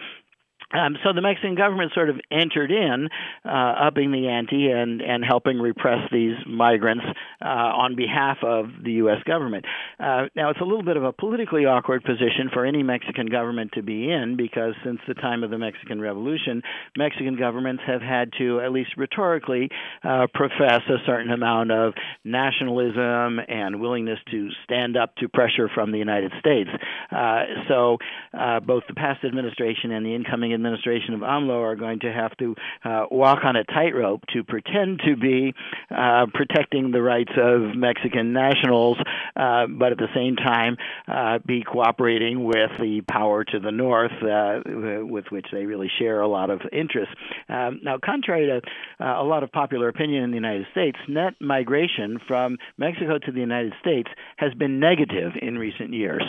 Um, 0.74 0.98
so 1.04 1.14
the 1.14 1.22
Mexican 1.22 1.56
government 1.56 1.92
sort 1.94 2.10
of 2.10 2.20
entered 2.32 2.72
in, 2.72 3.10
uh, 3.46 3.50
upping 3.88 4.12
the 4.12 4.28
ante 4.28 4.72
and, 4.72 5.02
and 5.02 5.24
helping 5.24 5.60
repress 5.60 6.00
these 6.12 6.36
migrants 6.48 7.06
uh, 7.42 7.46
on 7.46 7.96
behalf 7.96 8.38
of 8.44 8.68
the 8.84 8.94
U.S. 8.94 9.22
government. 9.26 9.66
Uh, 10.00 10.26
now, 10.36 10.50
it's 10.50 10.60
a 10.62 10.64
little 10.64 10.84
bit 10.84 10.98
of 10.98 11.04
a 11.04 11.14
politically 11.14 11.66
awkward 11.66 12.04
position 12.04 12.50
for 12.52 12.66
any 12.66 12.82
Mexican 12.82 13.28
government 13.28 13.72
to 13.74 13.84
be 13.84 14.10
in 14.10 14.36
because 14.36 14.74
since 14.84 15.00
the 15.08 15.14
time 15.14 15.44
of 15.44 15.52
the 15.52 15.58
Mexican 15.58 16.02
Revolution, 16.02 16.64
Mexican 16.98 17.38
governments 17.38 17.84
have 17.86 18.02
had 18.02 18.32
to, 18.40 18.60
at 18.62 18.72
least 18.72 18.92
rhetorically, 18.98 19.70
uh, 20.04 20.28
profess 20.34 20.82
a 20.90 20.98
certain 21.06 21.32
amount 21.32 21.72
of 21.72 21.94
nationalism 22.24 23.40
and 23.48 23.80
willingness 23.80 24.20
to 24.32 24.50
stand 24.64 24.98
up 24.98 25.16
to 25.18 25.30
pressure 25.30 25.70
from 25.74 25.92
the 25.92 25.98
United 26.00 26.32
States. 26.40 26.70
Uh, 27.12 27.44
so 27.68 27.98
uh, 28.34 28.60
both 28.60 28.84
the 28.88 28.96
past 28.96 29.24
administration 29.24 29.92
and 29.92 30.06
the 30.06 30.16
incoming 30.16 30.54
administration 30.54 30.63
administration 30.66 31.14
of 31.14 31.22
AMLO 31.22 31.62
are 31.62 31.76
going 31.76 32.00
to 32.00 32.12
have 32.12 32.36
to 32.38 32.56
uh, 32.84 33.06
walk 33.12 33.40
on 33.44 33.56
a 33.56 33.64
tightrope 33.64 34.22
to 34.34 34.44
pretend 34.44 35.02
to 35.06 35.16
be 35.16 35.54
uh, 35.92 36.26
protecting 36.34 36.92
the 36.92 37.02
rights 37.02 37.32
of 37.38 37.76
Mexican 37.76 38.34
nationals, 38.34 38.98
uh, 39.36 39.68
but 39.68 39.92
at 39.92 39.98
the 39.98 40.08
same 40.16 40.36
time 40.36 40.78
uh, 41.08 41.40
be 41.46 41.64
cooperating 41.64 42.44
with 42.44 42.72
the 42.80 43.02
power 43.10 43.44
to 43.44 43.60
the 43.60 43.72
north, 43.72 44.12
uh, 44.24 44.62
with 45.06 45.26
which 45.30 45.46
they 45.52 45.66
really 45.66 45.90
share 46.00 46.22
a 46.22 46.28
lot 46.28 46.50
of 46.50 46.62
interests. 46.72 47.14
Um, 47.50 47.82
now, 47.84 47.98
contrary 48.04 48.48
to 48.48 49.06
uh, 49.06 49.22
a 49.22 49.26
lot 49.26 49.44
of 49.44 49.52
popular 49.52 49.90
opinion 49.90 50.24
in 50.24 50.32
the 50.32 50.38
United 50.38 50.68
States, 50.72 50.98
net 51.08 51.34
migration 51.42 52.20
from 52.28 52.58
Mexico 52.78 53.18
to 53.18 53.32
the 53.32 53.40
United 53.40 53.74
States 53.82 54.10
has 54.38 54.54
been 54.54 54.80
negative 54.80 55.34
in 55.42 55.58
recent 55.58 55.94
years 55.94 56.24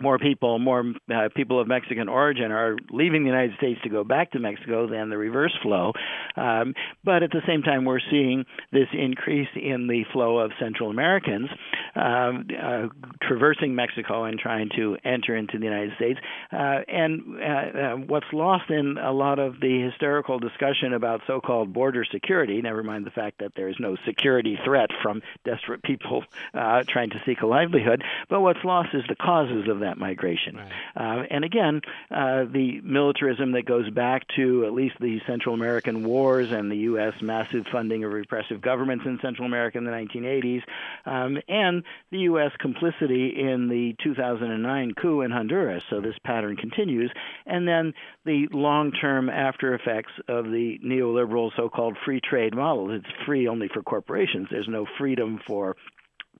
more 0.00 0.18
people, 0.18 0.58
more 0.58 0.84
uh, 1.12 1.28
people 1.34 1.60
of 1.60 1.68
Mexican 1.68 2.08
origin 2.08 2.52
are 2.52 2.76
leaving 2.90 3.22
the 3.22 3.30
United 3.30 3.56
States 3.56 3.80
to 3.82 3.88
go 3.88 4.04
back 4.04 4.32
to 4.32 4.38
Mexico 4.38 4.86
than 4.88 5.08
the 5.08 5.16
reverse 5.16 5.56
flow. 5.62 5.92
Um, 6.36 6.74
but 7.04 7.22
at 7.22 7.30
the 7.30 7.42
same 7.46 7.62
time, 7.62 7.84
we're 7.84 8.00
seeing 8.10 8.44
this 8.72 8.88
increase 8.92 9.48
in 9.54 9.86
the 9.86 10.04
flow 10.12 10.38
of 10.38 10.52
Central 10.60 10.90
Americans 10.90 11.48
um, 11.94 12.46
uh, 12.62 12.88
traversing 13.22 13.74
Mexico 13.74 14.24
and 14.24 14.38
trying 14.38 14.68
to 14.76 14.96
enter 15.04 15.34
into 15.34 15.58
the 15.58 15.64
United 15.64 15.94
States. 15.96 16.20
Uh, 16.52 16.80
and 16.88 17.40
uh, 17.40 17.46
uh, 17.46 17.96
what's 17.96 18.26
lost 18.32 18.70
in 18.70 18.98
a 18.98 19.12
lot 19.12 19.38
of 19.38 19.60
the 19.60 19.88
hysterical 19.90 20.38
discussion 20.38 20.92
about 20.92 21.22
so 21.26 21.40
called 21.40 21.72
border 21.72 22.04
security, 22.04 22.60
never 22.60 22.82
mind 22.82 23.06
the 23.06 23.10
fact 23.10 23.38
that 23.38 23.52
there 23.56 23.68
is 23.68 23.76
no 23.78 23.96
security 24.04 24.58
threat 24.64 24.90
from 25.02 25.22
desperate 25.44 25.82
people 25.82 26.24
uh, 26.52 26.82
trying 26.86 27.10
to 27.10 27.22
seek 27.24 27.40
a 27.40 27.46
livelihood, 27.46 28.04
but 28.28 28.40
what's 28.40 28.62
lost 28.64 28.90
is 28.92 29.02
the 29.08 29.16
causes 29.16 29.68
of 29.68 29.80
that 29.80 29.85
that 29.86 29.98
migration. 29.98 30.56
Right. 30.56 31.20
Uh, 31.20 31.22
and 31.30 31.44
again, 31.44 31.80
uh, 32.10 32.44
the 32.44 32.80
militarism 32.82 33.52
that 33.52 33.64
goes 33.64 33.88
back 33.90 34.26
to 34.36 34.66
at 34.66 34.72
least 34.72 34.96
the 35.00 35.20
Central 35.26 35.54
American 35.54 36.04
wars 36.04 36.50
and 36.50 36.70
the 36.70 36.76
U.S. 36.90 37.14
massive 37.22 37.64
funding 37.72 38.04
of 38.04 38.12
repressive 38.12 38.60
governments 38.60 39.04
in 39.06 39.18
Central 39.22 39.46
America 39.46 39.78
in 39.78 39.84
the 39.84 39.90
1980s, 39.90 40.62
um, 41.06 41.38
and 41.48 41.82
the 42.10 42.18
U.S. 42.30 42.50
complicity 42.58 43.34
in 43.38 43.68
the 43.68 43.94
2009 44.02 44.94
coup 45.00 45.22
in 45.22 45.30
Honduras. 45.30 45.82
So 45.90 46.00
this 46.00 46.16
pattern 46.24 46.56
continues. 46.56 47.10
And 47.46 47.66
then 47.66 47.94
the 48.24 48.48
long 48.52 48.92
term 48.92 49.30
after 49.30 49.74
effects 49.74 50.12
of 50.28 50.46
the 50.46 50.78
neoliberal 50.84 51.50
so 51.56 51.68
called 51.68 51.96
free 52.04 52.20
trade 52.20 52.54
model. 52.54 52.90
It's 52.90 53.06
free 53.24 53.48
only 53.48 53.68
for 53.72 53.82
corporations, 53.82 54.48
there's 54.50 54.68
no 54.68 54.86
freedom 54.98 55.40
for 55.46 55.76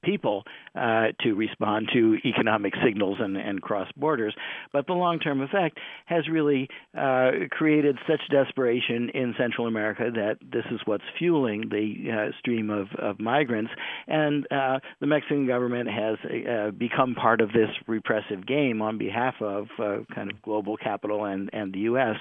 people 0.07 0.44
uh, 0.76 1.07
to 1.20 1.34
respond 1.34 1.88
to 1.92 2.16
economic 2.24 2.72
signals 2.84 3.18
and, 3.20 3.36
and 3.36 3.61
cross 3.61 3.88
borders. 3.96 4.34
But 4.72 4.86
the 4.86 4.92
long 4.92 5.18
term 5.18 5.40
effect 5.40 5.78
has 6.07 6.28
really 6.28 6.68
uh, 6.96 7.30
created 7.50 7.98
such 8.07 8.20
desperation 8.30 9.11
in 9.14 9.34
Central 9.38 9.66
America 9.66 10.11
that 10.14 10.38
this 10.40 10.64
is 10.70 10.80
what's 10.84 11.04
fueling 11.18 11.68
the 11.70 12.11
uh, 12.11 12.38
stream 12.38 12.70
of, 12.70 12.88
of 12.98 13.18
migrants. 13.18 13.70
And 14.07 14.46
uh, 14.50 14.78
the 15.00 15.07
Mexican 15.07 15.46
government 15.46 15.88
has 15.90 16.16
uh, 16.24 16.70
become 16.70 17.14
part 17.14 17.40
of 17.40 17.48
this 17.48 17.70
repressive 17.86 18.46
game 18.46 18.80
on 18.80 18.98
behalf 18.98 19.34
of 19.40 19.66
uh, 19.78 19.98
kind 20.14 20.30
of 20.30 20.40
global 20.42 20.76
capital 20.76 21.24
and, 21.24 21.50
and 21.52 21.72
the 21.72 21.80
U.S. 21.80 22.16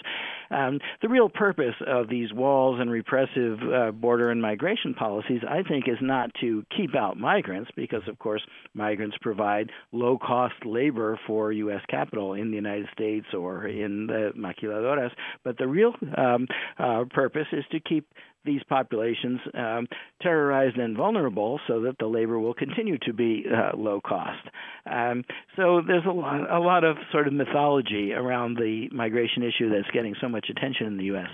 Um, 0.49 0.79
the 1.01 1.09
real 1.09 1.29
purpose 1.29 1.75
of 1.85 2.09
these 2.09 2.33
walls 2.33 2.79
and 2.79 2.89
repressive 2.89 3.59
border 3.99 4.31
and 4.31 4.41
migration 4.41 4.93
policies, 4.93 5.41
I 5.47 5.61
think, 5.63 5.87
is 5.87 5.97
not 6.01 6.31
to 6.41 6.63
keep 6.75 6.95
out 6.95 7.17
migrants 7.17 7.69
because, 7.75 8.03
of 8.07 8.19
course, 8.19 8.41
migrants 8.73 9.17
provide 9.21 9.71
low 9.91 10.17
cost 10.17 10.55
labor 10.65 11.19
for 11.27 11.51
U.S. 11.51 11.81
capital 11.89 12.33
in 12.33 12.49
the 12.49 12.55
United 12.55 12.87
States 12.93 13.27
or 13.33 13.67
in 13.67 14.07
the 14.07 14.31
maquiladoras. 14.37 15.11
But 15.43 15.57
the 15.57 15.67
real 15.67 15.93
um, 16.17 16.47
uh, 16.77 17.05
purpose 17.11 17.47
is 17.51 17.63
to 17.71 17.79
keep 17.79 18.07
these 18.45 18.61
populations 18.69 19.39
um, 19.55 19.87
terrorized 20.21 20.77
and 20.77 20.95
vulnerable 20.95 21.59
so 21.67 21.81
that 21.81 21.97
the 21.99 22.05
labor 22.05 22.39
will 22.39 22.53
continue 22.53 22.97
to 22.99 23.11
be 23.11 23.43
uh, 23.51 23.75
low 23.75 23.99
cost. 23.99 24.47
Um, 24.89 25.23
so 25.55 25.81
there's 25.85 26.05
a 26.05 26.11
lot, 26.11 26.51
a 26.51 26.59
lot 26.59 26.83
of 26.83 26.97
sort 27.11 27.27
of 27.27 27.33
mythology 27.33 28.13
around 28.13 28.55
the 28.55 28.87
migration 28.91 29.43
issue 29.43 29.69
that's 29.69 29.89
getting 29.93 30.15
so 30.21 30.29
much 30.29 30.47
attention 30.49 30.87
in 30.87 30.97
the 30.97 31.05
U.S. 31.05 31.29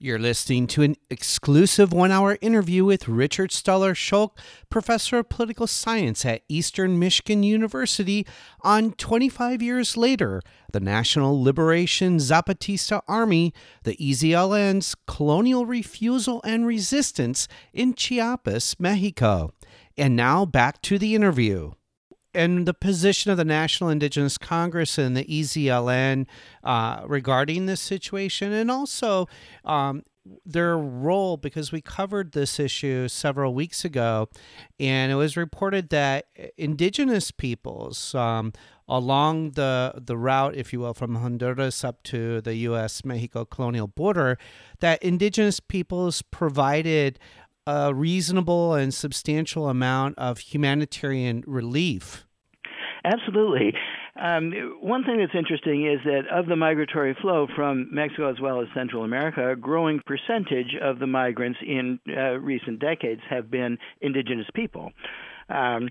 You're 0.00 0.20
listening 0.20 0.68
to 0.68 0.82
an 0.82 0.94
exclusive 1.10 1.92
one 1.92 2.12
hour 2.12 2.38
interview 2.40 2.84
with 2.84 3.08
Richard 3.08 3.50
Stahler-Sholk, 3.50 4.38
professor 4.70 5.18
of 5.18 5.28
political 5.28 5.66
science 5.66 6.24
at 6.24 6.42
Eastern 6.48 7.00
Michigan 7.00 7.42
University, 7.42 8.24
on 8.60 8.92
25 8.92 9.60
years 9.60 9.96
later, 9.96 10.40
the 10.72 10.78
National 10.78 11.42
Liberation 11.42 12.18
Zapatista 12.18 13.02
Army, 13.08 13.52
the 13.82 13.96
EZLN's 13.96 14.94
colonial 15.08 15.66
refusal 15.66 16.40
and 16.44 16.64
resistance 16.64 17.48
in 17.72 17.92
Chiapas, 17.92 18.78
Mexico. 18.78 19.52
And 19.96 20.14
now 20.14 20.46
back 20.46 20.80
to 20.82 21.00
the 21.00 21.16
interview 21.16 21.72
and 22.34 22.66
the 22.66 22.74
position 22.74 23.30
of 23.30 23.36
the 23.36 23.44
National 23.44 23.90
Indigenous 23.90 24.38
Congress 24.38 24.98
and 24.98 25.16
the 25.16 25.24
EZLN 25.24 26.26
uh, 26.62 27.02
regarding 27.06 27.66
this 27.66 27.80
situation, 27.80 28.52
and 28.52 28.70
also 28.70 29.28
um, 29.64 30.02
their 30.44 30.76
role 30.76 31.36
because 31.36 31.72
we 31.72 31.80
covered 31.80 32.32
this 32.32 32.60
issue 32.60 33.08
several 33.08 33.54
weeks 33.54 33.84
ago, 33.84 34.28
and 34.78 35.10
it 35.10 35.14
was 35.14 35.36
reported 35.36 35.88
that 35.90 36.26
indigenous 36.56 37.30
peoples 37.30 38.14
um, 38.14 38.52
along 38.88 39.52
the 39.52 39.94
the 39.96 40.16
route, 40.16 40.54
if 40.56 40.72
you 40.72 40.80
will, 40.80 40.94
from 40.94 41.16
Honduras 41.16 41.84
up 41.84 42.02
to 42.04 42.40
the 42.40 42.54
U.S. 42.56 43.04
Mexico 43.04 43.44
colonial 43.44 43.86
border, 43.86 44.38
that 44.80 45.02
indigenous 45.02 45.60
peoples 45.60 46.22
provided 46.22 47.18
a 47.68 47.92
reasonable 47.92 48.74
and 48.74 48.94
substantial 48.94 49.68
amount 49.68 50.16
of 50.16 50.38
humanitarian 50.38 51.44
relief 51.46 52.24
Absolutely. 53.04 53.72
Um, 54.20 54.52
one 54.80 55.04
thing 55.04 55.18
that's 55.18 55.34
interesting 55.34 55.86
is 55.86 56.00
that 56.04 56.22
of 56.32 56.46
the 56.46 56.56
migratory 56.56 57.16
flow 57.20 57.46
from 57.54 57.88
Mexico 57.92 58.30
as 58.30 58.40
well 58.40 58.60
as 58.60 58.66
Central 58.74 59.04
America, 59.04 59.52
a 59.52 59.56
growing 59.56 60.00
percentage 60.04 60.74
of 60.82 60.98
the 60.98 61.06
migrants 61.06 61.58
in 61.64 62.00
uh, 62.08 62.32
recent 62.40 62.80
decades 62.80 63.20
have 63.30 63.50
been 63.50 63.78
indigenous 64.00 64.46
people. 64.54 64.90
Um, 65.48 65.88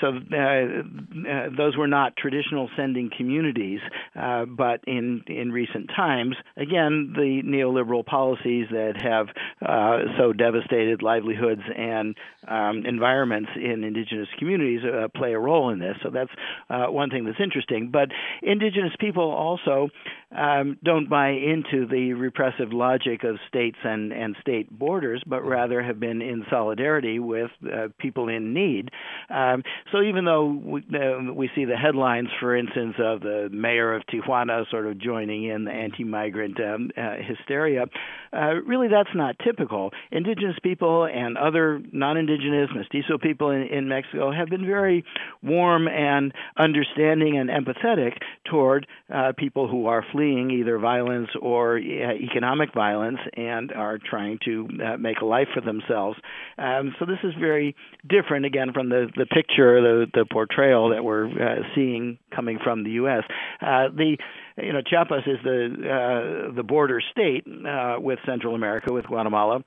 so 0.00 0.08
uh, 0.08 0.38
uh, 0.38 1.48
those 1.56 1.76
were 1.76 1.88
not 1.88 2.16
traditional 2.16 2.70
sending 2.76 3.10
communities, 3.16 3.80
uh, 4.14 4.44
but 4.44 4.80
in 4.86 5.22
in 5.26 5.50
recent 5.50 5.90
times, 5.94 6.36
again, 6.56 7.12
the 7.16 7.42
neoliberal 7.44 8.06
policies 8.06 8.66
that 8.70 8.94
have 9.02 9.28
uh, 9.66 10.04
so 10.18 10.32
devastated 10.32 11.02
livelihoods 11.02 11.62
and 11.76 12.16
um, 12.46 12.84
environments 12.86 13.50
in 13.56 13.82
indigenous 13.82 14.28
communities 14.38 14.80
uh, 14.84 15.08
play 15.16 15.32
a 15.32 15.38
role 15.38 15.70
in 15.70 15.80
this. 15.80 15.96
So 16.02 16.10
that's 16.10 16.30
uh, 16.70 16.86
one 16.86 17.10
thing 17.10 17.24
that's 17.24 17.40
interesting. 17.42 17.90
But 17.90 18.10
indigenous 18.42 18.92
people 19.00 19.30
also 19.30 19.88
um, 20.36 20.78
don't 20.84 21.08
buy 21.08 21.30
into 21.30 21.86
the 21.86 22.12
repressive 22.12 22.72
logic 22.72 23.24
of 23.24 23.36
states 23.48 23.78
and, 23.82 24.12
and 24.12 24.36
state 24.40 24.70
borders, 24.70 25.22
but 25.26 25.42
rather 25.42 25.82
have 25.82 25.98
been 25.98 26.22
in 26.22 26.44
solidarity 26.50 27.18
with 27.18 27.50
people 27.98 28.28
in 28.28 28.54
need 28.54 28.75
need. 28.76 28.90
Um, 29.30 29.62
so 29.92 30.02
even 30.02 30.24
though 30.24 30.46
we, 30.46 30.80
uh, 30.94 31.32
we 31.32 31.50
see 31.54 31.64
the 31.64 31.76
headlines, 31.76 32.28
for 32.40 32.56
instance, 32.56 32.94
of 32.98 33.20
the 33.20 33.48
mayor 33.52 33.94
of 33.94 34.02
Tijuana 34.06 34.68
sort 34.70 34.86
of 34.86 34.98
joining 34.98 35.44
in 35.44 35.64
the 35.64 35.70
anti-migrant 35.70 36.58
um, 36.60 36.90
uh, 36.96 37.16
hysteria, 37.26 37.86
uh, 38.32 38.54
really 38.66 38.88
that's 38.88 39.14
not 39.14 39.36
typical. 39.44 39.90
Indigenous 40.10 40.56
people 40.62 41.04
and 41.04 41.36
other 41.36 41.80
non-indigenous 41.92 42.70
mestizo 42.74 43.18
people 43.18 43.50
in, 43.50 43.62
in 43.62 43.88
Mexico 43.88 44.32
have 44.32 44.48
been 44.48 44.66
very 44.66 45.04
warm 45.42 45.88
and 45.88 46.32
understanding 46.56 47.38
and 47.38 47.50
empathetic 47.50 48.12
toward 48.50 48.86
uh, 49.12 49.32
people 49.36 49.68
who 49.68 49.86
are 49.86 50.04
fleeing 50.12 50.50
either 50.50 50.78
violence 50.78 51.28
or 51.40 51.78
uh, 51.78 51.80
economic 52.14 52.72
violence 52.74 53.18
and 53.36 53.72
are 53.72 53.98
trying 53.98 54.38
to 54.44 54.68
uh, 54.84 54.96
make 54.96 55.20
a 55.20 55.24
life 55.24 55.48
for 55.54 55.60
themselves. 55.60 56.18
Um, 56.58 56.94
so 56.98 57.06
this 57.06 57.18
is 57.22 57.32
very 57.38 57.74
different 58.08 58.44
again 58.46 58.65
from 58.72 58.88
the 58.88 59.08
the 59.16 59.26
picture, 59.26 59.80
the 59.80 60.06
the 60.12 60.24
portrayal 60.30 60.90
that 60.90 61.04
we're 61.04 61.26
uh, 61.26 61.62
seeing 61.74 62.18
coming 62.34 62.58
from 62.62 62.84
the 62.84 62.90
U.S. 62.92 63.22
Uh, 63.60 63.88
the 63.94 64.16
you 64.62 64.72
know 64.72 64.80
Chiapas 64.84 65.22
is 65.26 65.38
the 65.42 66.48
uh, 66.50 66.54
the 66.54 66.62
border 66.62 67.00
state 67.10 67.44
uh, 67.46 67.96
with 67.98 68.18
Central 68.26 68.54
America, 68.54 68.92
with 68.92 69.06
Guatemala. 69.06 69.62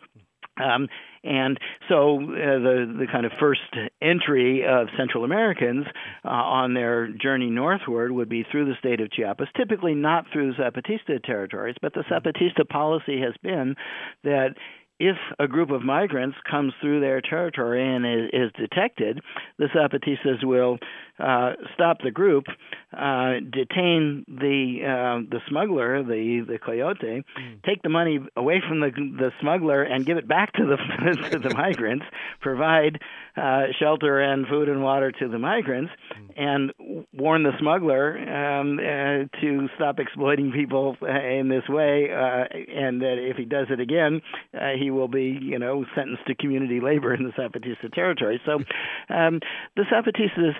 Um, 0.59 0.87
and 1.23 1.59
so 1.89 2.17
uh, 2.17 2.23
the 2.23 2.95
the 2.99 3.07
kind 3.11 3.25
of 3.25 3.33
first 3.39 3.61
entry 4.01 4.65
of 4.65 4.87
Central 4.97 5.23
Americans 5.23 5.85
uh, 6.23 6.29
on 6.29 6.73
their 6.73 7.07
journey 7.09 7.49
northward 7.49 8.11
would 8.11 8.29
be 8.29 8.45
through 8.49 8.65
the 8.65 8.75
state 8.79 9.01
of 9.01 9.11
Chiapas, 9.11 9.47
typically 9.57 9.95
not 9.95 10.25
through 10.31 10.53
Zapatista 10.53 11.21
territories, 11.23 11.75
but 11.81 11.93
the 11.93 12.03
Zapatista 12.09 12.67
policy 12.67 13.19
has 13.21 13.33
been 13.43 13.75
that 14.23 14.55
if 14.99 15.17
a 15.39 15.47
group 15.47 15.71
of 15.71 15.81
migrants 15.81 16.37
comes 16.49 16.73
through 16.81 16.99
their 16.99 17.21
territory 17.21 17.95
and 17.95 18.05
is, 18.05 18.29
is 18.33 18.51
detected, 18.57 19.21
the 19.57 19.67
Zapatistas 19.75 20.43
will 20.43 20.77
uh, 21.19 21.53
stop 21.73 21.97
the 22.03 22.11
group, 22.11 22.45
uh, 22.93 23.33
detain 23.51 24.25
the 24.27 24.79
uh, 24.81 25.21
the 25.29 25.39
smuggler, 25.47 26.01
the 26.01 26.43
the 26.47 26.57
coyote, 26.57 27.23
mm. 27.23 27.63
take 27.63 27.81
the 27.83 27.89
money 27.89 28.19
away 28.35 28.61
from 28.67 28.79
the 28.79 28.89
the 28.89 29.31
smuggler 29.41 29.83
and 29.83 30.05
give 30.05 30.17
it 30.17 30.27
back 30.27 30.53
to 30.53 30.65
the 30.65 30.77
to 31.31 31.39
the 31.39 31.53
migrants, 31.53 32.05
provide 32.41 32.99
uh, 33.37 33.67
shelter 33.79 34.19
and 34.19 34.47
food 34.47 34.69
and 34.69 34.81
water 34.81 35.11
to 35.11 35.27
the 35.27 35.37
migrants, 35.37 35.91
mm. 36.17 36.29
and 36.35 37.05
warn 37.13 37.43
the 37.43 37.51
smuggler 37.59 38.17
um, 38.17 38.79
uh, 38.79 39.39
to 39.39 39.67
stop 39.75 39.99
exploiting 39.99 40.51
people 40.51 40.95
in 41.01 41.47
this 41.49 41.67
way, 41.69 42.09
uh, 42.11 42.45
and 42.75 43.01
that 43.01 43.17
if 43.19 43.37
he 43.37 43.45
does 43.45 43.67
it 43.69 43.79
again, 43.79 44.21
uh, 44.53 44.69
he 44.79 44.89
will 44.89 45.07
be 45.07 45.37
you 45.41 45.59
know 45.59 45.85
sentenced 45.95 46.25
to 46.25 46.33
community 46.33 46.79
labor 46.79 47.13
in 47.13 47.23
the 47.23 47.31
Zapatista 47.31 47.93
territory. 47.93 48.41
So 48.45 48.53
um, 49.13 49.41
the 49.75 49.83
Zapatistas. 49.91 50.55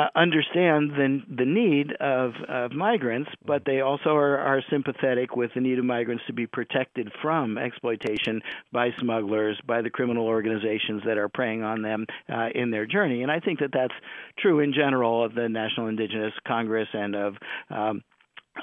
Uh, 0.00 0.08
understand 0.14 0.92
the 0.92 1.20
the 1.36 1.44
need 1.44 1.92
of, 2.00 2.32
of 2.48 2.72
migrants, 2.72 3.28
but 3.44 3.64
they 3.66 3.80
also 3.80 4.10
are, 4.10 4.38
are 4.38 4.62
sympathetic 4.70 5.36
with 5.36 5.50
the 5.54 5.60
need 5.60 5.78
of 5.78 5.84
migrants 5.84 6.22
to 6.26 6.32
be 6.32 6.46
protected 6.46 7.12
from 7.20 7.58
exploitation 7.58 8.40
by 8.72 8.88
smugglers, 8.98 9.60
by 9.66 9.82
the 9.82 9.90
criminal 9.90 10.26
organizations 10.26 11.02
that 11.04 11.18
are 11.18 11.28
preying 11.28 11.62
on 11.62 11.82
them 11.82 12.06
uh, 12.32 12.48
in 12.54 12.70
their 12.70 12.86
journey. 12.86 13.22
And 13.22 13.30
I 13.30 13.40
think 13.40 13.58
that 13.58 13.72
that's 13.72 13.92
true 14.38 14.60
in 14.60 14.72
general 14.72 15.22
of 15.22 15.34
the 15.34 15.48
National 15.48 15.88
Indigenous 15.88 16.32
Congress 16.46 16.88
and 16.94 17.14
of 17.14 17.34
um, 17.68 18.02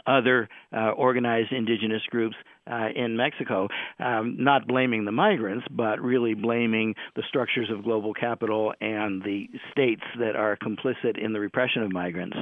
other 0.07 0.49
uh, 0.75 0.89
organized 0.89 1.51
indigenous 1.51 2.01
groups 2.09 2.35
uh, 2.69 2.89
in 2.95 3.17
Mexico, 3.17 3.67
um, 3.99 4.35
not 4.39 4.67
blaming 4.67 5.05
the 5.05 5.11
migrants, 5.11 5.65
but 5.71 5.99
really 6.01 6.33
blaming 6.33 6.95
the 7.15 7.23
structures 7.27 7.69
of 7.71 7.83
global 7.83 8.13
capital 8.13 8.73
and 8.81 9.23
the 9.23 9.49
states 9.71 10.03
that 10.19 10.35
are 10.35 10.57
complicit 10.57 11.17
in 11.17 11.33
the 11.33 11.39
repression 11.39 11.83
of 11.83 11.91
migrants. 11.91 12.37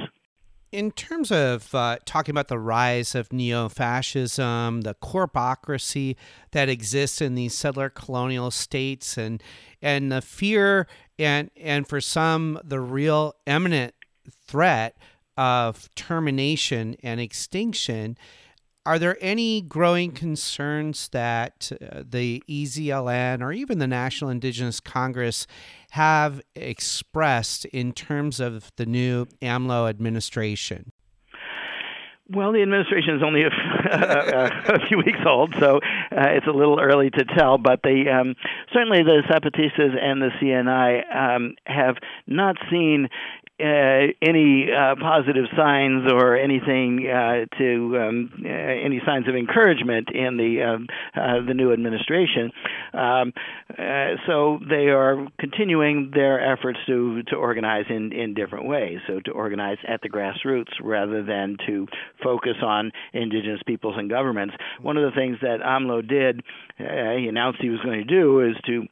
In 0.72 0.90
terms 0.90 1.30
of 1.30 1.74
uh, 1.74 1.98
talking 2.04 2.32
about 2.32 2.48
the 2.48 2.58
rise 2.58 3.14
of 3.14 3.32
neo 3.32 3.68
fascism, 3.68 4.80
the 4.82 4.94
corpocracy 4.94 6.16
that 6.50 6.68
exists 6.68 7.20
in 7.20 7.34
these 7.34 7.54
settler 7.54 7.88
colonial 7.88 8.50
states, 8.50 9.16
and, 9.16 9.42
and 9.80 10.10
the 10.10 10.20
fear, 10.20 10.88
and, 11.18 11.50
and 11.56 11.88
for 11.88 12.00
some, 12.00 12.60
the 12.64 12.80
real 12.80 13.36
imminent 13.46 13.94
threat 14.46 14.98
of 15.36 15.88
termination 15.94 16.96
and 17.02 17.20
extinction, 17.20 18.18
are 18.86 19.00
there 19.00 19.18
any 19.20 19.60
growing 19.60 20.12
concerns 20.12 21.08
that 21.08 21.72
uh, 21.72 22.04
the 22.08 22.42
EZLN 22.48 23.42
or 23.42 23.52
even 23.52 23.80
the 23.80 23.86
National 23.88 24.30
Indigenous 24.30 24.78
Congress 24.78 25.48
have 25.90 26.40
expressed 26.54 27.64
in 27.66 27.92
terms 27.92 28.38
of 28.38 28.70
the 28.76 28.86
new 28.86 29.26
AMLO 29.42 29.90
administration? 29.90 30.92
Well, 32.28 32.52
the 32.52 32.62
administration 32.62 33.16
is 33.16 33.22
only 33.24 33.42
a, 33.44 34.86
few 34.88 34.98
weeks 34.98 35.20
old, 35.26 35.54
so 35.60 35.76
uh, 35.76 36.30
it's 36.30 36.46
a 36.46 36.52
little 36.52 36.80
early 36.80 37.10
to 37.10 37.24
tell. 37.24 37.56
But 37.58 37.82
the 37.82 38.04
um, 38.10 38.34
certainly 38.72 39.02
the 39.04 39.22
Zapatistas 39.28 39.96
and 40.00 40.22
the 40.22 40.30
CNI 40.40 41.36
um, 41.36 41.54
have 41.66 41.96
not 42.26 42.56
seen 42.70 43.08
uh, 43.58 44.12
any 44.20 44.68
uh, 44.70 44.94
positive 45.00 45.46
signs 45.56 46.10
or 46.12 46.36
anything 46.36 47.08
uh, 47.08 47.46
to 47.56 47.98
um, 47.98 48.30
uh, 48.44 48.48
any 48.48 49.00
signs 49.06 49.26
of 49.28 49.34
encouragement 49.34 50.08
in 50.12 50.36
the 50.36 50.62
um, 50.62 50.86
uh, 51.14 51.40
the 51.46 51.54
new 51.54 51.72
administration. 51.72 52.52
Um, 52.92 53.32
so 54.26 54.58
they 54.68 54.88
are 54.88 55.26
continuing 55.38 56.10
their 56.14 56.52
efforts 56.52 56.78
to 56.86 57.22
to 57.28 57.36
organize 57.36 57.86
in 57.88 58.12
in 58.12 58.34
different 58.34 58.66
ways. 58.66 58.98
So 59.06 59.20
to 59.20 59.30
organize 59.30 59.78
at 59.88 60.02
the 60.02 60.10
grassroots 60.10 60.72
rather 60.82 61.22
than 61.22 61.56
to 61.66 61.86
focus 62.22 62.56
on 62.62 62.92
indigenous 63.14 63.60
peoples 63.66 63.94
and 63.96 64.10
governments. 64.10 64.54
One 64.82 64.98
of 64.98 65.04
the 65.04 65.18
things 65.18 65.38
that 65.40 65.60
AMLO 65.60 66.06
did, 66.06 66.42
he 66.76 67.28
announced 67.28 67.60
he 67.62 67.70
was 67.70 67.80
going 67.80 68.00
to 68.00 68.04
do, 68.04 68.40
is 68.40 68.56
to 68.66 68.86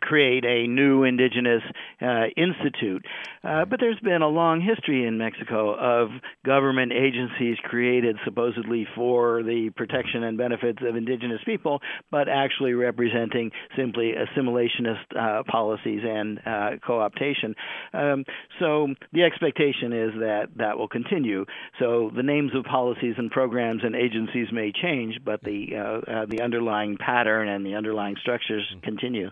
create 0.00 0.44
a 0.44 0.66
new 0.66 1.04
indigenous 1.04 1.62
uh, 2.00 2.24
institute. 2.36 3.04
Uh, 3.42 3.64
but 3.64 3.80
there's 3.80 4.00
been 4.00 4.22
a 4.22 4.28
long 4.28 4.60
history 4.60 5.06
in 5.06 5.18
Mexico 5.18 5.74
of 5.74 6.08
government 6.44 6.92
agencies 6.92 7.56
created 7.64 8.16
supposedly 8.24 8.86
for 8.94 9.42
the 9.42 9.70
protection 9.76 10.24
and 10.24 10.38
benefits 10.38 10.78
of 10.86 10.96
indigenous 10.96 11.40
people, 11.44 11.80
but 12.10 12.28
actually 12.28 12.72
representing 12.72 13.50
simply 13.76 14.12
assimilationist 14.12 15.04
uh, 15.18 15.42
policies 15.50 16.00
and 16.04 16.38
uh, 16.46 16.70
co-optation. 16.86 17.54
Um, 17.92 18.24
so 18.58 18.88
the 19.12 19.22
expectation 19.22 19.92
is 19.92 20.10
that 20.20 20.48
that 20.56 20.78
will 20.78 20.88
continue. 20.88 21.44
So 21.78 22.10
the 22.14 22.22
names 22.22 22.52
of 22.54 22.64
policies 22.64 23.14
and 23.18 23.30
programs 23.30 23.82
and 23.84 23.94
agencies 23.94 24.48
may 24.52 24.72
change, 24.72 25.18
but 25.24 25.40
the 25.42 25.68
uh, 25.76 26.10
uh, 26.10 26.26
the 26.28 26.40
underlying 26.42 26.96
pattern 26.96 27.48
and 27.48 27.64
the 27.64 27.74
underlying 27.74 28.16
structures 28.20 28.64
continue. 28.82 29.30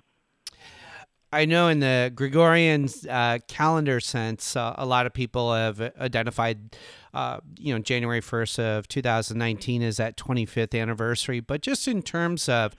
I 1.33 1.47
know 1.47 1.68
in 1.68 1.80
the 1.80 2.12
Gregorian 2.14 2.89
uh, 3.09 3.39
calendar 3.49 4.01
sense, 4.01 4.55
uh, 4.55 4.74
a 4.76 4.85
lot 4.85 5.07
of 5.07 5.14
people 5.14 5.55
have 5.55 5.80
identified, 5.99 6.76
uh, 7.14 7.39
you 7.59 7.72
know, 7.72 7.80
January 7.80 8.20
1st 8.20 8.59
of 8.59 8.89
2019 8.89 9.83
as 9.83 9.97
that 9.97 10.18
25th 10.18 10.78
anniversary. 10.78 11.41
But 11.41 11.62
just 11.62 11.89
in 11.89 12.03
terms 12.03 12.51
of 12.51 12.76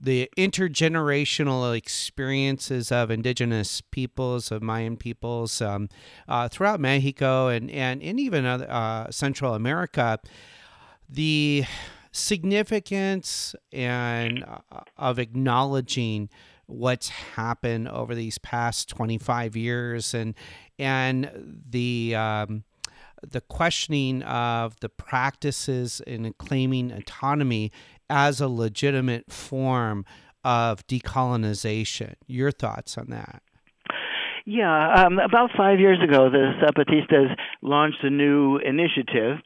the 0.00 0.30
intergenerational 0.38 1.76
experiences 1.76 2.90
of 2.90 3.10
indigenous 3.10 3.82
peoples, 3.82 4.50
of 4.50 4.62
Mayan 4.62 4.96
peoples 4.96 5.60
um, 5.60 5.90
uh, 6.26 6.48
throughout 6.48 6.80
Mexico 6.80 7.48
and, 7.48 7.70
and, 7.70 8.02
and 8.02 8.18
even 8.18 8.46
uh, 8.46 9.10
Central 9.10 9.52
America, 9.52 10.18
the 11.06 11.64
significance 12.12 13.54
and 13.72 14.42
uh, 14.44 14.80
of 14.96 15.18
acknowledging 15.18 16.30
what's 16.70 17.08
happened 17.08 17.88
over 17.88 18.14
these 18.14 18.38
past 18.38 18.88
25 18.88 19.56
years 19.56 20.14
and 20.14 20.34
and 20.78 21.30
the 21.68 22.14
um, 22.14 22.64
the 23.22 23.40
questioning 23.42 24.22
of 24.22 24.78
the 24.80 24.88
practices 24.88 26.00
in 26.06 26.32
claiming 26.38 26.90
autonomy 26.90 27.70
as 28.08 28.40
a 28.40 28.48
legitimate 28.48 29.30
form 29.30 30.04
of 30.42 30.86
decolonization. 30.86 32.14
Your 32.26 32.50
thoughts 32.50 32.96
on 32.96 33.08
that? 33.10 33.42
Yeah, 34.46 35.04
um, 35.04 35.18
about 35.18 35.50
five 35.56 35.78
years 35.78 35.98
ago, 36.02 36.30
the 36.30 36.52
Zapatistas 36.62 37.36
launched 37.62 38.02
a 38.02 38.10
new 38.10 38.56
initiative 38.56 39.38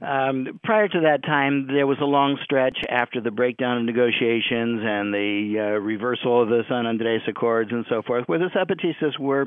um, 0.00 0.60
prior 0.64 0.88
to 0.88 1.00
that 1.00 1.22
time, 1.24 1.66
there 1.66 1.86
was 1.86 1.98
a 2.00 2.04
long 2.06 2.38
stretch 2.42 2.78
after 2.88 3.20
the 3.20 3.30
breakdown 3.30 3.78
of 3.78 3.84
negotiations 3.84 4.80
and 4.82 5.12
the 5.12 5.56
uh, 5.58 5.62
reversal 5.80 6.42
of 6.42 6.48
the 6.48 6.62
San 6.68 6.86
Andres 6.86 7.22
Accords 7.28 7.70
and 7.70 7.84
so 7.88 8.02
forth, 8.02 8.24
where 8.26 8.38
the 8.38 8.50
Zapatistas 8.54 9.18
were 9.18 9.46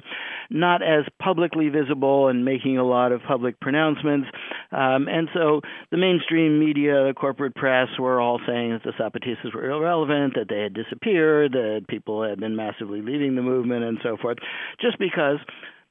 not 0.50 0.84
as 0.84 1.06
publicly 1.20 1.70
visible 1.70 2.28
and 2.28 2.46
making 2.46 2.78
a 2.78 2.84
lot 2.84 3.12
of 3.12 3.22
public 3.28 3.60
pronouncements. 3.60 4.28
Um, 4.72 5.08
and 5.08 5.28
so 5.34 5.62
the 5.92 5.98
mainstream 5.98 6.60
media, 6.60 7.06
the 7.08 7.14
corporate 7.16 7.56
press, 7.56 7.88
were 7.98 8.22
all 8.22 8.40
saying 8.46 8.72
that 8.72 8.84
the 8.84 8.92
Zapatistas 8.92 9.56
were 9.56 9.70
irrelevant, 9.70 10.36
that 10.36 10.50
they 10.50 10.62
had 10.62 10.74
disappeared, 10.74 11.54
that 11.54 11.86
people 11.88 12.24
had 12.24 12.40
been 12.40 12.56
massively 12.56 13.02
leaving 13.02 13.36
the 13.36 13.42
movement, 13.42 13.84
and 13.84 13.98
so 14.04 14.18
forth, 14.18 14.38
just 14.80 15.00
because 15.00 15.40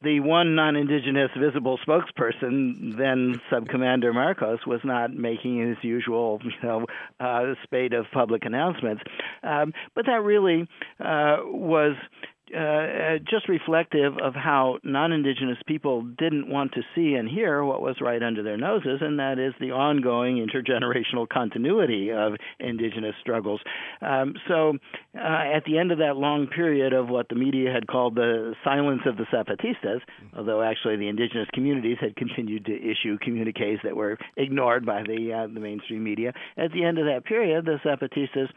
the 0.02 0.20
one 0.20 0.54
non-indigenous 0.54 1.30
visible 1.38 1.78
spokesperson, 1.86 2.96
then 2.96 3.40
Sub 3.50 3.68
Commander 3.68 4.12
Marcos, 4.12 4.60
was 4.66 4.80
not 4.84 5.12
making 5.12 5.66
his 5.66 5.76
usual, 5.82 6.40
you 6.44 6.50
know, 6.62 6.86
uh, 7.20 7.54
spate 7.62 7.92
of 7.92 8.06
public 8.12 8.44
announcements. 8.44 9.02
Um, 9.42 9.72
but 9.94 10.06
that 10.06 10.22
really 10.22 10.68
uh, 11.00 11.38
was 11.44 11.96
uh, 12.54 12.58
uh, 12.58 13.18
just 13.30 13.48
reflective 13.48 14.14
of 14.22 14.34
how 14.34 14.78
non-indigenous 14.84 15.58
people 15.66 16.02
didn't 16.02 16.48
want 16.48 16.72
to 16.72 16.82
see 16.94 17.14
and 17.14 17.28
hear 17.28 17.64
what 17.64 17.80
was 17.80 17.96
right 18.00 18.22
under 18.22 18.42
their 18.42 18.56
noses, 18.56 18.98
and 19.00 19.18
that 19.18 19.38
is 19.38 19.54
the 19.60 19.70
ongoing 19.70 20.36
intergenerational 20.36 21.28
continuity 21.28 22.10
of 22.10 22.34
indigenous 22.60 23.14
struggles. 23.20 23.60
Um, 24.00 24.34
so, 24.48 24.74
uh, 25.14 25.56
at 25.56 25.64
the 25.64 25.78
end 25.78 25.92
of 25.92 25.98
that 25.98 26.16
long 26.16 26.46
period 26.46 26.92
of 26.92 27.08
what 27.08 27.28
the 27.28 27.34
media 27.36 27.72
had 27.72 27.86
called 27.86 28.14
the 28.14 28.54
silence 28.64 29.02
of 29.06 29.16
the 29.16 29.24
Zapatistas, 29.32 30.00
although 30.36 30.62
actually 30.62 30.96
the 30.96 31.08
indigenous 31.08 31.48
communities 31.54 31.98
had 32.00 32.16
continued 32.16 32.66
to 32.66 32.74
issue 32.74 33.18
communiques 33.18 33.80
that 33.82 33.96
were 33.96 34.18
ignored 34.36 34.84
by 34.84 35.02
the 35.02 35.32
uh, 35.32 35.52
the 35.52 35.60
mainstream 35.60 36.04
media, 36.04 36.32
at 36.56 36.72
the 36.72 36.84
end 36.84 36.98
of 36.98 37.06
that 37.06 37.24
period, 37.24 37.64
the 37.64 37.78
Zapatistas 37.84 38.48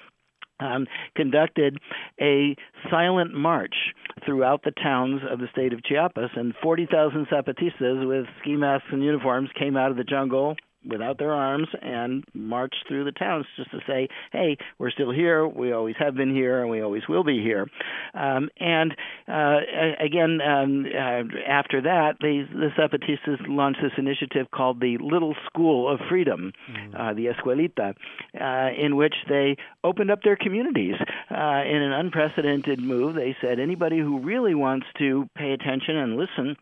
um, 0.60 0.88
conducted 1.16 1.78
a 2.22 2.56
silent 2.89 3.34
march 3.34 3.76
throughout 4.26 4.64
the 4.64 4.72
towns 4.72 5.22
of 5.30 5.39
the 5.39 5.47
state 5.51 5.74
of 5.74 5.84
Chiapas, 5.84 6.32
and 6.36 6.53
40,000 6.62 7.28
Zapatistas 7.28 8.08
with 8.08 8.26
ski 8.41 8.56
masks 8.56 8.88
and 8.91 9.03
uniforms 9.03 9.49
came 9.58 9.76
out 9.76 9.91
of 9.91 9.97
the 9.97 10.03
jungle 10.03 10.56
without 10.88 11.17
their 11.17 11.33
arms 11.33 11.67
and 11.81 12.23
march 12.33 12.73
through 12.88 13.05
the 13.05 13.11
towns 13.11 13.45
just 13.55 13.71
to 13.71 13.79
say, 13.88 14.07
hey, 14.31 14.57
we're 14.77 14.91
still 14.91 15.11
here, 15.11 15.47
we 15.47 15.71
always 15.71 15.95
have 15.97 16.15
been 16.15 16.33
here, 16.33 16.61
and 16.61 16.69
we 16.69 16.81
always 16.81 17.03
will 17.07 17.23
be 17.23 17.41
here. 17.41 17.67
Um, 18.13 18.49
and 18.59 18.95
uh, 19.27 19.59
again, 19.99 20.39
um, 20.41 20.86
uh, 20.86 21.23
after 21.47 21.81
that, 21.81 22.17
they, 22.21 22.43
the 22.51 22.69
Zapatistas 22.77 23.45
launched 23.47 23.79
this 23.81 23.91
initiative 23.97 24.47
called 24.51 24.79
the 24.79 24.97
Little 24.99 25.36
School 25.47 25.91
of 25.91 25.99
Freedom, 26.09 26.51
mm-hmm. 26.69 26.95
uh, 26.95 27.13
the 27.13 27.27
Escuelita, 27.27 27.95
uh, 28.39 28.81
in 28.81 28.95
which 28.95 29.15
they 29.29 29.57
opened 29.83 30.11
up 30.11 30.21
their 30.23 30.36
communities 30.36 30.95
uh, 31.31 31.63
in 31.65 31.81
an 31.81 31.93
unprecedented 31.93 32.79
move. 32.79 33.15
They 33.15 33.36
said 33.41 33.59
anybody 33.59 33.99
who 33.99 34.19
really 34.19 34.55
wants 34.55 34.86
to 34.99 35.29
pay 35.36 35.51
attention 35.51 35.97
and 35.97 36.17
listen 36.17 36.55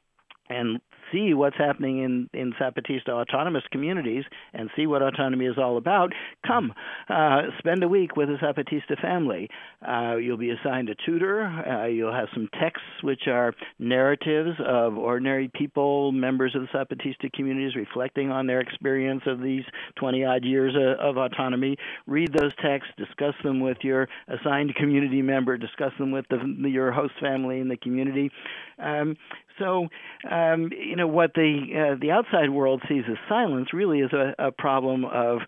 and 0.49 0.81
see 1.13 1.33
what's 1.33 1.57
happening 1.57 2.03
in 2.03 2.29
in 2.33 2.53
Zapatista 2.53 3.09
autonomous 3.09 3.63
communities 3.71 4.23
and 4.53 4.69
see 4.75 4.87
what 4.87 5.01
autonomy 5.01 5.45
is 5.45 5.57
all 5.57 5.77
about, 5.77 6.11
come 6.45 6.73
uh, 7.09 7.43
spend 7.59 7.83
a 7.83 7.87
week 7.87 8.15
with 8.15 8.29
a 8.29 8.37
Zapatista 8.37 8.99
family. 9.01 9.49
Uh, 9.87 10.15
you'll 10.15 10.37
be 10.37 10.51
assigned 10.51 10.89
a 10.89 10.95
tutor. 11.05 11.43
Uh, 11.43 11.85
you'll 11.85 12.13
have 12.13 12.27
some 12.33 12.49
texts 12.59 12.87
which 13.01 13.27
are 13.27 13.53
narratives 13.79 14.57
of 14.65 14.97
ordinary 14.97 15.49
people, 15.53 16.11
members 16.11 16.55
of 16.55 16.61
the 16.61 16.67
Zapatista 16.67 17.31
communities, 17.33 17.75
reflecting 17.75 18.31
on 18.31 18.47
their 18.47 18.59
experience 18.59 19.21
of 19.25 19.41
these 19.41 19.63
20 19.95 20.25
odd 20.25 20.43
years 20.43 20.75
of, 20.75 21.17
of 21.17 21.17
autonomy. 21.17 21.77
Read 22.07 22.33
those 22.33 22.53
texts, 22.61 22.93
discuss 22.97 23.35
them 23.43 23.59
with 23.59 23.77
your 23.81 24.07
assigned 24.27 24.73
community 24.75 25.21
member, 25.21 25.57
discuss 25.57 25.91
them 25.99 26.11
with 26.11 26.25
the, 26.29 26.69
your 26.69 26.91
host 26.91 27.13
family 27.19 27.59
in 27.59 27.67
the 27.67 27.77
community. 27.77 28.31
Um, 28.79 29.15
so, 29.59 29.87
um, 30.29 30.71
you 30.71 30.95
know, 30.95 31.07
what 31.07 31.33
the 31.33 31.93
uh, 31.93 31.99
the 31.99 32.11
outside 32.11 32.49
world 32.49 32.81
sees 32.87 33.03
as 33.09 33.17
silence 33.29 33.73
really 33.73 33.99
is 33.99 34.11
a, 34.13 34.33
a 34.39 34.51
problem 34.51 35.05
of 35.05 35.39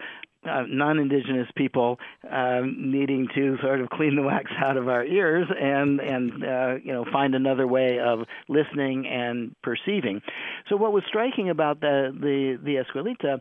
uh, 0.50 0.64
non-indigenous 0.68 1.48
people 1.56 2.00
um, 2.30 2.92
needing 2.92 3.28
to 3.34 3.58
sort 3.62 3.82
of 3.82 3.90
clean 3.90 4.16
the 4.16 4.22
wax 4.22 4.52
out 4.64 4.78
of 4.78 4.88
our 4.88 5.04
ears 5.04 5.48
and 5.60 6.00
and 6.00 6.44
uh, 6.44 6.76
you 6.84 6.94
know 6.94 7.06
find 7.12 7.36
another 7.36 7.68
way 7.68 8.00
of 8.00 8.20
listening 8.48 9.08
and 9.08 9.56
perceiving. 9.64 10.22
So 10.70 10.76
what 10.76 10.94
was 10.94 11.04
striking 11.08 11.50
about 11.50 11.82
the 11.82 12.12
the 12.14 12.60
the 12.64 12.76
Escuelita 12.76 13.40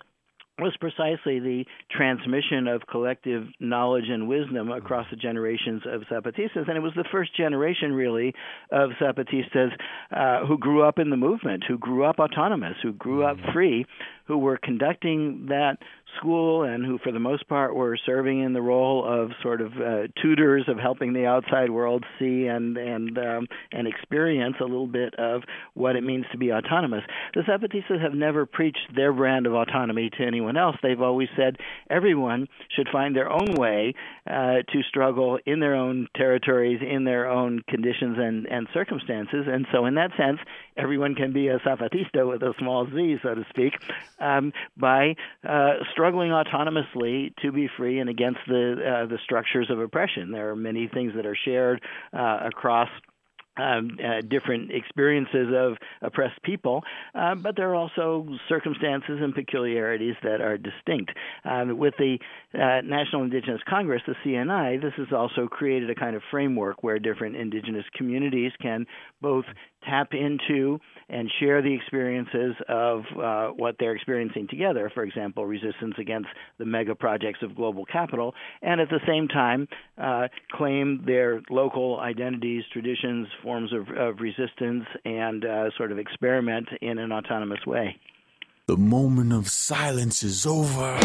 was 0.58 0.76
precisely 0.78 1.40
the 1.40 1.64
transmission 1.90 2.68
of 2.68 2.82
collective 2.86 3.44
knowledge 3.58 4.08
and 4.08 4.28
wisdom 4.28 4.70
across 4.70 5.06
the 5.10 5.16
generations 5.16 5.82
of 5.86 6.02
Zapatistas. 6.02 6.68
And 6.68 6.76
it 6.76 6.80
was 6.80 6.92
the 6.94 7.04
first 7.10 7.36
generation, 7.36 7.92
really, 7.92 8.34
of 8.70 8.90
Zapatistas 9.00 9.70
uh, 10.12 10.46
who 10.46 10.56
grew 10.56 10.82
up 10.82 10.98
in 10.98 11.10
the 11.10 11.16
movement, 11.16 11.64
who 11.66 11.76
grew 11.76 12.04
up 12.04 12.20
autonomous, 12.20 12.76
who 12.82 12.92
grew 12.92 13.24
up 13.24 13.36
mm-hmm. 13.36 13.52
free, 13.52 13.86
who 14.26 14.38
were 14.38 14.58
conducting 14.62 15.46
that 15.48 15.78
school 16.16 16.62
and 16.62 16.84
who, 16.84 16.98
for 16.98 17.12
the 17.12 17.18
most 17.18 17.48
part, 17.48 17.74
were 17.74 17.98
serving 18.06 18.42
in 18.42 18.52
the 18.52 18.62
role 18.62 19.04
of 19.04 19.30
sort 19.42 19.60
of 19.60 19.72
uh, 19.74 20.06
tutors 20.22 20.64
of 20.68 20.78
helping 20.78 21.12
the 21.12 21.26
outside 21.26 21.70
world 21.70 22.04
see 22.18 22.46
and 22.46 22.76
and 22.76 23.18
um, 23.18 23.46
and 23.72 23.86
experience 23.86 24.56
a 24.60 24.64
little 24.64 24.86
bit 24.86 25.14
of 25.16 25.42
what 25.74 25.96
it 25.96 26.02
means 26.02 26.24
to 26.32 26.38
be 26.38 26.52
autonomous. 26.52 27.02
The 27.34 27.42
Zapatistas 27.42 28.00
have 28.00 28.14
never 28.14 28.46
preached 28.46 28.94
their 28.94 29.12
brand 29.12 29.46
of 29.46 29.54
autonomy 29.54 30.10
to 30.18 30.24
anyone 30.24 30.56
else. 30.56 30.76
They've 30.82 31.00
always 31.00 31.28
said 31.36 31.56
everyone 31.90 32.48
should 32.74 32.88
find 32.92 33.14
their 33.14 33.30
own 33.30 33.54
way 33.56 33.94
uh, 34.26 34.62
to 34.72 34.82
struggle 34.88 35.38
in 35.44 35.60
their 35.60 35.74
own 35.74 36.08
territories, 36.16 36.80
in 36.80 37.04
their 37.04 37.28
own 37.28 37.62
conditions 37.68 38.16
and 38.18 38.46
and 38.46 38.68
circumstances. 38.72 39.46
And 39.46 39.66
so, 39.72 39.86
in 39.86 39.94
that 39.96 40.10
sense, 40.16 40.38
everyone 40.76 41.14
can 41.14 41.32
be 41.32 41.48
a 41.48 41.58
Zapatista 41.58 42.28
with 42.28 42.42
a 42.42 42.54
small 42.58 42.86
z, 42.86 43.16
so 43.22 43.34
to 43.34 43.44
speak, 43.50 43.74
um, 44.20 44.52
by 44.76 45.16
uh, 45.48 45.74
struggling 45.92 46.03
autonomously 46.12 47.34
to 47.42 47.52
be 47.52 47.68
free 47.76 48.00
and 48.00 48.10
against 48.10 48.40
the 48.46 48.74
uh, 48.74 49.06
the 49.06 49.18
structures 49.24 49.68
of 49.70 49.80
oppression. 49.80 50.30
There 50.30 50.50
are 50.50 50.56
many 50.56 50.88
things 50.88 51.12
that 51.16 51.26
are 51.26 51.36
shared 51.44 51.80
uh, 52.12 52.38
across 52.46 52.88
um, 53.56 53.98
uh, 54.02 54.20
different 54.28 54.72
experiences 54.72 55.48
of 55.54 55.74
oppressed 56.02 56.42
people, 56.42 56.82
uh, 57.14 57.34
but 57.36 57.56
there 57.56 57.70
are 57.70 57.74
also 57.74 58.26
circumstances 58.48 59.20
and 59.20 59.34
peculiarities 59.34 60.16
that 60.22 60.40
are 60.40 60.58
distinct. 60.58 61.12
Um, 61.44 61.78
with 61.78 61.94
the 61.98 62.18
uh, 62.54 62.80
National 62.84 63.22
Indigenous 63.22 63.60
Congress, 63.68 64.02
the 64.06 64.14
CNI, 64.24 64.82
this 64.82 64.92
has 64.96 65.08
also 65.12 65.46
created 65.46 65.90
a 65.90 65.94
kind 65.94 66.16
of 66.16 66.22
framework 66.30 66.82
where 66.82 66.98
different 66.98 67.36
indigenous 67.36 67.84
communities 67.94 68.52
can 68.60 68.86
both 69.20 69.44
tap 69.88 70.08
into 70.12 70.78
and 71.08 71.30
share 71.40 71.62
the 71.62 71.74
experiences 71.74 72.54
of 72.68 73.02
uh, 73.20 73.48
what 73.48 73.76
they're 73.78 73.94
experiencing 73.94 74.48
together, 74.48 74.90
for 74.94 75.02
example, 75.02 75.46
resistance 75.46 75.94
against 75.98 76.28
the 76.58 76.64
mega 76.64 76.94
projects 76.94 77.40
of 77.42 77.54
global 77.54 77.84
capital, 77.84 78.34
and 78.62 78.80
at 78.80 78.88
the 78.88 79.00
same 79.06 79.28
time 79.28 79.68
uh, 79.98 80.28
claim 80.52 81.02
their 81.06 81.42
local 81.50 82.00
identities, 82.00 82.64
traditions, 82.72 83.28
forms 83.42 83.72
of, 83.72 83.88
of 83.96 84.20
resistance, 84.20 84.84
and 85.04 85.44
uh, 85.44 85.70
sort 85.76 85.92
of 85.92 85.98
experiment 85.98 86.68
in 86.80 86.98
an 86.98 87.12
autonomous 87.12 87.64
way. 87.66 87.96
The 88.66 88.76
moment 88.78 89.32
of 89.32 89.48
silence 89.48 90.22
is 90.22 90.46
over. 90.46 90.98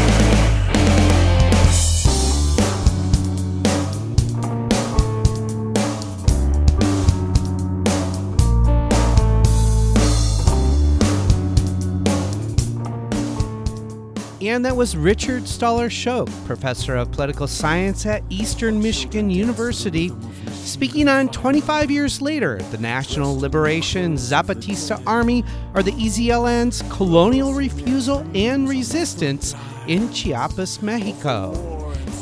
And 14.49 14.65
that 14.65 14.75
was 14.75 14.97
Richard 14.97 15.43
Stahler-Sholk, 15.43 16.27
professor 16.47 16.95
of 16.95 17.11
political 17.11 17.45
science 17.45 18.07
at 18.07 18.23
Eastern 18.31 18.81
Michigan 18.81 19.29
University, 19.29 20.11
speaking 20.53 21.07
on 21.07 21.29
25 21.29 21.91
years 21.91 22.19
later, 22.19 22.57
the 22.71 22.79
National 22.79 23.37
Liberation 23.37 24.15
Zapatista 24.15 25.03
Army, 25.05 25.45
or 25.75 25.83
the 25.83 25.91
EZLN's 25.91 26.81
colonial 26.91 27.53
refusal 27.53 28.25
and 28.33 28.67
resistance 28.67 29.53
in 29.87 30.11
Chiapas, 30.11 30.81
Mexico. 30.81 31.53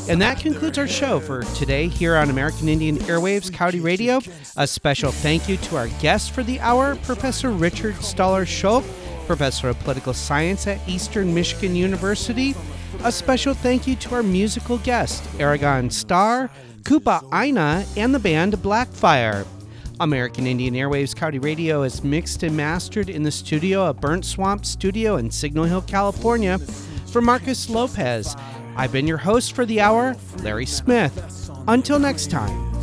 And 0.09 0.21
that 0.21 0.41
concludes 0.41 0.77
our 0.77 0.87
show 0.87 1.21
for 1.21 1.43
today 1.55 1.87
here 1.87 2.17
on 2.17 2.29
American 2.29 2.67
Indian 2.67 2.97
Airwaves 2.97 3.53
Coyote 3.53 3.79
Radio. 3.79 4.19
A 4.57 4.67
special 4.67 5.13
thank 5.13 5.47
you 5.47 5.55
to 5.55 5.77
our 5.77 5.87
guest 6.01 6.31
for 6.31 6.43
the 6.43 6.59
hour, 6.59 6.97
Professor 6.97 7.51
Richard 7.51 7.95
Stahler-Sholk 7.95 8.83
professor 9.27 9.69
of 9.69 9.77
political 9.79 10.13
science 10.13 10.65
at 10.65 10.79
Eastern 10.87 11.33
Michigan 11.33 11.75
University. 11.75 12.55
A 13.03 13.11
special 13.11 13.53
thank 13.53 13.85
you 13.85 13.95
to 13.97 14.15
our 14.15 14.23
musical 14.23 14.79
guest, 14.79 15.23
Aragon 15.39 15.89
Starr, 15.89 16.49
Kupa 16.83 17.21
Aina, 17.33 17.85
and 17.95 18.15
the 18.15 18.19
band 18.19 18.53
Blackfire. 18.53 19.45
American 19.99 20.47
Indian 20.47 20.73
Airwaves 20.73 21.15
Coyote 21.15 21.39
Radio 21.39 21.83
is 21.83 22.03
mixed 22.03 22.43
and 22.43 22.55
mastered 22.55 23.09
in 23.09 23.23
the 23.23 23.31
studio 23.31 23.85
of 23.85 23.99
Burnt 23.99 24.25
Swamp 24.25 24.65
Studio 24.65 25.17
in 25.17 25.29
Signal 25.29 25.65
Hill, 25.65 25.81
California. 25.81 26.57
For 27.07 27.21
Marcus 27.21 27.69
Lopez, 27.69 28.35
I've 28.75 28.91
been 28.91 29.07
your 29.07 29.17
host 29.17 29.53
for 29.53 29.65
the 29.65 29.81
hour, 29.81 30.15
Larry 30.43 30.65
Smith. 30.65 31.51
Until 31.67 31.99
next 31.99 32.31
time. 32.31 32.73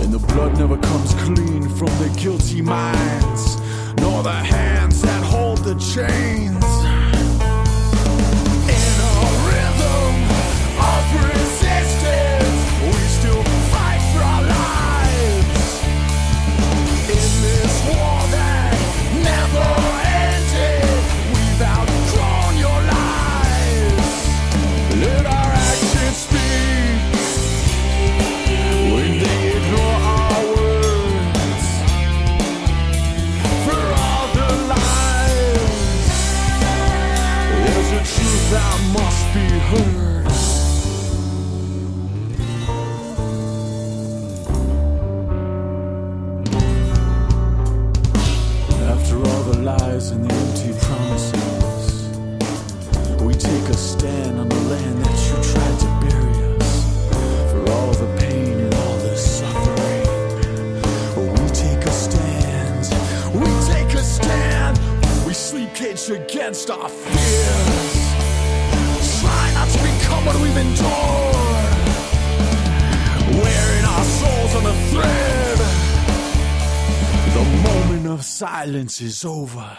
And 0.00 0.12
the 0.12 0.18
blood 0.18 0.58
never 0.58 0.78
comes 0.78 1.14
clean 1.14 1.68
from 1.76 1.88
the 1.98 2.16
guilty 2.20 2.62
minds 2.62 3.58
nor 4.00 4.22
the 4.22 4.32
hands 4.32 4.77
the 5.64 5.74
chains. 5.74 6.67
Against 66.10 66.70
our 66.70 66.88
fears. 66.88 67.98
Try 69.20 69.52
not 69.54 69.68
to 69.68 69.78
become 69.82 70.24
what 70.26 70.36
we've 70.40 70.56
endured. 70.56 70.86
Wearing 73.42 73.84
our 73.84 74.04
souls 74.04 74.54
on 74.56 74.64
the 74.64 74.74
thread. 74.90 75.58
The 77.34 77.44
moment 77.68 78.06
of 78.06 78.24
silence 78.24 79.00
is 79.00 79.24
over. 79.24 79.78